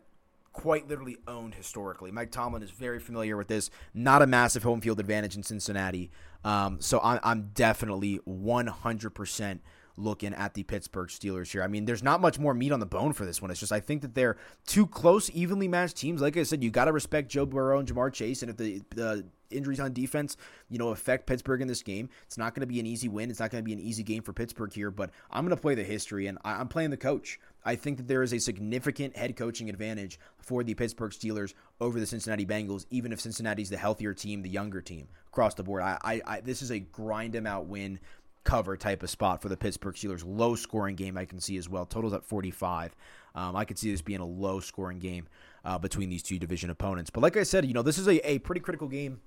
quite 0.51 0.87
literally 0.87 1.17
owned 1.27 1.55
historically. 1.55 2.11
Mike 2.11 2.31
Tomlin 2.31 2.63
is 2.63 2.71
very 2.71 2.99
familiar 2.99 3.37
with 3.37 3.47
this. 3.47 3.69
Not 3.93 4.21
a 4.21 4.27
massive 4.27 4.63
home 4.63 4.81
field 4.81 4.99
advantage 4.99 5.35
in 5.35 5.43
Cincinnati. 5.43 6.09
Um, 6.43 6.81
so 6.81 6.99
I'm, 7.03 7.19
I'm 7.23 7.49
definitely 7.53 8.19
100% 8.27 9.59
looking 9.95 10.33
at 10.33 10.53
the 10.53 10.63
Pittsburgh 10.63 11.09
Steelers 11.09 11.51
here. 11.51 11.61
I 11.61 11.67
mean, 11.67 11.85
there's 11.85 12.03
not 12.03 12.21
much 12.21 12.39
more 12.39 12.53
meat 12.53 12.71
on 12.71 12.79
the 12.79 12.85
bone 12.85 13.13
for 13.13 13.25
this 13.25 13.41
one. 13.41 13.51
It's 13.51 13.59
just 13.59 13.71
I 13.71 13.79
think 13.79 14.01
that 14.01 14.15
they're 14.15 14.37
two 14.65 14.87
close, 14.87 15.29
evenly 15.31 15.67
matched 15.67 15.97
teams. 15.97 16.21
Like 16.21 16.37
I 16.37 16.43
said, 16.43 16.63
you 16.63 16.71
got 16.71 16.85
to 16.85 16.93
respect 16.93 17.29
Joe 17.29 17.45
Burrow 17.45 17.79
and 17.79 17.87
Ja'Marr 17.87 18.11
Chase, 18.11 18.41
and 18.41 18.49
if 18.49 18.57
the 18.57 18.81
the 18.95 19.25
injuries 19.51 19.79
on 19.79 19.93
defense, 19.93 20.37
you 20.69 20.77
know, 20.77 20.89
affect 20.89 21.27
Pittsburgh 21.27 21.61
in 21.61 21.67
this 21.67 21.83
game, 21.83 22.09
it's 22.25 22.37
not 22.37 22.53
going 22.53 22.61
to 22.61 22.67
be 22.67 22.79
an 22.79 22.85
easy 22.85 23.07
win. 23.07 23.29
It's 23.29 23.39
not 23.39 23.51
going 23.51 23.63
to 23.63 23.65
be 23.65 23.73
an 23.73 23.79
easy 23.79 24.03
game 24.03 24.23
for 24.23 24.33
Pittsburgh 24.33 24.73
here. 24.73 24.91
But 24.91 25.11
I'm 25.31 25.45
going 25.45 25.55
to 25.55 25.61
play 25.61 25.75
the 25.75 25.83
history, 25.83 26.27
and 26.27 26.37
I'm 26.43 26.67
playing 26.67 26.89
the 26.89 26.97
coach. 26.97 27.39
I 27.65 27.75
think 27.75 27.97
that 27.97 28.07
there 28.07 28.23
is 28.23 28.33
a 28.33 28.39
significant 28.39 29.17
head 29.17 29.35
coaching 29.35 29.69
advantage 29.69 30.19
for 30.37 30.63
the 30.63 30.73
Pittsburgh 30.73 31.11
Steelers 31.11 31.53
over 31.81 31.99
the 31.99 32.05
Cincinnati 32.05 32.45
Bengals, 32.45 32.85
even 32.89 33.11
if 33.11 33.19
Cincinnati's 33.19 33.69
the 33.69 33.77
healthier 33.77 34.13
team, 34.13 34.41
the 34.41 34.49
younger 34.49 34.81
team 34.81 35.07
across 35.27 35.53
the 35.55 35.63
board. 35.63 35.83
I, 35.83 35.97
I, 36.01 36.21
I 36.25 36.41
this 36.41 36.61
is 36.61 36.71
a 36.71 36.79
grind 36.79 37.33
them 37.33 37.45
out 37.45 37.67
win 37.67 37.99
cover 38.43 38.77
type 38.77 39.03
of 39.03 39.09
spot 39.09 39.41
for 39.41 39.49
the 39.49 39.57
Pittsburgh 39.57 39.95
Steelers. 39.95 40.23
Low 40.25 40.55
scoring 40.55 40.95
game 40.95 41.17
I 41.17 41.25
can 41.25 41.39
see 41.39 41.57
as 41.57 41.69
well. 41.69 41.85
Totals 41.85 42.13
at 42.13 42.23
45. 42.23 42.95
Um, 43.35 43.55
I 43.55 43.65
could 43.65 43.77
see 43.77 43.91
this 43.91 44.01
being 44.01 44.21
a 44.21 44.25
low 44.25 44.59
scoring 44.59 44.99
game 44.99 45.27
uh, 45.63 45.77
between 45.77 46.09
these 46.09 46.23
two 46.23 46.39
division 46.39 46.69
opponents. 46.69 47.09
But 47.09 47.21
like 47.21 47.37
I 47.37 47.43
said, 47.43 47.65
you 47.65 47.73
know, 47.73 47.81
this 47.81 47.97
is 47.97 48.07
a, 48.07 48.27
a 48.27 48.39
pretty 48.39 48.61
critical 48.61 48.87
game 48.87 49.21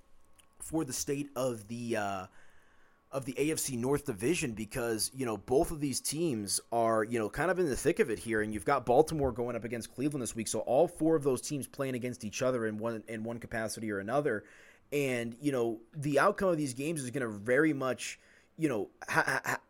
for 0.62 0.85
the 0.85 0.92
state 0.92 1.31
of 1.37 1.68
the. 1.68 1.96
Uh, 1.96 2.27
of 3.11 3.27
the 3.27 3.35
AFC 3.35 3.77
North 3.77 4.07
division 4.07 4.53
because, 4.53 5.11
you 5.14 5.27
know, 5.27 5.37
both 5.37 5.70
of 5.70 5.81
these 5.81 6.01
teams 6.01 6.62
are, 6.72 7.05
you 7.05 7.18
know, 7.18 7.29
kind 7.29 7.51
of 7.51 7.59
in 7.59 7.68
the 7.68 7.77
thick 7.77 7.98
of 7.98 8.09
it 8.09 8.18
here 8.18 8.40
and 8.40 8.55
you've 8.55 8.64
got 8.64 8.87
Baltimore 8.87 9.33
going 9.33 9.55
up 9.55 9.64
against 9.64 9.94
Cleveland 9.94 10.22
this 10.22 10.35
week. 10.35 10.48
So 10.48 10.61
all 10.61 10.88
four 10.88 11.14
of 11.14 11.22
those 11.22 11.42
teams 11.42 11.66
playing 11.66 11.94
against 11.94 12.25
each 12.25 12.40
other 12.40 12.66
in 12.66 12.79
one 12.79 13.05
in 13.09 13.22
one 13.22 13.37
capacity 13.38 13.92
or 13.92 13.98
another. 13.98 14.44
And, 14.94 15.37
you 15.42 15.53
know, 15.53 15.81
the 15.94 16.20
outcome 16.20 16.48
of 16.48 16.57
these 16.57 16.72
games 16.72 17.03
is 17.03 17.11
going 17.11 17.20
to 17.20 17.29
very 17.29 17.75
much 17.75 18.18
you 18.57 18.68
know, 18.68 18.88
ha- 19.09 19.40
ha- 19.44 19.61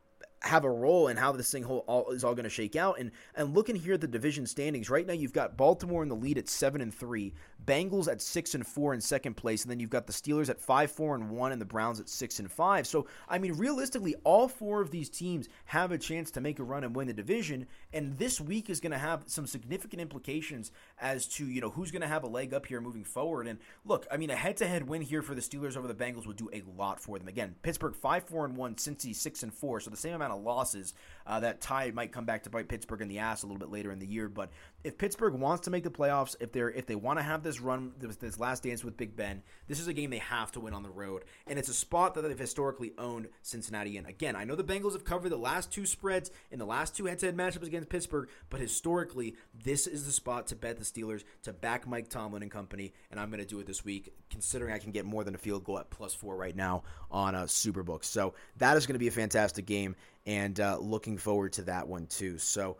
have 0.42 0.64
a 0.64 0.70
role 0.70 1.08
in 1.08 1.16
how 1.16 1.32
this 1.32 1.50
thing 1.50 1.62
whole, 1.62 1.84
all, 1.86 2.10
is 2.10 2.24
all 2.24 2.34
going 2.34 2.44
to 2.44 2.50
shake 2.50 2.76
out. 2.76 2.98
And 2.98 3.10
and 3.34 3.54
looking 3.54 3.76
here 3.76 3.94
at 3.94 4.00
the 4.00 4.08
division 4.08 4.46
standings, 4.46 4.90
right 4.90 5.06
now 5.06 5.12
you've 5.12 5.32
got 5.32 5.56
Baltimore 5.56 6.02
in 6.02 6.08
the 6.08 6.16
lead 6.16 6.38
at 6.38 6.48
seven 6.48 6.80
and 6.80 6.92
three, 6.92 7.32
Bengals 7.64 8.10
at 8.10 8.20
six 8.20 8.54
and 8.54 8.66
four 8.66 8.92
in 8.92 9.00
second 9.00 9.34
place, 9.34 9.62
and 9.62 9.70
then 9.70 9.78
you've 9.78 9.90
got 9.90 10.06
the 10.06 10.12
Steelers 10.12 10.48
at 10.48 10.60
five, 10.60 10.90
four, 10.90 11.14
and 11.14 11.30
one, 11.30 11.52
and 11.52 11.60
the 11.60 11.66
Browns 11.66 12.00
at 12.00 12.08
six 12.08 12.40
and 12.40 12.50
five. 12.50 12.86
So 12.86 13.06
I 13.28 13.38
mean, 13.38 13.52
realistically, 13.52 14.16
all 14.24 14.48
four 14.48 14.80
of 14.80 14.90
these 14.90 15.08
teams 15.08 15.48
have 15.66 15.92
a 15.92 15.98
chance 15.98 16.30
to 16.32 16.40
make 16.40 16.58
a 16.58 16.64
run 16.64 16.84
and 16.84 16.94
win 16.94 17.06
the 17.06 17.12
division. 17.12 17.66
And 17.92 18.16
this 18.18 18.40
week 18.40 18.68
is 18.68 18.80
going 18.80 18.92
to 18.92 18.98
have 18.98 19.24
some 19.26 19.46
significant 19.46 20.02
implications 20.02 20.72
as 21.02 21.26
to 21.26 21.44
you 21.44 21.60
know 21.60 21.68
who's 21.68 21.90
going 21.90 22.02
to 22.02 22.08
have 22.08 22.22
a 22.22 22.28
leg 22.28 22.54
up 22.54 22.64
here 22.64 22.80
moving 22.80 23.04
forward. 23.04 23.46
And 23.46 23.58
look, 23.84 24.06
I 24.10 24.16
mean, 24.16 24.30
a 24.30 24.36
head-to-head 24.36 24.88
win 24.88 25.02
here 25.02 25.20
for 25.20 25.34
the 25.34 25.42
Steelers 25.42 25.76
over 25.76 25.88
the 25.88 25.94
Bengals 25.94 26.26
would 26.26 26.36
do 26.36 26.48
a 26.52 26.62
lot 26.78 27.00
for 27.00 27.18
them. 27.18 27.28
Again, 27.28 27.56
Pittsburgh 27.62 27.94
five, 27.94 28.24
four, 28.24 28.44
and 28.44 28.56
one, 28.56 28.76
Cincy 28.76 29.14
six 29.14 29.42
and 29.42 29.52
four, 29.52 29.80
so 29.80 29.90
the 29.90 29.96
same 29.96 30.14
amount 30.14 30.32
of 30.32 30.42
losses. 30.42 30.94
Uh, 31.26 31.38
that 31.40 31.60
tie 31.60 31.90
might 31.92 32.12
come 32.12 32.24
back 32.24 32.42
to 32.42 32.50
bite 32.50 32.68
Pittsburgh 32.68 33.00
in 33.00 33.08
the 33.08 33.18
ass 33.18 33.42
a 33.42 33.46
little 33.46 33.58
bit 33.58 33.70
later 33.70 33.92
in 33.92 33.98
the 33.98 34.06
year, 34.06 34.28
but 34.28 34.50
if 34.84 34.98
Pittsburgh 34.98 35.34
wants 35.34 35.64
to 35.64 35.70
make 35.70 35.84
the 35.84 35.90
playoffs, 35.90 36.34
if 36.40 36.52
they're 36.52 36.70
if 36.70 36.86
they 36.86 36.96
want 36.96 37.18
to 37.18 37.22
have 37.22 37.42
this 37.42 37.60
run, 37.60 37.92
this, 37.98 38.16
this 38.16 38.38
last 38.38 38.64
dance 38.64 38.82
with 38.84 38.96
Big 38.96 39.14
Ben, 39.14 39.42
this 39.68 39.78
is 39.78 39.86
a 39.86 39.92
game 39.92 40.10
they 40.10 40.18
have 40.18 40.50
to 40.52 40.60
win 40.60 40.74
on 40.74 40.82
the 40.82 40.90
road, 40.90 41.24
and 41.46 41.58
it's 41.58 41.68
a 41.68 41.74
spot 41.74 42.14
that 42.14 42.22
they've 42.22 42.38
historically 42.38 42.92
owned 42.98 43.28
Cincinnati 43.42 43.96
in. 43.96 44.06
Again, 44.06 44.34
I 44.34 44.44
know 44.44 44.56
the 44.56 44.64
Bengals 44.64 44.94
have 44.94 45.04
covered 45.04 45.30
the 45.30 45.36
last 45.36 45.72
two 45.72 45.86
spreads 45.86 46.30
in 46.50 46.58
the 46.58 46.66
last 46.66 46.96
two 46.96 47.06
head-to-head 47.06 47.36
matchups 47.36 47.66
against 47.66 47.88
Pittsburgh, 47.88 48.28
but 48.50 48.60
historically, 48.60 49.36
this 49.64 49.86
is 49.86 50.04
the 50.04 50.12
spot 50.12 50.48
to 50.48 50.56
bet 50.56 50.78
the 50.78 50.84
Steelers 50.84 51.22
to 51.42 51.52
back 51.52 51.86
Mike 51.86 52.08
Tomlin 52.08 52.42
and 52.42 52.50
company, 52.50 52.92
and 53.10 53.20
I'm 53.20 53.30
going 53.30 53.40
to 53.40 53.46
do 53.46 53.60
it 53.60 53.66
this 53.66 53.84
week, 53.84 54.12
considering 54.30 54.72
I 54.72 54.78
can 54.78 54.90
get 54.90 55.04
more 55.04 55.22
than 55.22 55.34
a 55.34 55.38
field 55.38 55.64
goal 55.64 55.78
at 55.78 55.90
plus 55.90 56.14
four 56.14 56.36
right 56.36 56.56
now 56.56 56.82
on 57.10 57.34
a 57.34 57.42
Superbook. 57.42 58.04
So 58.04 58.34
that 58.56 58.76
is 58.76 58.86
going 58.86 58.94
to 58.94 58.98
be 58.98 59.08
a 59.08 59.12
fantastic 59.12 59.66
game, 59.66 59.94
and 60.26 60.58
uh, 60.58 60.78
looking 60.80 61.18
forward 61.18 61.52
to 61.54 61.62
that 61.62 61.86
one 61.86 62.06
too. 62.06 62.38
So. 62.38 62.78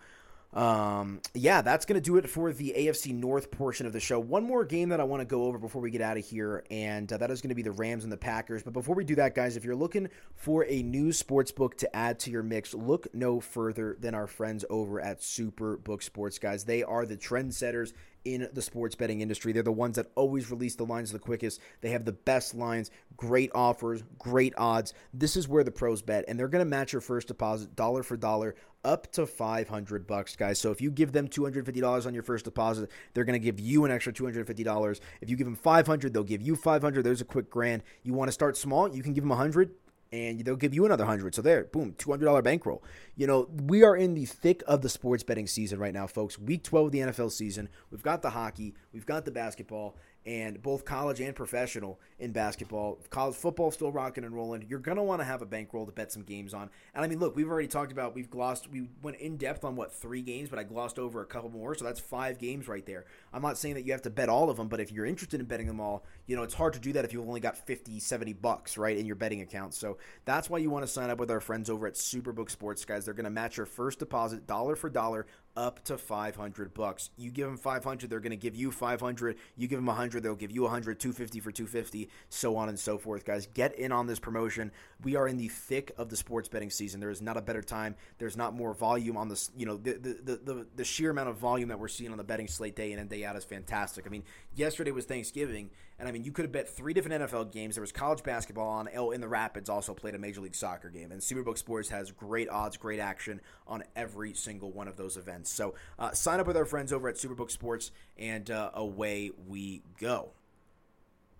Um, 0.53 1.23
yeah, 1.33 1.63
that's 1.63 1.87
going 1.87 2.01
to 2.01 2.05
do 2.05 2.17
it 2.19 2.29
for 2.29 2.53
the 2.53 2.75
AFC 2.77 3.15
North 3.15 3.51
portion 3.51 3.87
of 3.87 3.95
the 3.95 4.01
show. 4.01 4.21
One 4.21 4.45
more 4.45 4.65
game 4.65 4.91
that 4.91 5.01
I 5.01 5.05
want 5.05 5.21
to 5.23 5.25
go 5.25 5.45
over 5.45 5.59
before 5.59 5.81
we 5.81 5.91
get 5.91 6.03
out 6.03 6.19
of 6.19 6.25
here, 6.25 6.65
and 6.71 7.11
uh, 7.11 7.17
that 7.17 7.31
is 7.31 7.41
going 7.41 7.49
to 7.49 7.55
be 7.55 7.63
the 7.63 7.73
Rams 7.73 8.05
and 8.05 8.13
the 8.13 8.19
Packers. 8.19 8.63
But 8.63 8.75
before 8.75 8.95
we 8.95 9.05
do 9.05 9.15
that, 9.15 9.35
guys, 9.35 9.57
if 9.57 9.65
you're 9.65 9.75
looking 9.75 10.09
for 10.35 10.67
a 10.69 10.83
new 10.83 11.11
sports 11.13 11.53
book 11.53 11.79
to 11.79 11.97
add 11.97 12.19
to 12.21 12.31
your 12.31 12.43
mix, 12.43 12.75
look 12.75 13.07
no 13.15 13.41
further 13.41 13.97
than 13.99 14.15
our 14.15 14.27
friends 14.27 14.65
over 14.69 15.01
at 15.01 15.21
Superbook 15.21 16.03
Sports, 16.03 16.39
guys. 16.39 16.65
They 16.65 16.83
are 16.83 17.07
the 17.07 17.17
trendsetters 17.17 17.95
in 18.25 18.49
the 18.53 18.63
sports 18.63 18.95
betting 18.95 19.21
industry. 19.21 19.53
They're 19.53 19.63
the 19.63 19.73
ones 19.73 19.97
that 19.97 20.11
always 20.15 20.51
release 20.51 20.75
the 20.75 20.85
lines 20.85 21.13
the 21.13 21.19
quickest. 21.19 21.61
They 21.81 21.91
have 21.91 22.05
the 22.05 22.13
best 22.13 22.55
lines, 22.55 22.91
great 23.17 23.51
offers, 23.55 24.03
great 24.19 24.55
odds. 24.57 24.95
This 25.13 25.37
is 25.37 25.49
where 25.49 25.65
the 25.65 25.71
pros 25.71 26.03
bet, 26.03 26.25
and 26.29 26.39
they're 26.39 26.49
going 26.49 26.65
to 26.65 26.71
match 26.71 26.93
your 26.93 27.01
first 27.01 27.29
deposit 27.29 27.75
dollar 27.77 28.03
for 28.03 28.17
dollar 28.17 28.55
up 28.85 29.13
to 29.13 29.27
500 29.27 30.07
bucks, 30.07 30.35
guys. 30.35 30.59
So 30.59 30.71
if 30.71 30.81
you 30.81 30.91
give 30.91 31.13
them 31.13 31.29
$250 31.29 32.07
on 32.07 32.15
your 32.15 32.23
first 32.23 32.45
deposit, 32.45 32.91
they're 33.15 33.25
going 33.25 33.41
to 33.41 33.45
give 33.45 33.61
you 33.61 33.85
an 33.85 33.93
extra 33.93 34.13
$250. 34.13 35.01
If 35.21 35.31
you 35.31 35.37
give 35.37 35.47
them 35.47 35.55
500, 35.55 36.13
they'll 36.13 36.25
give 36.25 36.43
you 36.43 36.57
500. 36.57 37.03
There's 37.05 37.21
a 37.21 37.25
quick 37.25 37.49
grand. 37.49 37.83
You 38.03 38.15
want 38.15 38.29
to 38.29 38.33
start 38.33 38.57
small, 38.57 38.95
you 38.95 39.03
can 39.03 39.13
give 39.13 39.23
them 39.23 39.29
100 39.29 39.71
and 40.13 40.45
they'll 40.45 40.57
give 40.57 40.75
you 40.75 40.85
another 40.85 41.05
hundred. 41.05 41.35
So 41.35 41.43
there, 41.43 41.65
boom, 41.65 41.95
two 41.97 42.11
hundred 42.11 42.27
dollar 42.27 42.43
bankroll. 42.43 42.83
You 43.17 43.27
know, 43.27 43.49
we 43.67 43.83
are 43.83 43.97
in 43.97 44.15
the 44.15 44.27
thick 44.27 44.63
of 44.67 44.83
the 44.83 44.89
sports 44.89 45.23
betting 45.23 45.47
season 45.47 45.79
right 45.79 45.95
now, 45.95 46.07
folks. 46.07 46.39
Week 46.39 46.63
twelve 46.63 46.87
of 46.87 46.93
the 46.93 46.99
NFL 47.01 47.33
season. 47.33 47.69
We've 47.91 48.03
got 48.03 48.23
the 48.23 48.31
hockey, 48.31 48.75
we've 48.93 49.07
got 49.07 49.25
the 49.25 49.31
basketball, 49.31 49.97
and 50.25 50.63
both 50.63 50.85
college 50.85 51.21
and 51.21 51.35
professional 51.35 52.01
in 52.19 52.33
basketball. 52.33 52.99
College 53.11 53.35
football 53.35 53.71
still 53.71 53.91
rocking 53.91 54.25
and 54.25 54.35
rolling. 54.35 54.65
You're 54.69 54.79
gonna 54.79 55.03
want 55.03 55.21
to 55.21 55.25
have 55.25 55.43
a 55.43 55.47
bankroll 55.47 55.87
to 55.87 55.93
bet 55.93 56.13
some 56.13 56.23
games 56.23 56.55
on. 56.55 56.71
And 56.95 57.05
I 57.05 57.09
mean, 57.09 57.19
look, 57.19 57.35
we've 57.35 57.49
already 57.49 57.69
talked 57.69 57.93
about 57.93 58.15
we've 58.15 58.31
glossed 58.31 58.71
we 58.71 58.89
went 59.03 59.17
in 59.19 59.37
depth 59.37 59.65
on 59.65 59.75
what 59.75 59.93
three 59.93 60.23
games, 60.23 60.49
but 60.49 60.59
I 60.59 60.63
glossed 60.63 60.99
over 60.99 61.21
a 61.23 61.27
couple 61.27 61.51
more, 61.51 61.75
so 61.75 61.85
that's 61.85 62.01
five 62.01 62.39
games 62.39 62.69
right 62.69 62.87
there. 62.87 63.05
I'm 63.33 63.43
not 63.43 63.59
saying 63.59 63.75
that 63.75 63.85
you 63.85 63.93
have 63.93 64.03
to 64.03 64.11
bet 64.11 64.29
all 64.29 64.49
of 64.49 64.57
them, 64.57 64.69
but 64.69 64.81
if 64.81 64.93
you're 64.93 65.07
interested 65.07 65.41
in 65.41 65.47
betting 65.47 65.67
them 65.67 65.81
all, 65.81 66.05
you 66.27 66.37
know 66.37 66.43
it's 66.43 66.55
hard 66.55 66.75
to 66.75 66.81
do 66.81 66.93
that 66.93 67.05
if 67.05 67.13
you've 67.13 67.27
only 67.27 67.41
got 67.41 67.57
50, 67.57 67.99
70 67.99 68.33
bucks 68.35 68.79
right 68.79 68.97
in 68.97 69.07
your 69.07 69.17
betting 69.17 69.41
account. 69.41 69.75
So 69.75 69.99
that's 70.25 70.49
why 70.49 70.59
you 70.59 70.71
want 70.71 70.85
to 70.85 70.93
sign 70.93 71.11
up 71.11 71.19
with 71.19 71.31
our 71.31 71.41
friends 71.41 71.69
over 71.69 71.87
at 71.87 71.95
Superbook 71.95 72.51
Sports, 72.51 72.85
guys. 72.85 73.05
They're 73.05 73.15
gonna 73.15 73.31
match 73.31 73.57
your 73.57 73.67
first 73.67 73.99
deposit 73.99 74.47
dollar 74.47 74.77
for 74.77 74.89
dollar 74.89 75.27
up 75.57 75.85
to 75.85 75.99
500 75.99 76.75
bucks. 76.75 77.11
You 77.17 77.31
give 77.31 77.47
them 77.47 77.57
500, 77.57 78.09
they're 78.09 78.21
going 78.21 78.31
to 78.31 78.37
give 78.37 78.57
you 78.57 78.71
500. 78.71 79.37
You 79.57 79.69
give 79.69 79.79
them 79.79 79.87
100, 79.87 80.23
they'll 80.23 80.35
give 80.35 80.51
you 80.51 80.63
100, 80.63 80.99
250 80.99 81.41
for 81.41 81.53
250, 81.53 82.09
so 82.29 82.57
on 82.57 82.69
and 82.69 82.79
so 82.79 82.99
forth, 82.99 83.25
guys. 83.25 83.47
Get 83.55 83.75
in 83.79 83.93
on 83.93 84.07
this 84.07 84.19
promotion. 84.19 84.73
We 85.03 85.17
are 85.17 85.29
in 85.29 85.37
the 85.37 85.49
thick 85.49 85.93
of 85.99 86.09
the 86.09 86.17
sports 86.17 86.49
betting 86.49 86.71
season. 86.71 87.01
There 87.01 87.11
is 87.11 87.23
not 87.23 87.37
a 87.37 87.43
better 87.43 87.63
time. 87.63 87.97
There's 88.19 88.37
not 88.37 88.55
more 88.55 88.75
volume 88.75 89.17
on 89.17 89.29
this, 89.29 89.51
you 89.57 89.67
know, 89.67 89.77
the 89.77 89.93
the, 89.93 90.41
the, 90.45 90.67
the 90.77 90.85
sheer 90.85 91.11
amount 91.11 91.29
of 91.29 91.37
volume 91.37 91.69
that 91.69 91.79
we're 91.79 91.89
seeing 91.89 92.13
on 92.13 92.19
the 92.19 92.25
betting 92.25 92.49
slate 92.49 92.77
day 92.77 92.93
in 92.93 92.99
and 92.99 93.09
day 93.09 93.25
out 93.25 93.37
is 93.37 93.45
fantastic. 93.45 94.07
I 94.07 94.11
mean, 94.11 94.25
yesterday 94.55 94.91
was 94.91 95.05
Thanksgiving, 95.05 95.71
and 95.99 96.09
I 96.09 96.13
mean, 96.13 96.25
you 96.25 96.33
could 96.33 96.45
have 96.45 96.53
bet 96.53 96.69
three 96.69 96.93
different 96.93 97.23
NFL 97.23 97.53
games. 97.53 97.77
There 97.77 97.83
was 97.83 97.93
college 97.93 98.23
basketball 98.23 98.69
on. 98.69 98.89
Oh, 98.97 99.11
in 99.11 99.21
the 99.21 99.29
Rapids 99.29 99.69
also 99.69 99.95
played 99.95 100.15
a 100.15 100.19
Major 100.19 100.41
League 100.41 100.55
Soccer 100.55 100.91
game, 100.91 101.13
and 101.13 101.21
Superbook 101.21 101.59
Sports 101.59 101.89
has 101.91 102.11
great 102.11 102.49
odds, 102.49 102.77
great 102.77 103.01
action 103.01 103.41
on 103.67 103.85
every 103.97 104.35
single 104.35 104.73
one 104.73 104.89
of 104.89 104.97
those 104.97 105.17
events. 105.17 105.51
So 105.53 105.75
uh, 105.99 106.13
sign 106.13 106.41
up 106.41 106.47
with 106.47 106.57
our 106.57 106.65
friends 106.65 106.93
over 106.93 107.09
at 107.09 107.17
Superbook 107.17 107.51
Sports, 107.51 107.91
and 108.17 108.51
uh, 108.51 108.71
away 108.75 109.31
we 109.47 109.83
go. 109.99 110.31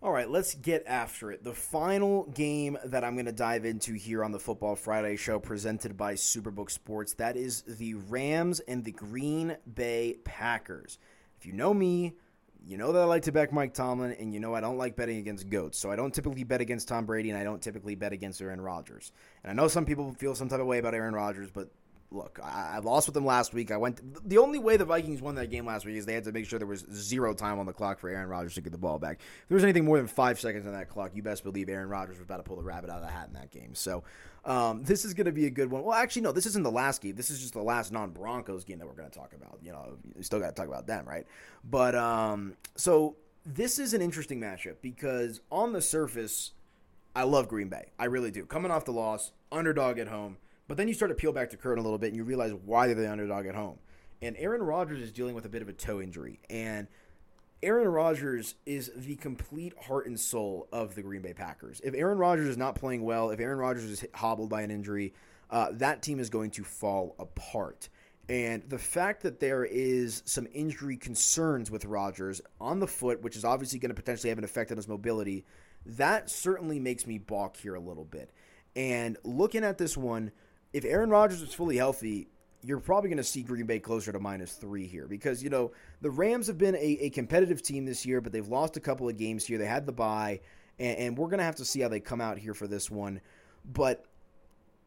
All 0.03 0.11
right, 0.11 0.29
let's 0.29 0.57
get 0.57 0.83
after 0.89 1.31
it. 1.31 1.45
The 1.45 1.53
final 1.55 2.25
game 2.35 2.77
that 2.87 3.05
I'm 3.05 3.15
going 3.15 3.27
to 3.27 3.33
dive 3.33 3.65
into 3.65 3.95
here 3.95 4.25
on 4.25 4.33
the 4.33 4.41
Football 4.41 4.75
Friday 4.75 5.15
show 5.15 5.39
presented 5.39 5.97
by 5.97 6.15
Superbook 6.15 6.73
Sports, 6.73 7.13
that 7.15 7.37
is 7.37 7.63
the 7.63 7.95
Rams 7.95 8.59
and 8.59 8.85
the 8.85 8.91
Green 8.91 9.57
Bay 9.73 10.17
Packers. 10.25 10.99
If 11.39 11.47
you 11.47 11.53
know 11.53 11.73
me, 11.73 12.15
you 12.67 12.77
know 12.77 12.93
that 12.93 13.03
I 13.03 13.05
like 13.05 13.23
to 13.23 13.33
back 13.33 13.53
Mike 13.53 13.75
Tomlin, 13.75 14.17
and 14.19 14.33
you 14.33 14.41
know 14.41 14.55
I 14.55 14.61
don't 14.61 14.79
like 14.79 14.97
betting 14.97 15.19
against 15.19 15.49
goats. 15.49 15.79
So 15.79 15.91
I 15.91 15.97
don't 15.97 16.15
typically 16.15 16.45
bet 16.45 16.61
against 16.61 16.89
Tom 16.89 17.07
Brady, 17.07 17.31
and 17.31 17.39
I 17.39 17.45
don't 17.45 17.61
typically 17.61 17.95
bet 17.95 18.13
against 18.13 18.41
Aaron 18.41 18.61
Rodgers. 18.61 19.13
And 19.43 19.51
I 19.51 19.55
know 19.55 19.69
some 19.69 19.85
people 19.85 20.13
feel 20.13 20.35
some 20.35 20.49
type 20.49 20.61
of 20.61 20.67
way 20.67 20.79
about 20.79 20.95
Aaron 20.95 21.15
Rodgers, 21.15 21.51
but 21.51 21.69
look, 22.13 22.39
I, 22.43 22.79
lost 22.79 23.07
with 23.07 23.15
them 23.15 23.25
last 23.25 23.55
week. 23.55 23.71
I 23.71 23.77
went 23.77 24.29
the 24.29 24.39
only 24.39 24.59
way 24.59 24.77
the 24.77 24.85
Vikings 24.85 25.23
won 25.23 25.35
that 25.37 25.51
game 25.51 25.67
last 25.67 25.85
week 25.85 25.97
is 25.97 26.07
they 26.07 26.15
had 26.15 26.25
to 26.25 26.33
make 26.33 26.47
sure 26.47 26.59
there 26.59 26.69
was 26.69 26.85
zero 26.93 27.35
time 27.35 27.59
on 27.59 27.67
the 27.67 27.73
clock 27.73 27.99
for 27.99 28.09
Aaron 28.09 28.29
Rodgers 28.29 28.55
to 28.55 28.61
get 28.61 28.73
the 28.73 28.79
ball 28.79 28.99
back. 28.99 29.21
If 29.21 29.49
there 29.49 29.57
was 29.57 29.65
anything 29.65 29.85
more 29.85 29.97
than 29.97 30.07
five 30.07 30.39
seconds 30.41 30.67
on 30.67 30.73
that 30.73 30.89
clock, 30.89 31.13
you 31.15 31.23
best 31.23 31.45
believe 31.45 31.69
Aaron 31.69 31.89
Rodgers 31.89 32.19
was 32.19 32.25
about 32.25 32.39
to 32.39 32.43
pull 32.43 32.57
the 32.57 32.63
rabbit 32.63 32.91
out 32.91 32.97
of 32.97 33.07
the 33.07 33.13
hat 33.13 33.29
in 33.29 33.35
that 33.35 33.51
game. 33.51 33.75
So 33.75 34.05
um, 34.45 34.83
this 34.83 35.05
is 35.05 35.15
going 35.15 35.27
to 35.27 35.33
be 35.33 35.47
a 35.47 35.51
good 35.51 35.71
one. 35.71 35.83
Well, 35.83 35.95
actually, 35.97 36.23
no, 36.23 36.33
this 36.33 36.47
isn't 36.47 36.63
the 36.63 36.71
last 36.71 37.01
game. 37.01 37.15
This 37.15 37.31
is 37.31 37.41
just 37.41 37.53
the 37.53 37.63
last 37.63 37.93
non-Broncos 37.93 38.65
game 38.65 38.79
that 38.79 38.87
we're 38.87 38.95
going 38.95 39.11
to 39.11 39.19
talk 39.19 39.33
about. 39.35 39.59
You 39.63 39.73
know, 39.73 39.97
we 40.17 40.23
still 40.23 40.41
got 40.41 40.49
to 40.49 40.55
talk 40.55 40.69
about 40.69 40.87
them, 40.87 41.07
right? 41.07 41.27
But 41.65 41.95
um, 41.95 42.55
so 42.77 43.17
this 43.45 43.79
is 43.79 43.95
an 43.95 44.03
interesting 44.03 44.41
matchup 44.41 44.77
because 44.83 45.41
on 45.51 45.73
the 45.73 45.83
surface, 45.83 46.53
I 47.15 47.25
love 47.25 47.49
Green 47.49 47.69
Bay. 47.69 47.91
I 47.99 48.07
really 48.07 48.31
do. 48.31 48.47
Coming 48.47 48.71
off 48.71 48.85
the 48.85 48.93
loss, 48.93 49.33
underdog 49.51 49.99
at 49.99 50.09
home, 50.09 50.39
but 50.69 50.77
then 50.77 50.89
you 50.89 50.95
start 50.95 51.11
to 51.11 51.15
peel 51.15 51.33
back 51.33 51.51
the 51.51 51.57
curtain 51.57 51.81
a 51.81 51.83
little 51.83 51.99
bit 51.99 52.09
and 52.09 52.17
you 52.17 52.25
realize 52.25 52.53
why 52.65 52.87
they're 52.87 52.97
the 52.97 53.11
underdog 53.11 53.47
at 53.47 53.55
home. 53.55 53.79
And 54.21 54.37
Aaron 54.39 54.63
Rodgers 54.63 55.01
is 55.01 55.13
dealing 55.13 55.35
with 55.35 55.45
a 55.45 55.49
bit 55.49 55.63
of 55.63 55.69
a 55.69 55.73
toe 55.73 56.01
injury. 56.01 56.41
And 56.49 56.87
Aaron 57.63 57.89
Rodgers 57.89 58.55
is 58.67 58.91
the 58.97 59.17
complete 59.17 59.75
heart 59.87 60.07
and 60.07 60.19
soul 60.19 60.69
of 60.73 60.95
the 60.95 61.03
Green 61.03 61.23
Bay 61.23 61.33
Packers. 61.33 61.81
If 61.85 61.95
Aaron 61.95 62.19
Rodgers 62.19 62.49
is 62.49 62.57
not 62.57 62.75
playing 62.75 63.05
well, 63.05 63.31
if 63.31 63.41
Aaron 63.41 63.59
Rodgers 63.59 63.85
is 63.85 64.05
hobbled 64.15 64.51
by 64.51 64.63
an 64.63 64.71
injury, 64.71 65.15
uh, 65.51 65.69
that 65.75 66.03
team 66.03 66.19
is 66.19 66.31
going 66.31 66.51
to 66.53 66.65
fall 66.65 67.15
apart. 67.19 67.89
And 68.29 68.63
the 68.69 68.79
fact 68.79 69.23
that 69.25 69.41
there 69.41 69.65
is 69.65 70.23
some 70.25 70.49
injury 70.53 70.97
concerns 70.97 71.71
with 71.71 71.85
Rodgers 71.85 72.41
on 72.61 72.81
the 72.81 72.87
foot, 72.87 73.23
which 73.23 73.37
is 73.37 73.45
obviously 73.45 73.79
going 73.79 73.91
to 73.91 73.95
potentially 73.95 74.31
have 74.31 74.39
an 74.39 74.45
effect 74.45 74.71
on 74.71 74.77
his 74.77 74.89
mobility, 74.89 75.45
that 75.85 76.31
certainly 76.31 76.79
makes 76.79 77.07
me 77.07 77.19
balk 77.19 77.57
here 77.57 77.75
a 77.75 77.81
little 77.81 78.05
bit. 78.05 78.31
And 78.75 79.19
looking 79.25 79.65
at 79.65 79.79
this 79.79 79.97
one, 79.97 80.33
if 80.73 80.85
Aaron 80.85 81.11
Rodgers 81.11 81.43
is 81.43 81.53
fully 81.53 81.77
healthy, 81.77 82.29
you're 82.63 82.81
probably 82.81 83.11
going 83.11 83.19
to 83.19 83.25
see 83.25 83.43
Green 83.43 83.67
Bay 83.67 83.79
closer 83.79 84.13
to 84.13 84.21
minus 84.21 84.53
three 84.53 84.87
here 84.87 85.07
because, 85.07 85.43
you 85.43 85.51
know, 85.51 85.73
the 86.01 86.11
Rams 86.11 86.47
have 86.47 86.59
been 86.59 86.77
a, 86.77 86.99
a 87.01 87.11
competitive 87.11 87.63
team 87.63 87.85
this 87.85 88.07
year, 88.07 88.21
but 88.21 88.33
they've 88.33 88.47
lost 88.47 88.77
a 88.77 88.81
couple 88.81 89.09
of 89.09 89.17
games 89.17 89.45
here. 89.45 89.59
They 89.59 89.67
had 89.67 89.85
the 89.85 89.93
bye, 89.93 90.41
and, 90.79 90.99
and 90.99 91.19
we're 91.19 91.29
going 91.29 91.39
to 91.39 91.45
have 91.45 91.57
to 91.57 91.65
see 91.65 91.81
how 91.81 91.89
they 91.89 92.01
come 92.01 92.21
out 92.21 92.39
here 92.39 92.55
for 92.55 92.67
this 92.67 92.91
one. 92.91 93.21
But 93.65 94.07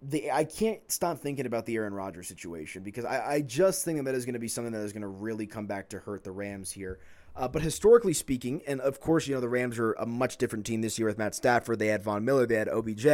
the 0.02 0.32
I 0.32 0.44
can't 0.44 0.80
stop 0.92 1.20
thinking 1.20 1.46
about 1.46 1.66
the 1.66 1.76
Aaron 1.76 1.94
Rodgers 1.94 2.28
situation 2.28 2.84
because 2.84 3.06
I, 3.06 3.34
I 3.34 3.42
just 3.42 3.84
think 3.84 3.98
that 3.98 4.06
that 4.06 4.16
is 4.16 4.26
going 4.26 4.34
to 4.34 4.40
be 4.40 4.48
something 4.48 4.74
that 4.74 4.82
is 4.82 4.94
going 4.94 5.02
to 5.02 5.08
really 5.08 5.48
come 5.48 5.68
back 5.68 5.90
to 5.90 6.00
hurt 6.00 6.24
the 6.24 6.32
Rams 6.32 6.72
here. 6.72 7.00
Uh, 7.36 7.48
but 7.50 7.62
historically 7.62 8.14
speaking, 8.14 8.62
and 8.66 8.80
of 8.82 9.00
course, 9.02 9.28
you 9.28 9.36
know, 9.36 9.42
the 9.42 9.50
Rams 9.50 9.78
are 9.78 9.92
a 9.94 10.06
much 10.06 10.38
different 10.38 10.66
team 10.66 10.82
this 10.82 10.98
year 10.98 11.08
with 11.08 11.18
Matt 11.18 11.36
Stafford. 11.36 11.80
They 11.80 11.88
had 11.88 12.02
Von 12.02 12.24
Miller, 12.24 12.46
they 12.46 12.56
had 12.56 12.70
OBJ. 12.70 13.06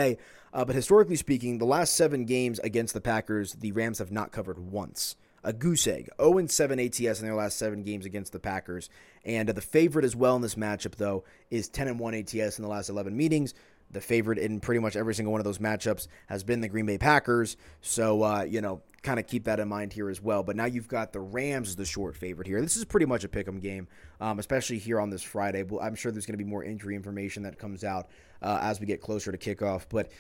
Uh, 0.53 0.65
but 0.65 0.75
historically 0.75 1.15
speaking, 1.15 1.57
the 1.57 1.65
last 1.65 1.95
seven 1.95 2.25
games 2.25 2.60
against 2.60 2.93
the 2.93 3.01
Packers, 3.01 3.53
the 3.53 3.71
Rams 3.71 3.99
have 3.99 4.12
not 4.12 4.31
covered 4.31 4.60
once. 4.60 5.15
A 5.43 5.53
goose 5.53 5.88
egg. 5.88 6.07
0 6.21 6.45
7 6.45 6.79
ATS 6.79 7.19
in 7.19 7.25
their 7.25 7.34
last 7.34 7.57
seven 7.57 7.81
games 7.81 8.05
against 8.05 8.31
the 8.31 8.39
Packers. 8.39 8.91
And 9.25 9.49
uh, 9.49 9.53
the 9.53 9.62
favorite 9.62 10.05
as 10.05 10.15
well 10.15 10.36
in 10.36 10.43
this 10.43 10.53
matchup, 10.53 10.95
though, 10.95 11.23
is 11.49 11.67
10 11.67 11.97
1 11.97 12.13
ATS 12.13 12.60
in 12.60 12.63
the 12.63 12.69
last 12.69 12.89
11 12.89 13.17
meetings 13.17 13.55
the 13.91 14.01
favorite 14.01 14.38
in 14.38 14.60
pretty 14.60 14.80
much 14.80 14.95
every 14.95 15.13
single 15.13 15.32
one 15.32 15.41
of 15.41 15.45
those 15.45 15.58
matchups 15.58 16.08
has 16.27 16.43
been 16.43 16.62
the 16.62 16.69
Green 16.69 16.86
Bay 16.86 16.97
Packers. 16.97 17.58
So, 17.82 18.23
uh, 18.23 18.43
you 18.43 18.62
know, 18.62 18.82
kind 19.04 19.19
of 19.19 19.27
keep 19.27 19.45
that 19.45 19.60
in 19.60 19.67
mind 19.67 19.93
here 19.93 20.10
as 20.10 20.21
well. 20.21 20.43
But 20.43 20.56
now 20.56 20.65
you've 20.65 20.88
got 20.88 21.13
the 21.13 21.19
Rams 21.19 21.69
as 21.69 21.75
the 21.75 21.86
short 21.86 22.15
favorite 22.15 22.47
here. 22.47 22.62
This 22.62 22.77
is 22.77 22.86
pretty 22.86 23.06
much 23.06 23.23
a 23.23 23.30
pick 23.30 23.47
'em 23.47 23.60
game, 23.60 23.88
um, 24.19 24.39
especially 24.39 24.77
here 24.77 24.99
on 24.99 25.10
this 25.10 25.23
Friday. 25.23 25.65
I'm 25.82 25.95
sure 25.95 26.12
there's 26.12 26.25
going 26.25 26.38
to 26.38 26.43
be 26.43 26.49
more 26.49 26.63
injury 26.63 26.95
information 26.95 27.43
that 27.43 27.58
comes 27.58 27.84
out 27.84 28.10
uh, 28.41 28.60
as 28.62 28.80
we 28.80 28.86
get 28.86 29.01
closer 29.01 29.32
to 29.32 29.38
kickoff. 29.38 29.86
But 29.89 30.12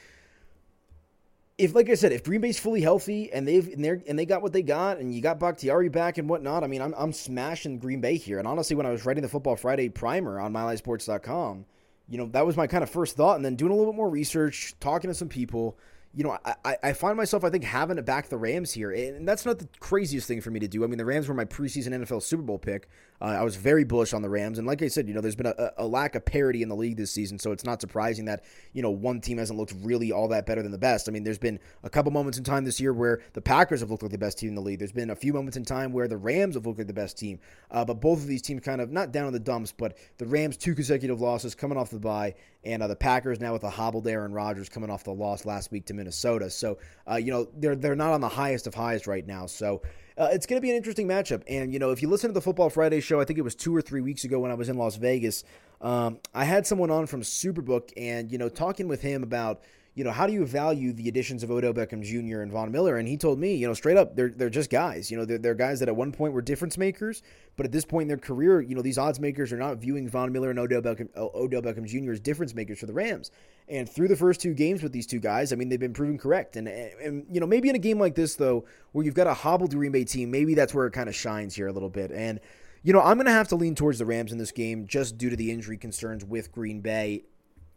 if, 1.57 1.75
like 1.75 1.89
I 1.89 1.95
said, 1.95 2.11
if 2.11 2.23
Green 2.23 2.41
Bay's 2.41 2.59
fully 2.59 2.81
healthy 2.81 3.31
and 3.31 3.47
they've 3.47 3.67
and, 3.67 3.83
they 3.83 4.01
and 4.07 4.17
they 4.17 4.25
got 4.25 4.41
what 4.41 4.51
they 4.51 4.63
got, 4.63 4.97
and 4.97 5.13
you 5.13 5.21
got 5.21 5.39
Bakhtiari 5.39 5.89
back 5.89 6.17
and 6.17 6.27
whatnot, 6.27 6.63
I 6.63 6.67
mean, 6.67 6.81
I'm 6.81 6.93
I'm 6.97 7.13
smashing 7.13 7.79
Green 7.79 8.01
Bay 8.01 8.17
here. 8.17 8.39
And 8.39 8.47
honestly, 8.47 8.75
when 8.75 8.85
I 8.85 8.91
was 8.91 9.05
writing 9.05 9.21
the 9.21 9.29
Football 9.29 9.55
Friday 9.55 9.89
primer 9.89 10.39
on 10.39 10.51
MileHighSports.com– 10.53 11.65
you 12.11 12.17
know, 12.17 12.27
that 12.33 12.45
was 12.45 12.57
my 12.57 12.67
kind 12.67 12.83
of 12.83 12.89
first 12.89 13.15
thought. 13.15 13.37
And 13.37 13.45
then 13.45 13.55
doing 13.55 13.71
a 13.71 13.75
little 13.75 13.93
bit 13.93 13.97
more 13.97 14.09
research, 14.09 14.75
talking 14.81 15.09
to 15.09 15.13
some 15.13 15.29
people, 15.29 15.77
you 16.13 16.25
know, 16.25 16.37
I, 16.65 16.77
I 16.83 16.93
find 16.93 17.15
myself, 17.15 17.45
I 17.45 17.49
think, 17.49 17.63
having 17.63 17.95
to 17.95 18.03
back 18.03 18.27
the 18.27 18.37
Rams 18.37 18.73
here. 18.73 18.91
And 18.91 19.25
that's 19.25 19.45
not 19.45 19.59
the 19.59 19.69
craziest 19.79 20.27
thing 20.27 20.41
for 20.41 20.51
me 20.51 20.59
to 20.59 20.67
do. 20.67 20.83
I 20.83 20.87
mean, 20.87 20.97
the 20.97 21.05
Rams 21.05 21.29
were 21.29 21.33
my 21.33 21.45
preseason 21.45 21.89
NFL 21.89 22.21
Super 22.21 22.43
Bowl 22.43 22.59
pick. 22.59 22.89
Uh, 23.21 23.25
I 23.25 23.43
was 23.43 23.55
very 23.55 23.85
bullish 23.85 24.13
on 24.13 24.21
the 24.21 24.29
Rams. 24.29 24.57
And 24.57 24.67
like 24.67 24.81
I 24.81 24.89
said, 24.89 25.07
you 25.07 25.13
know, 25.13 25.21
there's 25.21 25.37
been 25.37 25.45
a, 25.45 25.71
a, 25.77 25.87
lack 25.87 26.15
of 26.15 26.25
parity 26.25 26.63
in 26.63 26.69
the 26.69 26.75
league 26.75 26.97
this 26.97 27.11
season. 27.11 27.39
So 27.39 27.51
it's 27.51 27.63
not 27.63 27.79
surprising 27.79 28.25
that, 28.25 28.43
you 28.73 28.81
know, 28.81 28.89
one 28.89 29.21
team 29.21 29.37
hasn't 29.37 29.57
looked 29.57 29.73
really 29.81 30.11
all 30.11 30.27
that 30.29 30.45
better 30.45 30.61
than 30.61 30.71
the 30.71 30.77
best. 30.77 31.07
I 31.07 31.13
mean, 31.13 31.23
there's 31.23 31.37
been 31.37 31.59
a 31.83 31.89
couple 31.89 32.11
moments 32.11 32.37
in 32.37 32.43
time 32.43 32.65
this 32.65 32.81
year 32.81 32.93
where 32.93 33.21
the 33.33 33.41
Packers 33.41 33.79
have 33.79 33.91
looked 33.91 34.03
like 34.03 34.11
the 34.11 34.17
best 34.17 34.37
team 34.39 34.49
in 34.49 34.55
the 34.55 34.61
league. 34.61 34.79
There's 34.79 34.91
been 34.91 35.11
a 35.11 35.15
few 35.15 35.31
moments 35.33 35.55
in 35.55 35.63
time 35.63 35.93
where 35.93 36.07
the 36.07 36.17
Rams 36.17 36.55
have 36.55 36.65
looked 36.65 36.79
like 36.79 36.87
the 36.87 36.93
best 36.93 37.17
team. 37.17 37.39
Uh, 37.69 37.85
but 37.85 38.01
both 38.01 38.19
of 38.19 38.27
these 38.27 38.41
teams 38.41 38.61
kind 38.63 38.81
of 38.81 38.91
not 38.91 39.11
down 39.11 39.27
in 39.27 39.33
the 39.33 39.39
dumps, 39.39 39.71
but 39.71 39.97
the 40.17 40.25
Rams, 40.25 40.57
two 40.57 40.75
consecutive 40.75 41.21
losses 41.21 41.55
coming 41.55 41.77
off 41.77 41.91
the 41.91 41.99
bye. 41.99 42.33
And 42.63 42.83
uh, 42.83 42.87
the 42.87 42.95
Packers 42.95 43.39
now 43.39 43.53
with 43.53 43.63
a 43.63 43.69
hobbled 43.69 44.07
Aaron 44.07 44.33
Rodgers 44.33 44.69
coming 44.69 44.89
off 44.89 45.03
the 45.03 45.13
loss 45.13 45.45
last 45.45 45.71
week 45.71 45.85
to 45.87 45.93
Minnesota. 45.93 46.49
So, 46.49 46.77
uh, 47.09 47.15
you 47.15 47.31
know, 47.31 47.47
they're 47.57 47.75
they're 47.75 47.95
not 47.95 48.13
on 48.13 48.21
the 48.21 48.29
highest 48.29 48.67
of 48.67 48.75
highs 48.75 49.07
right 49.07 49.25
now. 49.25 49.47
So 49.47 49.81
uh, 50.17 50.29
it's 50.31 50.45
going 50.45 50.57
to 50.57 50.61
be 50.61 50.69
an 50.69 50.75
interesting 50.75 51.07
matchup. 51.07 51.41
And 51.47 51.73
you 51.73 51.79
know, 51.79 51.89
if 51.89 52.01
you 52.01 52.07
listen 52.07 52.29
to 52.29 52.33
the 52.33 52.41
Football 52.41 52.69
Friday 52.69 52.99
show, 52.99 53.19
I 53.19 53.25
think 53.25 53.39
it 53.39 53.43
was 53.43 53.55
two 53.55 53.75
or 53.75 53.81
three 53.81 54.01
weeks 54.01 54.23
ago 54.23 54.39
when 54.39 54.51
I 54.51 54.53
was 54.53 54.69
in 54.69 54.77
Las 54.77 54.95
Vegas. 54.95 55.43
Um, 55.81 56.19
I 56.35 56.43
had 56.45 56.67
someone 56.67 56.91
on 56.91 57.07
from 57.07 57.21
Superbook, 57.21 57.91
and 57.97 58.31
you 58.31 58.37
know, 58.37 58.49
talking 58.49 58.87
with 58.87 59.01
him 59.01 59.23
about 59.23 59.61
you 59.93 60.05
know, 60.05 60.11
how 60.11 60.25
do 60.25 60.31
you 60.31 60.45
value 60.45 60.93
the 60.93 61.09
additions 61.09 61.43
of 61.43 61.51
Odell 61.51 61.73
Beckham 61.73 62.01
Jr. 62.01 62.41
and 62.41 62.51
Von 62.51 62.71
Miller? 62.71 62.95
And 62.95 63.07
he 63.07 63.17
told 63.17 63.39
me, 63.39 63.55
you 63.55 63.67
know, 63.67 63.73
straight 63.73 63.97
up, 63.97 64.15
they're 64.15 64.29
they're 64.29 64.49
just 64.49 64.69
guys. 64.69 65.11
You 65.11 65.17
know, 65.17 65.25
they're, 65.25 65.37
they're 65.37 65.53
guys 65.53 65.81
that 65.81 65.89
at 65.89 65.95
one 65.95 66.13
point 66.13 66.33
were 66.33 66.41
difference 66.41 66.77
makers, 66.77 67.21
but 67.57 67.65
at 67.65 67.73
this 67.73 67.83
point 67.83 68.03
in 68.03 68.07
their 68.07 68.17
career, 68.17 68.61
you 68.61 68.73
know, 68.73 68.81
these 68.81 68.97
odds 68.97 69.19
makers 69.19 69.51
are 69.51 69.57
not 69.57 69.77
viewing 69.77 70.07
Von 70.07 70.31
Miller 70.31 70.49
and 70.49 70.59
Odell 70.59 70.81
Beckham, 70.81 71.09
Odell 71.17 71.61
Beckham 71.61 71.85
Jr. 71.85 72.13
as 72.13 72.21
difference 72.21 72.55
makers 72.55 72.79
for 72.79 72.85
the 72.85 72.93
Rams. 72.93 73.31
And 73.67 73.89
through 73.89 74.07
the 74.07 74.15
first 74.15 74.39
two 74.39 74.53
games 74.53 74.81
with 74.81 74.93
these 74.93 75.07
two 75.07 75.19
guys, 75.19 75.51
I 75.51 75.57
mean, 75.57 75.67
they've 75.67 75.79
been 75.79 75.93
proven 75.93 76.17
correct. 76.17 76.55
And, 76.55 76.69
and 76.69 77.25
you 77.29 77.41
know, 77.41 77.47
maybe 77.47 77.69
in 77.69 77.75
a 77.75 77.79
game 77.79 77.99
like 77.99 78.15
this, 78.15 78.35
though, 78.35 78.65
where 78.93 79.03
you've 79.03 79.13
got 79.13 79.27
a 79.27 79.33
hobbled 79.33 79.71
Green 79.71 79.91
Bay 79.91 80.05
team, 80.05 80.31
maybe 80.31 80.53
that's 80.53 80.73
where 80.73 80.87
it 80.87 80.91
kind 80.91 81.09
of 81.09 81.15
shines 81.15 81.55
here 81.55 81.67
a 81.67 81.71
little 81.73 81.89
bit. 81.89 82.11
And, 82.11 82.39
you 82.83 82.93
know, 82.93 83.01
I'm 83.01 83.17
going 83.17 83.27
to 83.27 83.31
have 83.31 83.49
to 83.49 83.55
lean 83.55 83.75
towards 83.75 83.99
the 83.99 84.05
Rams 84.05 84.31
in 84.31 84.37
this 84.37 84.51
game 84.51 84.87
just 84.87 85.17
due 85.17 85.29
to 85.29 85.35
the 85.35 85.51
injury 85.51 85.77
concerns 85.77 86.23
with 86.23 86.51
Green 86.51 86.79
Bay. 86.79 87.23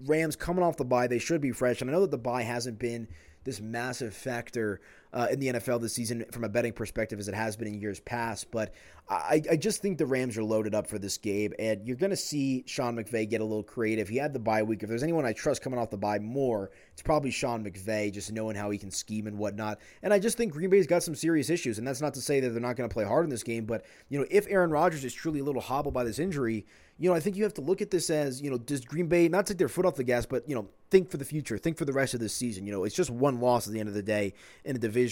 Rams 0.01 0.37
coming 0.37 0.65
off 0.65 0.77
the 0.77 0.85
bye, 0.85 1.07
they 1.07 1.19
should 1.19 1.41
be 1.41 1.53
fresh. 1.53 1.81
And 1.81 1.91
I 1.91 1.93
know 1.93 2.03
that 2.03 2.11
the 2.11 2.19
bye 2.19 2.43
hasn't 2.43 2.79
been 2.79 3.09
this 3.45 3.61
massive 3.61 4.15
factor 4.15 4.81
uh, 5.15 5.29
in 5.31 5.39
the 5.39 5.47
NFL 5.47 5.81
this 5.81 5.95
season 5.95 6.25
from 6.33 6.43
a 6.43 6.49
betting 6.49 6.73
perspective 6.73 7.21
as 7.21 7.29
it 7.29 7.35
has 7.35 7.57
been 7.57 7.69
in 7.69 7.81
years 7.81 8.01
past. 8.01 8.51
But 8.51 8.75
I, 9.09 9.41
I 9.51 9.57
just 9.57 9.81
think 9.81 9.97
the 9.97 10.07
Rams 10.07 10.37
are 10.37 10.43
loaded 10.43 10.75
up 10.75 10.89
for 10.89 10.99
this 10.99 11.17
game, 11.19 11.53
and 11.59 11.87
you're 11.87 11.97
going 11.97 12.11
to 12.11 12.17
see 12.17 12.65
Sean 12.67 12.97
McVay 12.97 13.29
get 13.29 13.41
a 13.41 13.45
little 13.45 13.63
creative. 13.63 14.09
He 14.09 14.17
had 14.17 14.33
the 14.33 14.41
bye 14.41 14.63
week. 14.63 14.83
If 14.83 14.89
there's 14.89 15.05
anyone 15.05 15.25
I 15.25 15.33
trust 15.33 15.63
coming 15.63 15.79
off 15.79 15.91
the 15.91 15.97
bye 15.97 16.19
more, 16.19 16.73
it's 16.93 17.03
probably 17.03 17.31
Sean 17.31 17.65
McVay, 17.65 18.13
just 18.13 18.33
knowing 18.33 18.57
how 18.57 18.71
he 18.71 18.79
can 18.79 18.91
scheme 18.91 19.29
and 19.29 19.39
whatnot. 19.39 19.79
And 20.03 20.13
I 20.13 20.19
just 20.19 20.37
think 20.37 20.53
Green 20.53 20.69
Bay's 20.69 20.89
got 20.89 21.05
some 21.05 21.15
serious 21.15 21.49
issues, 21.49 21.79
and 21.79 21.87
that's 21.87 22.01
not 22.01 22.15
to 22.15 22.21
say 22.21 22.41
that 22.41 22.49
they're 22.49 22.61
not 22.61 22.77
going 22.77 22.89
to 22.89 22.93
play 22.93 23.05
hard 23.05 23.25
in 23.25 23.31
this 23.31 23.45
game. 23.45 23.67
But 23.67 23.85
you 24.09 24.19
know, 24.19 24.27
if 24.31 24.47
Aaron 24.49 24.71
Rodgers 24.71 25.05
is 25.05 25.15
truly 25.15 25.41
a 25.41 25.45
little 25.45 25.63
hobbled 25.63 25.95
by 25.95 26.03
this 26.03 26.19
injury, 26.19 26.67
you 26.99 27.11
know, 27.11 27.17
I 27.17 27.21
think 27.21 27.37
you 27.37 27.43
have 27.43 27.55
to 27.55 27.61
look 27.61 27.83
at 27.83 27.91
this 27.91 28.09
as, 28.09 28.41
you 28.41 28.51
know, 28.51 28.59
does 28.59 28.85
Green 28.85 29.09
Bay 29.09 29.29
not 29.29 29.47
take 29.47 29.59
their 29.59 29.69
foot 29.69 29.85
off 29.85 29.97
the 29.97 30.05
gas, 30.05 30.27
but, 30.27 30.49
you 30.49 30.55
know, 30.55 30.69
think 30.91 31.11
for 31.11 31.17
the 31.17 31.25
future, 31.25 31.59
think 31.59 31.77
for 31.77 31.85
the 31.85 31.93
rest 31.93 32.15
of 32.15 32.21
the 32.21 32.29
season. 32.29 32.67
You 32.67 32.73
know, 32.73 32.85
it's 32.85 32.95
just 32.95 33.11
one 33.11 33.41
loss 33.41 33.67
at 33.67 33.73
the 33.73 33.81
end 33.81 33.89
of 33.89 33.97
the 33.97 34.03
day 34.03 34.33
in 34.65 34.77
a 34.77 34.79
division 34.79 35.04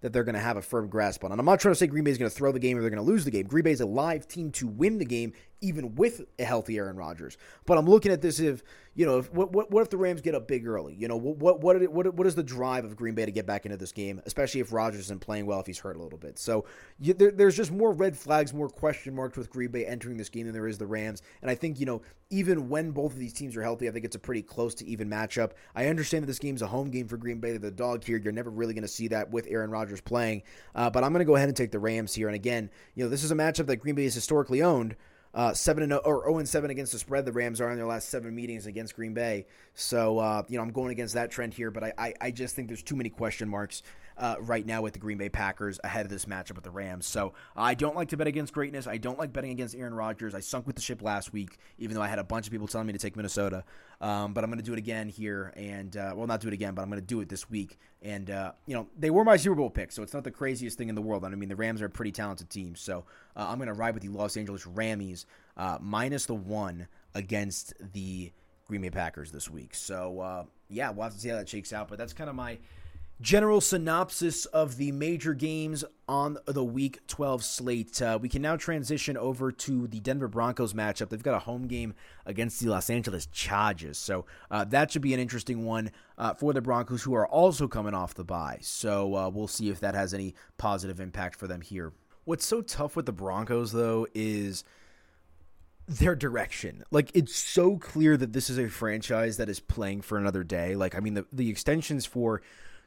that 0.00 0.12
they're 0.12 0.24
going 0.24 0.34
to 0.34 0.40
have 0.40 0.56
a 0.56 0.62
firm 0.62 0.88
grasp 0.88 1.24
on. 1.24 1.32
And 1.32 1.40
I'm 1.40 1.46
not 1.46 1.60
trying 1.60 1.72
to 1.72 1.78
say 1.78 1.86
Green 1.86 2.04
Bay 2.04 2.10
is 2.10 2.18
going 2.18 2.30
to 2.30 2.36
throw 2.36 2.52
the 2.52 2.58
game 2.58 2.76
or 2.76 2.80
they're 2.80 2.90
going 2.90 3.04
to 3.04 3.10
lose 3.10 3.24
the 3.24 3.30
game. 3.30 3.46
Green 3.46 3.64
Bay 3.64 3.72
is 3.72 3.80
a 3.80 3.86
live 3.86 4.26
team 4.28 4.50
to 4.52 4.66
win 4.66 4.98
the 4.98 5.04
game, 5.04 5.32
even 5.60 5.94
with 5.94 6.22
a 6.38 6.44
healthy 6.44 6.78
Aaron 6.78 6.96
Rodgers. 6.96 7.36
But 7.66 7.78
I'm 7.78 7.88
looking 7.88 8.12
at 8.12 8.22
this 8.22 8.40
if 8.40 8.62
you 8.94 9.06
know, 9.06 9.18
if, 9.18 9.32
what, 9.32 9.52
what, 9.52 9.70
what 9.70 9.82
if 9.82 9.90
the 9.90 9.96
Rams 9.96 10.20
get 10.20 10.34
up 10.34 10.48
big 10.48 10.66
early? 10.66 10.94
You 10.94 11.06
know, 11.06 11.16
what 11.16 11.38
what 11.38 11.60
what, 11.60 11.90
what 11.92 12.14
what 12.14 12.26
is 12.26 12.34
the 12.34 12.42
drive 12.42 12.84
of 12.84 12.96
Green 12.96 13.14
Bay 13.14 13.24
to 13.24 13.30
get 13.30 13.46
back 13.46 13.64
into 13.64 13.76
this 13.76 13.92
game, 13.92 14.20
especially 14.26 14.60
if 14.60 14.72
Rodgers 14.72 15.02
isn't 15.02 15.20
playing 15.20 15.46
well 15.46 15.60
if 15.60 15.66
he's 15.66 15.78
hurt 15.78 15.96
a 15.96 16.02
little 16.02 16.18
bit. 16.18 16.38
So 16.38 16.64
you, 16.98 17.14
there, 17.14 17.30
there's 17.30 17.56
just 17.56 17.70
more 17.70 17.92
red 17.92 18.16
flags, 18.16 18.52
more 18.52 18.68
question 18.68 19.14
marks 19.14 19.36
with 19.36 19.48
Green 19.48 19.70
Bay 19.70 19.86
entering 19.86 20.16
this 20.16 20.28
game 20.28 20.46
than 20.46 20.52
there 20.52 20.66
is 20.66 20.76
the 20.76 20.86
Rams. 20.86 21.22
And 21.40 21.50
I 21.50 21.54
think 21.54 21.78
you 21.78 21.86
know, 21.86 22.02
even 22.30 22.68
when 22.68 22.90
both 22.90 23.12
of 23.12 23.18
these 23.18 23.32
teams 23.32 23.56
are 23.56 23.62
healthy, 23.62 23.88
I 23.88 23.92
think 23.92 24.04
it's 24.04 24.16
a 24.16 24.20
pretty 24.20 24.42
close 24.42 24.74
to 24.76 24.86
even 24.86 25.08
matchup. 25.08 25.52
I 25.76 25.86
understand 25.86 26.24
that 26.24 26.28
this 26.28 26.40
game's 26.40 26.62
a 26.62 26.66
home 26.66 26.90
game 26.90 27.06
for 27.06 27.16
Green 27.16 27.38
Bay. 27.38 27.56
The 27.56 27.70
dog 27.70 28.02
here. 28.02 28.18
You're 28.18 28.32
never 28.32 28.50
really 28.50 28.74
going 28.74 28.82
to 28.82 28.88
see 28.88 29.08
that 29.08 29.30
with 29.30 29.46
Aaron 29.48 29.70
Rodgers 29.70 30.00
playing. 30.00 30.42
Uh, 30.74 30.90
but 30.90 31.04
I'm 31.04 31.12
going 31.12 31.20
to 31.20 31.24
go 31.24 31.36
ahead 31.36 31.48
and 31.48 31.56
take 31.56 31.70
the 31.70 31.78
Rams 31.78 32.12
here. 32.12 32.26
And 32.26 32.34
again, 32.34 32.70
you 32.94 33.04
know, 33.04 33.10
this 33.10 33.22
is 33.22 33.30
a 33.30 33.36
matchup 33.36 33.66
that 33.66 33.76
Green 33.76 33.94
Bay 33.94 34.04
has 34.04 34.14
historically 34.14 34.62
owned. 34.62 34.96
Uh, 35.32 35.54
seven 35.54 35.84
and 35.84 35.92
0, 35.92 36.02
or 36.04 36.24
zero 36.24 36.38
and 36.38 36.48
seven 36.48 36.70
against 36.70 36.92
the 36.92 36.98
spread. 36.98 37.24
The 37.24 37.32
Rams 37.32 37.60
are 37.60 37.70
in 37.70 37.76
their 37.76 37.86
last 37.86 38.08
seven 38.08 38.34
meetings 38.34 38.66
against 38.66 38.96
Green 38.96 39.14
Bay. 39.14 39.46
So 39.74 40.18
uh, 40.18 40.42
you 40.48 40.56
know 40.56 40.62
I'm 40.62 40.72
going 40.72 40.90
against 40.90 41.14
that 41.14 41.30
trend 41.30 41.54
here, 41.54 41.70
but 41.70 41.84
I, 41.84 41.92
I, 41.96 42.14
I 42.20 42.30
just 42.32 42.56
think 42.56 42.68
there's 42.68 42.82
too 42.82 42.96
many 42.96 43.10
question 43.10 43.48
marks 43.48 43.82
uh, 44.20 44.36
right 44.40 44.66
now 44.66 44.82
with 44.82 44.92
the 44.92 44.98
Green 44.98 45.16
Bay 45.16 45.30
Packers 45.30 45.80
ahead 45.82 46.04
of 46.04 46.10
this 46.10 46.26
matchup 46.26 46.54
with 46.54 46.64
the 46.64 46.70
Rams. 46.70 47.06
So 47.06 47.32
I 47.56 47.74
don't 47.74 47.96
like 47.96 48.10
to 48.10 48.18
bet 48.18 48.26
against 48.26 48.52
greatness. 48.52 48.86
I 48.86 48.98
don't 48.98 49.18
like 49.18 49.32
betting 49.32 49.50
against 49.50 49.74
Aaron 49.74 49.94
Rodgers. 49.94 50.34
I 50.34 50.40
sunk 50.40 50.66
with 50.66 50.76
the 50.76 50.82
ship 50.82 51.00
last 51.02 51.32
week, 51.32 51.58
even 51.78 51.96
though 51.96 52.02
I 52.02 52.08
had 52.08 52.18
a 52.18 52.24
bunch 52.24 52.46
of 52.46 52.52
people 52.52 52.68
telling 52.68 52.86
me 52.86 52.92
to 52.92 52.98
take 52.98 53.16
Minnesota. 53.16 53.64
Um, 54.00 54.34
but 54.34 54.44
I'm 54.44 54.50
going 54.50 54.60
to 54.60 54.64
do 54.64 54.74
it 54.74 54.78
again 54.78 55.08
here, 55.08 55.52
and 55.56 55.96
uh, 55.96 56.12
well, 56.14 56.26
not 56.26 56.40
do 56.40 56.48
it 56.48 56.54
again, 56.54 56.74
but 56.74 56.82
I'm 56.82 56.88
going 56.88 57.00
to 57.00 57.06
do 57.06 57.20
it 57.20 57.28
this 57.28 57.50
week. 57.50 57.78
And 58.02 58.30
uh, 58.30 58.52
you 58.66 58.74
know, 58.74 58.86
they 58.98 59.10
were 59.10 59.24
my 59.24 59.36
Super 59.36 59.56
Bowl 59.56 59.70
pick, 59.70 59.90
so 59.90 60.02
it's 60.02 60.14
not 60.14 60.24
the 60.24 60.30
craziest 60.30 60.76
thing 60.76 60.90
in 60.90 60.94
the 60.94 61.02
world. 61.02 61.24
I 61.24 61.28
mean, 61.30 61.48
the 61.48 61.56
Rams 61.56 61.82
are 61.82 61.86
a 61.86 61.90
pretty 61.90 62.12
talented 62.12 62.50
team, 62.50 62.76
so 62.76 63.04
uh, 63.36 63.46
I'm 63.48 63.56
going 63.56 63.68
to 63.68 63.74
ride 63.74 63.94
with 63.94 64.02
the 64.02 64.08
Los 64.08 64.36
Angeles 64.36 64.64
Rammies 64.64 65.24
uh, 65.56 65.78
minus 65.80 66.26
the 66.26 66.34
one 66.34 66.88
against 67.14 67.74
the 67.92 68.32
Green 68.68 68.82
Bay 68.82 68.90
Packers 68.90 69.32
this 69.32 69.50
week. 69.50 69.74
So 69.74 70.20
uh, 70.20 70.44
yeah, 70.68 70.90
we'll 70.90 71.04
have 71.04 71.14
to 71.14 71.20
see 71.20 71.28
how 71.28 71.36
that 71.36 71.48
shakes 71.48 71.72
out. 71.72 71.88
But 71.88 71.98
that's 71.98 72.12
kind 72.12 72.30
of 72.30 72.36
my 72.36 72.58
general 73.20 73.60
synopsis 73.60 74.46
of 74.46 74.76
the 74.76 74.92
major 74.92 75.34
games 75.34 75.84
on 76.08 76.38
the 76.46 76.64
week 76.64 77.06
12 77.06 77.44
slate. 77.44 78.00
Uh, 78.00 78.18
we 78.20 78.28
can 78.28 78.40
now 78.40 78.56
transition 78.56 79.16
over 79.16 79.52
to 79.52 79.86
the 79.86 80.00
Denver 80.00 80.28
Broncos 80.28 80.72
matchup. 80.72 81.10
They've 81.10 81.22
got 81.22 81.34
a 81.34 81.40
home 81.40 81.66
game 81.66 81.94
against 82.24 82.60
the 82.60 82.68
Los 82.68 82.88
Angeles 82.88 83.26
Chargers. 83.26 83.98
So 83.98 84.24
uh, 84.50 84.64
that 84.64 84.90
should 84.90 85.02
be 85.02 85.12
an 85.12 85.20
interesting 85.20 85.64
one 85.64 85.90
uh, 86.16 86.34
for 86.34 86.52
the 86.52 86.62
Broncos, 86.62 87.02
who 87.02 87.14
are 87.14 87.26
also 87.26 87.68
coming 87.68 87.94
off 87.94 88.14
the 88.14 88.24
bye. 88.24 88.58
So 88.62 89.14
uh, 89.14 89.28
we'll 89.28 89.48
see 89.48 89.68
if 89.68 89.80
that 89.80 89.94
has 89.94 90.14
any 90.14 90.34
positive 90.56 90.98
impact 90.98 91.36
for 91.36 91.46
them 91.46 91.60
here. 91.60 91.92
What's 92.24 92.46
so 92.46 92.62
tough 92.62 92.96
with 92.96 93.06
the 93.06 93.12
Broncos, 93.12 93.72
though, 93.72 94.06
is 94.14 94.64
their 95.86 96.14
direction. 96.14 96.84
Like 96.90 97.10
it's 97.14 97.34
so 97.34 97.76
clear 97.76 98.16
that 98.16 98.32
this 98.32 98.48
is 98.48 98.58
a 98.58 98.68
franchise 98.68 99.36
that 99.38 99.48
is 99.48 99.58
playing 99.58 100.02
for 100.02 100.18
another 100.18 100.44
day. 100.44 100.76
Like 100.76 100.94
I 100.94 101.00
mean 101.00 101.14
the 101.14 101.26
the 101.32 101.50
extensions 101.50 102.06
for 102.06 102.42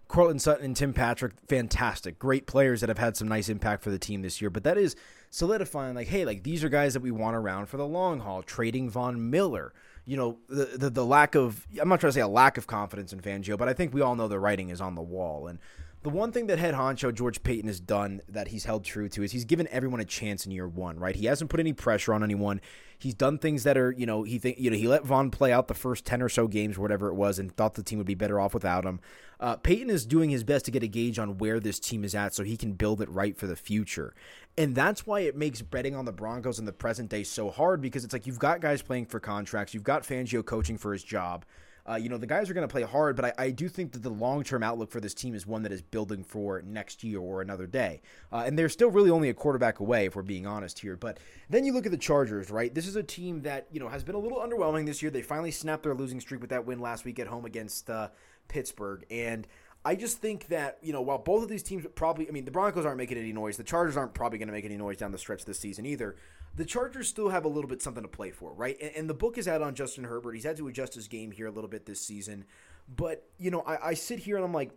Courtland 0.08 0.42
Sutton 0.42 0.66
and 0.66 0.76
Tim 0.76 0.94
Patrick, 0.94 1.34
fantastic. 1.48 2.20
Great 2.20 2.46
players 2.46 2.82
that 2.82 2.90
have 2.90 2.98
had 2.98 3.18
some 3.18 3.28
nice 3.28 3.50
impact 3.50 3.84
for 3.84 3.90
the 3.90 4.00
team 4.00 4.22
this 4.22 4.42
year. 4.42 4.50
But 4.50 4.64
that 4.64 4.78
is 4.78 4.96
solidifying, 5.30 5.96
like, 5.96 6.08
hey, 6.08 6.26
like 6.26 6.44
these 6.44 6.64
are 6.64 6.70
guys 6.70 6.94
that 6.94 7.02
we 7.02 7.12
want 7.12 7.36
around 7.36 7.68
for 7.68 7.78
the 7.78 7.88
long 7.88 8.20
haul. 8.20 8.44
Trading 8.44 8.90
Von 8.90 9.30
Miller. 9.30 9.74
You 10.06 10.18
know, 10.18 10.38
the, 10.50 10.66
the, 10.78 10.90
the 10.90 11.06
lack 11.06 11.34
of 11.34 11.66
I'm 11.82 11.88
not 11.88 12.00
trying 12.00 12.10
to 12.10 12.14
say 12.14 12.22
a 12.22 12.28
lack 12.28 12.58
of 12.58 12.68
confidence 12.68 13.14
in 13.14 13.22
Fangio, 13.22 13.58
but 13.58 13.70
I 13.70 13.74
think 13.74 13.94
we 13.94 14.02
all 14.02 14.16
know 14.16 14.28
the 14.28 14.40
writing 14.40 14.70
is 14.70 14.82
on 14.82 14.96
the 14.96 15.02
wall. 15.02 15.48
And 15.48 15.60
the 16.04 16.10
one 16.10 16.34
thing 16.34 16.48
that 16.48 16.60
head 16.60 16.76
honcho 16.76 17.14
George 17.14 17.42
Paton 17.44 17.68
has 17.68 17.80
done 17.80 18.22
that 18.28 18.50
he's 18.50 18.66
held 18.66 18.84
true 18.84 19.08
to 19.10 19.24
is 19.24 19.32
he's 19.32 19.46
given 19.46 19.68
everyone 19.72 20.02
a 20.02 20.06
chance 20.06 20.46
in 20.46 20.52
year 20.52 20.68
one, 20.68 21.00
right? 21.00 21.16
He 21.16 21.26
hasn't 21.28 21.50
put 21.50 21.62
any 21.62 21.72
pressure 21.72 22.14
on 22.14 22.24
anyone. 22.24 22.60
He's 23.00 23.14
done 23.14 23.38
things 23.38 23.64
that 23.64 23.78
are, 23.78 23.92
you 23.92 24.06
know, 24.06 24.24
he 24.24 24.38
think, 24.38 24.60
you 24.60 24.70
know, 24.70 24.76
he 24.76 24.88
let 24.88 25.06
Von 25.06 25.32
play 25.32 25.54
out 25.54 25.70
the 25.70 25.74
first 25.74 26.06
ten 26.06 26.22
or 26.22 26.28
so 26.28 26.48
games, 26.48 26.78
whatever 26.78 27.08
it 27.08 27.16
was, 27.16 27.40
and 27.40 27.56
thought 27.56 27.76
the 27.76 27.84
team 27.84 27.98
would 28.00 28.08
be 28.08 28.16
better 28.16 28.40
off 28.40 28.54
without 28.54 28.86
him. 28.86 29.00
Uh, 29.40 29.56
Paton 29.56 29.90
is 29.90 30.06
doing 30.06 30.30
his 30.30 30.44
best 30.44 30.66
to 30.66 30.72
get 30.72 30.84
a 30.84 30.88
gauge 30.88 31.20
on 31.20 31.38
where 31.38 31.60
this 31.60 31.80
team 31.80 32.04
is 32.04 32.14
at, 32.14 32.34
so 32.34 32.44
he 32.44 32.58
can 32.58 32.74
build 32.74 33.02
it 33.02 33.10
right 33.10 33.38
for 33.38 33.48
the 33.48 33.56
future. 33.56 34.14
And 34.58 34.76
that's 34.76 35.08
why 35.08 35.22
it 35.22 35.38
makes 35.38 35.62
betting 35.62 35.96
on 35.96 36.06
the 36.06 36.12
Broncos 36.12 36.60
in 36.60 36.66
the 36.66 36.74
present 36.74 37.10
day 37.10 37.24
so 37.24 37.50
hard 37.50 37.82
because 37.82 38.04
it's 38.04 38.14
like 38.14 38.28
you've 38.28 38.40
got 38.40 38.62
guys 38.62 38.82
playing 38.82 39.06
for 39.06 39.20
contracts, 39.20 39.74
you've 39.74 39.84
got 39.84 40.04
Fangio 40.04 40.46
coaching 40.46 40.78
for 40.78 40.92
his 40.92 41.04
job. 41.04 41.46
Uh, 41.90 41.96
you 41.96 42.08
know, 42.08 42.18
the 42.18 42.28
guys 42.28 42.50
are 42.50 42.54
going 42.54 42.68
to 42.68 42.72
play 42.72 42.84
hard, 42.84 43.16
but 43.16 43.26
I, 43.26 43.34
I 43.46 43.50
do 43.52 43.68
think 43.68 43.92
that 43.92 44.04
the 44.04 44.10
long 44.10 44.44
term 44.44 44.64
outlook 44.64 44.90
for 44.90 45.02
this 45.02 45.14
team 45.14 45.36
is 45.36 45.46
one 45.46 45.64
that 45.64 45.72
is 45.72 45.82
building 45.82 46.24
for 46.24 46.62
next 46.62 47.04
year 47.04 47.20
or 47.20 47.42
another 47.42 47.68
day. 47.68 48.02
Uh, 48.32 48.44
and 48.46 48.58
they're 48.58 48.70
still 48.70 48.90
really 48.90 49.10
only 49.10 49.30
a 49.30 49.34
quarterback 49.34 49.80
away, 49.80 50.06
if 50.06 50.16
we're 50.16 50.22
being 50.22 50.48
honest 50.48 50.80
here. 50.80 50.96
But 50.96 51.20
then 51.50 51.66
you 51.66 51.74
look 51.74 51.86
at 51.86 51.92
the 51.92 51.98
Chargers, 51.98 52.50
right? 52.50 52.74
This 52.74 52.88
is 52.88 52.96
a 52.96 53.04
team 53.04 53.42
that, 53.42 53.68
you 53.72 53.80
know, 53.80 53.90
has 53.90 54.04
been 54.04 54.16
a 54.16 54.20
little 54.20 54.40
underwhelming 54.40 54.86
this 54.86 55.02
year. 55.02 55.12
They 55.12 55.22
finally 55.22 55.52
snapped 55.52 55.84
their 55.84 55.94
losing 55.94 56.22
streak 56.22 56.40
with 56.40 56.52
that 56.52 56.66
win 56.66 56.80
last 56.80 57.04
week 57.04 57.20
at 57.20 57.28
home 57.28 57.44
against 57.44 57.90
uh, 57.90 58.10
Pittsburgh. 58.48 59.06
And 59.12 59.46
I 59.84 59.96
just 59.96 60.20
think 60.20 60.48
that, 60.48 60.78
you 60.82 60.94
know, 60.94 61.02
while 61.02 61.18
both 61.18 61.44
of 61.44 61.50
these 61.50 61.64
teams 61.64 61.86
probably, 61.96 62.30
I 62.30 62.32
mean, 62.32 62.46
the 62.46 62.52
Broncos 62.52 62.86
aren't 62.86 62.98
making 62.98 63.18
any 63.18 63.34
noise. 63.34 63.58
The 63.58 63.64
Chargers 63.64 63.98
aren't 63.98 64.14
probably 64.14 64.38
going 64.38 64.48
to 64.48 64.54
make 64.54 64.64
any 64.64 64.78
noise 64.78 64.96
down 64.96 65.12
the 65.12 65.18
stretch 65.18 65.44
this 65.44 65.60
season 65.60 65.86
either 65.86 66.16
the 66.56 66.66
Chargers 66.66 67.08
still 67.08 67.30
have 67.30 67.46
a 67.46 67.48
little 67.48 67.70
bit 67.70 67.82
something 67.82 68.04
to 68.04 68.10
play 68.10 68.32
for, 68.32 68.54
right? 68.54 68.78
And, 68.82 68.92
and, 68.96 69.10
the 69.10 69.14
book 69.14 69.38
is 69.38 69.48
out 69.48 69.62
on 69.62 69.76
Justin 69.76 70.04
Herbert. 70.04 70.34
He's 70.34 70.44
had 70.44 70.58
to 70.58 70.68
adjust 70.68 70.94
his 70.94 71.08
game 71.08 71.32
here 71.32 71.48
a 71.48 71.52
little 71.52 71.70
bit 71.70 71.86
this 71.86 72.00
season. 72.00 72.46
But, 72.94 73.28
you 73.38 73.50
know, 73.50 73.62
I, 73.62 73.90
I 73.90 73.94
sit 73.94 74.20
here 74.20 74.36
and 74.36 74.46
I'm 74.46 74.54
like, 74.54 74.72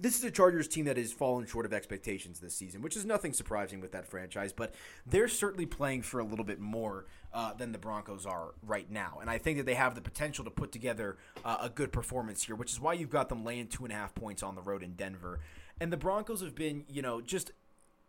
this 0.00 0.18
is 0.18 0.24
a 0.24 0.30
Chargers 0.30 0.66
team 0.66 0.86
that 0.86 0.96
has 0.96 1.12
fallen 1.12 1.46
short 1.46 1.66
of 1.66 1.72
expectations 1.72 2.40
this 2.40 2.54
season, 2.54 2.82
which 2.82 2.96
is 2.96 3.04
nothing 3.04 3.32
surprising 3.32 3.80
with 3.80 3.92
that 3.92 4.06
franchise, 4.06 4.52
but 4.52 4.74
they're 5.06 5.28
certainly 5.28 5.66
playing 5.66 6.02
for 6.02 6.18
a 6.18 6.24
little 6.24 6.44
bit 6.44 6.58
more 6.58 7.06
uh, 7.32 7.54
than 7.54 7.70
the 7.70 7.78
Broncos 7.78 8.26
are 8.26 8.54
right 8.62 8.90
now. 8.90 9.18
And 9.20 9.30
I 9.30 9.38
think 9.38 9.58
that 9.58 9.66
they 9.66 9.74
have 9.74 9.94
the 9.94 10.00
potential 10.00 10.44
to 10.46 10.50
put 10.50 10.72
together 10.72 11.16
uh, 11.44 11.58
a 11.60 11.68
good 11.68 11.92
performance 11.92 12.42
here, 12.42 12.56
which 12.56 12.72
is 12.72 12.80
why 12.80 12.94
you've 12.94 13.10
got 13.10 13.28
them 13.28 13.44
laying 13.44 13.68
two 13.68 13.84
and 13.84 13.92
a 13.92 13.96
half 13.96 14.14
points 14.14 14.42
on 14.42 14.56
the 14.56 14.62
road 14.62 14.82
in 14.82 14.94
Denver. 14.94 15.38
And 15.80 15.92
the 15.92 15.96
Broncos 15.96 16.40
have 16.40 16.56
been, 16.56 16.84
you 16.88 17.02
know, 17.02 17.20
just 17.20 17.52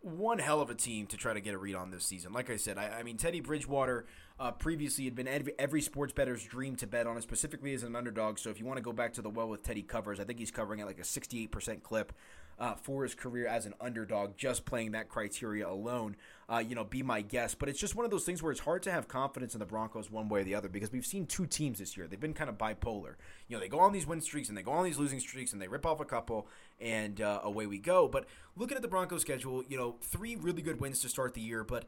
one 0.06 0.38
hell 0.38 0.62
of 0.62 0.70
a 0.70 0.76
team 0.76 1.08
to 1.08 1.18
try 1.18 1.34
to 1.34 1.42
get 1.42 1.56
a 1.56 1.58
read 1.58 1.74
on 1.74 1.90
this 1.90 2.06
season. 2.06 2.32
Like 2.32 2.52
I 2.52 2.58
said, 2.58 2.78
I, 2.78 3.00
I 3.00 3.04
mean 3.04 3.18
Teddy 3.18 3.40
Bridgewater 3.40 4.06
uh, 4.40 4.52
previously 4.52 5.06
had 5.06 5.16
been 5.16 5.28
every, 5.28 5.54
every, 5.58 5.82
sports 5.82 6.14
bettor's 6.14 6.44
dream 6.44 6.76
to 6.76 6.88
bet 6.88 7.08
on 7.08 7.20
specifically 7.22 7.74
as 7.74 7.82
an 7.82 7.96
underdog. 7.96 8.38
So 8.38 8.52
if 8.52 8.60
you 8.60 8.66
want 8.66 8.78
to 8.78 8.84
go 8.84 8.94
back 8.94 9.14
to 9.14 9.24
the 9.24 9.30
well 9.30 9.50
with 9.50 9.64
Teddy 9.64 9.82
covers, 9.82 10.20
I 10.20 10.24
think 10.24 10.38
he's 10.38 10.52
covering 10.52 10.80
at 10.80 10.86
like 10.86 11.00
a 11.00 11.04
68% 11.04 11.82
clip 11.82 12.14
uh, 12.60 12.76
for 12.76 13.04
his 13.04 13.14
career 13.14 13.48
as 13.48 13.66
an 13.66 13.74
underdog, 13.82 14.38
just 14.38 14.66
playing 14.66 14.92
that 14.92 15.10
criteria 15.10 15.68
alone. 15.68 16.16
Uh, 16.48 16.60
you 16.60 16.76
know, 16.76 16.84
be 16.84 17.02
my 17.02 17.22
guest. 17.22 17.58
But 17.58 17.70
it's 17.70 17.80
just 17.80 17.96
one 17.96 18.06
of 18.06 18.12
those 18.12 18.24
things 18.24 18.44
where 18.44 18.52
it's 18.52 18.62
hard 18.62 18.84
to 18.84 18.92
have 18.92 19.08
confidence 19.08 19.56
in 19.56 19.60
the 19.60 19.66
Broncos 19.66 20.12
one 20.12 20.30
way 20.30 20.42
or 20.42 20.44
the 20.44 20.54
other 20.54 20.70
because 20.70 20.92
we've 20.92 21.06
seen 21.06 21.26
two 21.26 21.48
teams 21.48 21.80
this 21.80 21.98
year. 21.98 22.06
They've 22.06 22.20
been 22.20 22.36
kind 22.36 22.52
of 22.52 22.58
bipolar. 22.58 23.16
You 23.48 23.56
know, 23.56 23.60
they 23.60 23.68
go 23.68 23.80
on 23.80 23.94
these 23.94 24.06
win 24.06 24.22
streaks 24.22 24.48
and 24.48 24.58
they 24.58 24.62
go 24.62 24.72
on 24.72 24.84
these 24.84 25.00
losing 25.00 25.20
streaks 25.20 25.54
and 25.54 25.62
they 25.62 25.68
rip 25.68 25.88
off 25.88 26.00
a 26.00 26.06
couple 26.06 26.48
and 26.80 27.20
uh, 27.20 27.40
away 27.44 27.66
we 27.66 27.80
go. 27.80 28.08
But 28.08 28.28
looking 28.56 28.76
at 28.76 28.84
the 28.84 28.88
Broncos 28.88 29.22
schedule, 29.22 29.64
you 29.68 29.76
know, 29.76 29.96
three 30.02 30.36
really 30.36 30.62
good 30.62 30.80
wins 30.80 31.02
to 31.02 31.10
start 31.10 31.34
the 31.34 31.42
year, 31.42 31.64
but 31.64 31.86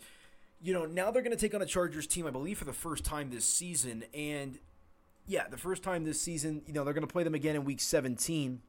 you 0.61 0.74
know, 0.74 0.86
now 0.86 1.11
they're 1.11 1.22
going 1.22 1.36
to 1.36 1.39
take 1.39 1.53
on 1.53 1.61
a 1.61 1.65
Chargers 1.65 2.07
team, 2.07 2.26
I 2.26 2.32
believe, 2.32 2.57
for 2.57 2.65
the 2.65 2.74
first 2.74 3.03
time 3.03 3.30
this 3.30 3.45
season. 3.45 4.05
And 4.13 4.57
yeah, 5.28 5.47
the 5.49 5.57
first 5.57 5.84
time 5.84 6.03
this 6.03 6.20
season, 6.20 6.63
you 6.65 6.74
know, 6.74 6.84
they're 6.84 6.93
going 6.93 7.05
to 7.05 7.11
play 7.11 7.24
them 7.24 7.36
again 7.36 7.55
in 7.55 7.63
week 7.63 7.80
17. 7.80 8.61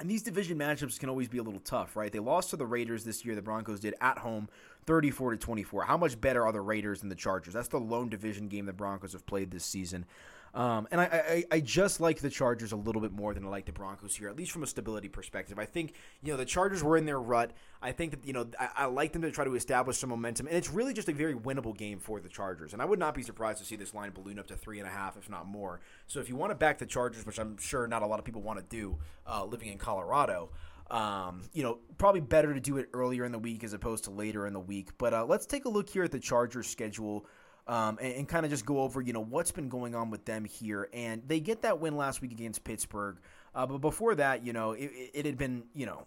And 0.00 0.10
these 0.10 0.22
division 0.22 0.58
matchups 0.58 0.98
can 0.98 1.10
always 1.10 1.28
be 1.28 1.36
a 1.36 1.42
little 1.42 1.60
tough, 1.60 1.94
right? 1.94 2.10
They 2.10 2.20
lost 2.20 2.50
to 2.50 2.56
the 2.56 2.64
Raiders 2.64 3.04
this 3.04 3.22
year. 3.22 3.34
The 3.34 3.42
Broncos 3.42 3.80
did 3.80 3.94
at 4.00 4.16
home, 4.16 4.48
34 4.86 5.32
to 5.32 5.36
24. 5.36 5.84
How 5.84 5.98
much 5.98 6.18
better 6.18 6.42
are 6.46 6.52
the 6.52 6.62
Raiders 6.62 7.00
than 7.00 7.10
the 7.10 7.14
Chargers? 7.14 7.52
That's 7.52 7.68
the 7.68 7.78
lone 7.78 8.08
division 8.08 8.48
game 8.48 8.64
the 8.64 8.72
Broncos 8.72 9.12
have 9.12 9.26
played 9.26 9.50
this 9.50 9.64
season. 9.64 10.06
Um, 10.52 10.88
and 10.90 11.00
I, 11.00 11.04
I, 11.04 11.44
I, 11.56 11.60
just 11.60 12.00
like 12.00 12.18
the 12.18 12.30
Chargers 12.30 12.72
a 12.72 12.76
little 12.76 13.00
bit 13.00 13.12
more 13.12 13.34
than 13.34 13.44
I 13.44 13.48
like 13.48 13.66
the 13.66 13.72
Broncos 13.72 14.16
here, 14.16 14.28
at 14.28 14.36
least 14.36 14.50
from 14.50 14.64
a 14.64 14.66
stability 14.66 15.08
perspective. 15.08 15.60
I 15.60 15.64
think, 15.64 15.92
you 16.22 16.32
know, 16.32 16.36
the 16.36 16.44
Chargers 16.44 16.82
were 16.82 16.96
in 16.96 17.06
their 17.06 17.20
rut. 17.20 17.52
I 17.80 17.92
think 17.92 18.10
that, 18.10 18.26
you 18.26 18.32
know, 18.32 18.48
I, 18.58 18.68
I 18.76 18.84
like 18.86 19.12
them 19.12 19.22
to 19.22 19.30
try 19.30 19.44
to 19.44 19.54
establish 19.54 19.98
some 19.98 20.10
momentum. 20.10 20.48
And 20.48 20.56
it's 20.56 20.68
really 20.68 20.92
just 20.92 21.08
a 21.08 21.12
very 21.12 21.34
winnable 21.34 21.76
game 21.76 22.00
for 22.00 22.18
the 22.20 22.28
Chargers. 22.28 22.72
And 22.72 22.82
I 22.82 22.84
would 22.84 22.98
not 22.98 23.14
be 23.14 23.22
surprised 23.22 23.58
to 23.60 23.64
see 23.64 23.76
this 23.76 23.94
line 23.94 24.10
balloon 24.10 24.40
up 24.40 24.48
to 24.48 24.56
three 24.56 24.80
and 24.80 24.88
a 24.88 24.90
half, 24.90 25.16
if 25.16 25.30
not 25.30 25.46
more. 25.46 25.80
So 26.08 26.18
if 26.18 26.28
you 26.28 26.34
want 26.34 26.50
to 26.50 26.56
back 26.56 26.78
the 26.78 26.86
Chargers, 26.86 27.24
which 27.24 27.38
I'm 27.38 27.56
sure 27.58 27.86
not 27.86 28.02
a 28.02 28.06
lot 28.06 28.18
of 28.18 28.24
people 28.24 28.42
want 28.42 28.58
to 28.58 28.64
do 28.64 28.98
uh, 29.28 29.44
living 29.44 29.68
in 29.68 29.78
Colorado, 29.78 30.50
um, 30.90 31.42
you 31.52 31.62
know, 31.62 31.78
probably 31.98 32.20
better 32.20 32.52
to 32.52 32.60
do 32.60 32.78
it 32.78 32.88
earlier 32.92 33.24
in 33.24 33.30
the 33.30 33.38
week 33.38 33.62
as 33.62 33.72
opposed 33.72 34.04
to 34.04 34.10
later 34.10 34.48
in 34.48 34.52
the 34.52 34.60
week. 34.60 34.90
But 34.98 35.14
uh, 35.14 35.24
let's 35.24 35.46
take 35.46 35.64
a 35.64 35.68
look 35.68 35.88
here 35.88 36.02
at 36.02 36.10
the 36.10 36.18
Chargers 36.18 36.66
schedule 36.66 37.26
um, 37.70 37.98
and, 38.00 38.14
and 38.14 38.28
kind 38.28 38.44
of 38.44 38.50
just 38.50 38.66
go 38.66 38.80
over, 38.80 39.00
you 39.00 39.12
know, 39.12 39.24
what's 39.24 39.52
been 39.52 39.68
going 39.68 39.94
on 39.94 40.10
with 40.10 40.24
them 40.24 40.44
here. 40.44 40.88
And 40.92 41.22
they 41.26 41.40
get 41.40 41.62
that 41.62 41.80
win 41.80 41.96
last 41.96 42.20
week 42.20 42.32
against 42.32 42.64
Pittsburgh. 42.64 43.16
Uh, 43.54 43.66
but 43.66 43.78
before 43.78 44.14
that, 44.16 44.44
you 44.44 44.52
know, 44.52 44.72
it, 44.72 44.90
it 45.14 45.26
had 45.26 45.38
been, 45.38 45.62
you 45.74 45.86
know, 45.86 46.06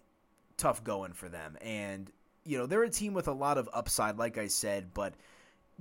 tough 0.58 0.84
going 0.84 1.14
for 1.14 1.30
them. 1.30 1.58
And, 1.62 2.12
you 2.46 2.58
know, 2.58 2.66
they're 2.66 2.84
a 2.84 2.90
team 2.90 3.14
with 3.14 3.28
a 3.28 3.34
lot 3.34 3.58
of 3.58 3.70
upside, 3.74 4.18
like 4.18 4.38
I 4.38 4.48
said, 4.48 4.94
but– 4.94 5.14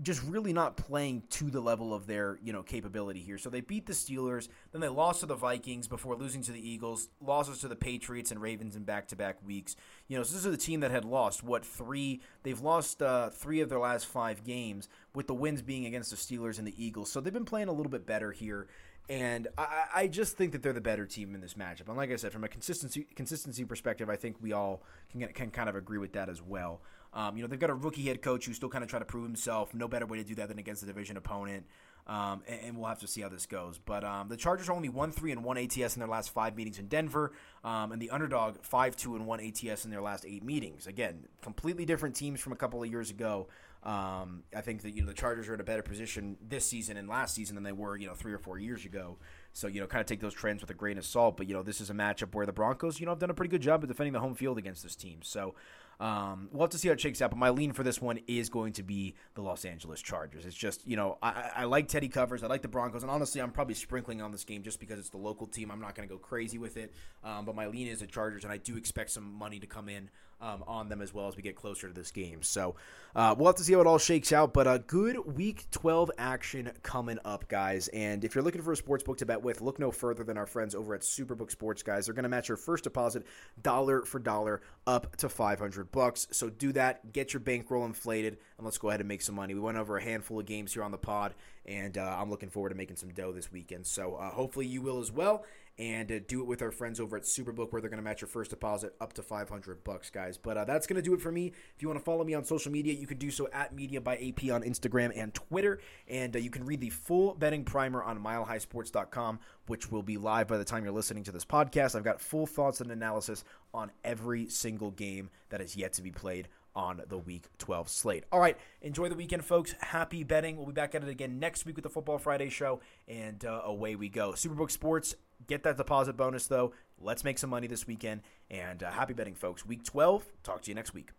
just 0.00 0.22
really 0.24 0.52
not 0.52 0.76
playing 0.76 1.22
to 1.28 1.50
the 1.50 1.60
level 1.60 1.92
of 1.92 2.06
their 2.06 2.38
you 2.42 2.52
know 2.52 2.62
capability 2.62 3.20
here. 3.20 3.38
So 3.38 3.50
they 3.50 3.60
beat 3.60 3.86
the 3.86 3.92
Steelers, 3.92 4.48
then 4.72 4.80
they 4.80 4.88
lost 4.88 5.20
to 5.20 5.26
the 5.26 5.34
Vikings 5.34 5.88
before 5.88 6.16
losing 6.16 6.42
to 6.42 6.52
the 6.52 6.68
Eagles, 6.68 7.08
losses 7.20 7.58
to 7.58 7.68
the 7.68 7.76
Patriots 7.76 8.30
and 8.30 8.40
Ravens 8.40 8.76
in 8.76 8.84
back-to-back 8.84 9.36
weeks. 9.46 9.76
You 10.08 10.16
know, 10.16 10.22
so 10.22 10.34
this 10.34 10.46
is 10.46 10.54
a 10.54 10.58
team 10.58 10.80
that 10.80 10.90
had 10.90 11.04
lost 11.04 11.42
what 11.42 11.64
three? 11.64 12.20
They've 12.42 12.60
lost 12.60 13.02
uh, 13.02 13.30
three 13.30 13.60
of 13.60 13.68
their 13.68 13.80
last 13.80 14.06
five 14.06 14.44
games, 14.44 14.88
with 15.14 15.26
the 15.26 15.34
wins 15.34 15.62
being 15.62 15.86
against 15.86 16.10
the 16.10 16.16
Steelers 16.16 16.58
and 16.58 16.66
the 16.66 16.74
Eagles. 16.82 17.10
So 17.10 17.20
they've 17.20 17.32
been 17.32 17.44
playing 17.44 17.68
a 17.68 17.72
little 17.72 17.90
bit 17.90 18.06
better 18.06 18.32
here. 18.32 18.68
And 19.08 19.48
I, 19.58 19.84
I, 19.94 20.06
just 20.06 20.36
think 20.36 20.52
that 20.52 20.62
they're 20.62 20.72
the 20.72 20.80
better 20.80 21.06
team 21.06 21.34
in 21.34 21.40
this 21.40 21.54
matchup. 21.54 21.88
And 21.88 21.96
like 21.96 22.12
I 22.12 22.16
said, 22.16 22.32
from 22.32 22.44
a 22.44 22.48
consistency 22.48 23.06
consistency 23.16 23.64
perspective, 23.64 24.08
I 24.08 24.16
think 24.16 24.36
we 24.40 24.52
all 24.52 24.84
can, 25.10 25.26
can 25.32 25.50
kind 25.50 25.68
of 25.68 25.74
agree 25.74 25.98
with 25.98 26.12
that 26.12 26.28
as 26.28 26.40
well. 26.40 26.80
Um, 27.14 27.36
you 27.36 27.42
know, 27.42 27.48
they've 27.48 27.58
got 27.58 27.70
a 27.70 27.74
rookie 27.74 28.02
head 28.02 28.22
coach 28.22 28.46
who's 28.46 28.56
still 28.56 28.68
kind 28.68 28.82
of 28.82 28.90
trying 28.90 29.02
to 29.02 29.06
prove 29.06 29.24
himself. 29.24 29.74
No 29.74 29.88
better 29.88 30.06
way 30.06 30.18
to 30.18 30.24
do 30.24 30.34
that 30.36 30.48
than 30.48 30.58
against 30.58 30.82
a 30.82 30.86
division 30.86 31.16
opponent. 31.16 31.66
Um, 32.06 32.42
and, 32.48 32.60
and, 32.64 32.76
we'll 32.76 32.88
have 32.88 32.98
to 33.00 33.06
see 33.06 33.20
how 33.20 33.28
this 33.28 33.46
goes. 33.46 33.78
But 33.78 34.02
um, 34.02 34.28
the 34.28 34.36
Chargers 34.36 34.68
are 34.68 34.72
only 34.72 34.88
one 34.88 35.12
three 35.12 35.30
and 35.30 35.44
one 35.44 35.56
ATS 35.56 35.94
in 35.94 36.00
their 36.00 36.08
last 36.08 36.30
five 36.30 36.56
meetings 36.56 36.80
in 36.80 36.88
Denver, 36.88 37.32
um, 37.62 37.92
and 37.92 38.02
the 38.02 38.10
underdog 38.10 38.56
five 38.62 38.96
two 38.96 39.14
and 39.14 39.24
one 39.24 39.38
ATS 39.38 39.84
in 39.84 39.90
their 39.92 40.02
last 40.02 40.26
eight 40.26 40.42
meetings. 40.42 40.88
Again, 40.88 41.28
completely 41.42 41.84
different 41.84 42.16
teams 42.16 42.40
from 42.40 42.52
a 42.52 42.56
couple 42.56 42.82
of 42.82 42.90
years 42.90 43.10
ago. 43.10 43.46
Um, 43.84 44.42
I 44.54 44.62
think 44.62 44.82
that 44.82 44.96
you 44.96 45.02
know 45.02 45.08
the 45.08 45.14
Chargers 45.14 45.48
are 45.48 45.54
in 45.54 45.60
a 45.60 45.64
better 45.64 45.82
position 45.82 46.36
this 46.48 46.66
season 46.66 46.96
and 46.96 47.08
last 47.08 47.36
season 47.36 47.54
than 47.54 47.62
they 47.62 47.72
were 47.72 47.96
you 47.96 48.08
know 48.08 48.14
three 48.14 48.32
or 48.32 48.38
four 48.38 48.58
years 48.58 48.84
ago. 48.84 49.18
So, 49.54 49.66
you 49.66 49.80
know, 49.80 49.86
kind 49.86 50.00
of 50.00 50.06
take 50.06 50.20
those 50.20 50.34
trends 50.34 50.62
with 50.62 50.70
a 50.70 50.74
grain 50.74 50.96
of 50.98 51.04
salt. 51.04 51.36
But, 51.36 51.46
you 51.46 51.54
know, 51.54 51.62
this 51.62 51.80
is 51.80 51.90
a 51.90 51.92
matchup 51.92 52.34
where 52.34 52.46
the 52.46 52.52
Broncos, 52.52 52.98
you 52.98 53.06
know, 53.06 53.12
have 53.12 53.18
done 53.18 53.30
a 53.30 53.34
pretty 53.34 53.50
good 53.50 53.60
job 53.60 53.82
of 53.82 53.88
defending 53.88 54.14
the 54.14 54.20
home 54.20 54.34
field 54.34 54.58
against 54.58 54.82
this 54.82 54.96
team. 54.96 55.18
So, 55.22 55.54
um, 56.02 56.48
we'll 56.50 56.62
have 56.62 56.70
to 56.70 56.78
see 56.78 56.88
how 56.88 56.94
it 56.94 57.00
shakes 57.00 57.22
out, 57.22 57.30
but 57.30 57.38
my 57.38 57.50
lean 57.50 57.72
for 57.72 57.84
this 57.84 58.02
one 58.02 58.18
is 58.26 58.48
going 58.48 58.72
to 58.72 58.82
be 58.82 59.14
the 59.34 59.40
Los 59.40 59.64
Angeles 59.64 60.02
Chargers. 60.02 60.44
It's 60.44 60.56
just, 60.56 60.84
you 60.84 60.96
know, 60.96 61.16
I, 61.22 61.50
I 61.58 61.64
like 61.64 61.86
Teddy 61.86 62.08
covers. 62.08 62.42
I 62.42 62.48
like 62.48 62.60
the 62.60 62.66
Broncos. 62.66 63.02
And 63.02 63.10
honestly, 63.10 63.40
I'm 63.40 63.52
probably 63.52 63.74
sprinkling 63.74 64.20
on 64.20 64.32
this 64.32 64.42
game 64.42 64.64
just 64.64 64.80
because 64.80 64.98
it's 64.98 65.10
the 65.10 65.18
local 65.18 65.46
team. 65.46 65.70
I'm 65.70 65.80
not 65.80 65.94
going 65.94 66.08
to 66.08 66.12
go 66.12 66.18
crazy 66.18 66.58
with 66.58 66.76
it. 66.76 66.92
Um, 67.22 67.44
but 67.44 67.54
my 67.54 67.68
lean 67.68 67.86
is 67.86 68.00
the 68.00 68.08
Chargers, 68.08 68.42
and 68.42 68.52
I 68.52 68.56
do 68.56 68.76
expect 68.76 69.10
some 69.10 69.32
money 69.32 69.60
to 69.60 69.66
come 69.68 69.88
in 69.88 70.10
um, 70.42 70.64
on 70.66 70.88
them 70.88 71.00
as 71.00 71.14
well 71.14 71.28
as 71.28 71.36
we 71.36 71.42
get 71.42 71.56
closer 71.56 71.88
to 71.88 71.94
this 71.94 72.10
game. 72.10 72.42
So 72.42 72.74
uh, 73.14 73.34
we'll 73.38 73.46
have 73.46 73.56
to 73.56 73.64
see 73.64 73.72
how 73.72 73.80
it 73.80 73.86
all 73.86 73.98
shakes 73.98 74.32
out. 74.32 74.52
But 74.52 74.66
a 74.66 74.80
good 74.86 75.36
Week 75.36 75.66
12 75.70 76.10
action 76.18 76.72
coming 76.82 77.18
up, 77.24 77.48
guys. 77.48 77.88
And 77.88 78.24
if 78.24 78.34
you're 78.34 78.44
looking 78.44 78.60
for 78.60 78.72
a 78.72 78.76
sports 78.76 79.04
book 79.04 79.18
to 79.18 79.26
bet 79.26 79.40
with, 79.40 79.60
look 79.60 79.78
no 79.78 79.90
further 79.90 80.24
than 80.24 80.36
our 80.36 80.46
friends 80.46 80.74
over 80.74 80.94
at 80.94 81.02
Superbook 81.02 81.50
Sports, 81.50 81.82
guys. 81.82 82.06
They're 82.06 82.14
going 82.14 82.24
to 82.24 82.28
match 82.28 82.48
your 82.48 82.56
first 82.56 82.84
deposit 82.84 83.24
dollar 83.62 84.02
for 84.02 84.18
dollar 84.18 84.60
up 84.86 85.16
to 85.16 85.28
500 85.28 85.92
bucks. 85.92 86.26
So 86.32 86.50
do 86.50 86.72
that, 86.72 87.12
get 87.12 87.32
your 87.32 87.40
bankroll 87.40 87.86
inflated, 87.86 88.38
and 88.58 88.64
let's 88.64 88.78
go 88.78 88.88
ahead 88.88 89.00
and 89.00 89.08
make 89.08 89.22
some 89.22 89.36
money. 89.36 89.54
We 89.54 89.60
went 89.60 89.78
over 89.78 89.96
a 89.96 90.02
handful 90.02 90.40
of 90.40 90.46
games 90.46 90.74
here 90.74 90.82
on 90.82 90.90
the 90.90 90.98
pod, 90.98 91.34
and 91.64 91.96
uh, 91.96 92.16
I'm 92.18 92.30
looking 92.30 92.50
forward 92.50 92.70
to 92.70 92.74
making 92.74 92.96
some 92.96 93.10
dough 93.10 93.32
this 93.32 93.52
weekend. 93.52 93.86
So 93.86 94.16
uh, 94.16 94.30
hopefully 94.30 94.66
you 94.66 94.82
will 94.82 94.98
as 94.98 95.12
well 95.12 95.44
and 95.78 96.12
uh, 96.12 96.18
do 96.26 96.40
it 96.40 96.46
with 96.46 96.62
our 96.62 96.70
friends 96.70 97.00
over 97.00 97.16
at 97.16 97.22
Superbook, 97.22 97.72
where 97.72 97.80
they're 97.80 97.90
going 97.90 98.02
to 98.02 98.04
match 98.04 98.20
your 98.20 98.28
first 98.28 98.50
deposit 98.50 98.94
up 99.00 99.12
to 99.14 99.22
500 99.22 99.84
bucks, 99.84 100.10
guys. 100.10 100.36
But 100.36 100.56
uh, 100.56 100.64
that's 100.64 100.86
going 100.86 100.96
to 100.96 101.02
do 101.02 101.14
it 101.14 101.20
for 101.20 101.32
me. 101.32 101.52
If 101.74 101.82
you 101.82 101.88
want 101.88 101.98
to 101.98 102.04
follow 102.04 102.24
me 102.24 102.34
on 102.34 102.44
social 102.44 102.70
media, 102.70 102.94
you 102.94 103.06
can 103.06 103.18
do 103.18 103.30
so 103.30 103.48
at 103.52 103.74
Media 103.74 104.00
by 104.00 104.16
AP 104.16 104.50
on 104.50 104.62
Instagram 104.62 105.12
and 105.16 105.32
Twitter, 105.32 105.80
and 106.08 106.34
uh, 106.36 106.38
you 106.38 106.50
can 106.50 106.64
read 106.64 106.80
the 106.80 106.90
full 106.90 107.34
betting 107.34 107.64
primer 107.64 108.02
on 108.02 108.22
MileHighSports.com, 108.22 109.38
which 109.66 109.90
will 109.90 110.02
be 110.02 110.18
live 110.18 110.48
by 110.48 110.58
the 110.58 110.64
time 110.64 110.84
you're 110.84 110.92
listening 110.92 111.24
to 111.24 111.32
this 111.32 111.44
podcast. 111.44 111.94
I've 111.94 112.04
got 112.04 112.20
full 112.20 112.46
thoughts 112.46 112.80
and 112.80 112.90
analysis 112.90 113.44
on 113.72 113.90
every 114.04 114.48
single 114.48 114.90
game 114.90 115.30
that 115.48 115.60
is 115.60 115.76
yet 115.76 115.94
to 115.94 116.02
be 116.02 116.10
played 116.10 116.48
on 116.74 117.02
the 117.08 117.18
Week 117.18 117.44
12 117.58 117.88
slate. 117.88 118.24
All 118.32 118.40
right, 118.40 118.56
enjoy 118.80 119.08
the 119.08 119.14
weekend, 119.14 119.44
folks. 119.44 119.74
Happy 119.80 120.24
betting. 120.24 120.56
We'll 120.56 120.66
be 120.66 120.72
back 120.72 120.94
at 120.94 121.02
it 121.02 121.08
again 121.08 121.38
next 121.38 121.66
week 121.66 121.76
with 121.76 121.82
the 121.82 121.90
Football 121.90 122.18
Friday 122.18 122.48
show, 122.48 122.80
and 123.08 123.44
uh, 123.44 123.62
away 123.64 123.94
we 123.94 124.08
go. 124.08 124.32
Superbook 124.32 124.70
Sports, 124.70 125.14
get 125.46 125.62
that 125.64 125.76
deposit 125.76 126.16
bonus, 126.16 126.46
though. 126.46 126.72
Let's 127.00 127.24
make 127.24 127.38
some 127.38 127.50
money 127.50 127.66
this 127.66 127.86
weekend, 127.86 128.22
and 128.50 128.82
uh, 128.82 128.90
happy 128.90 129.14
betting, 129.14 129.34
folks. 129.34 129.66
Week 129.66 129.84
12, 129.84 130.24
talk 130.42 130.62
to 130.62 130.70
you 130.70 130.74
next 130.74 130.94
week. 130.94 131.10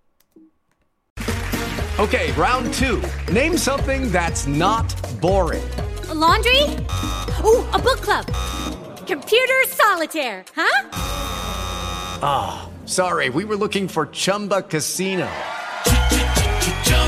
Okay, 1.99 2.31
round 2.31 2.73
two. 2.73 3.03
Name 3.31 3.55
something 3.55 4.11
that's 4.11 4.47
not 4.47 4.89
boring. 5.21 5.63
A 6.09 6.13
laundry? 6.13 6.63
Ooh, 7.43 7.63
a 7.69 7.79
book 7.79 8.01
club. 8.01 8.25
Computer 9.05 9.63
solitaire, 9.67 10.43
huh? 10.55 10.89
Ah, 12.25 12.63
oh, 12.65 12.87
sorry, 12.87 13.29
we 13.29 13.45
were 13.45 13.55
looking 13.55 13.87
for 13.87 14.07
Chumba 14.07 14.63
Casino. 14.63 15.29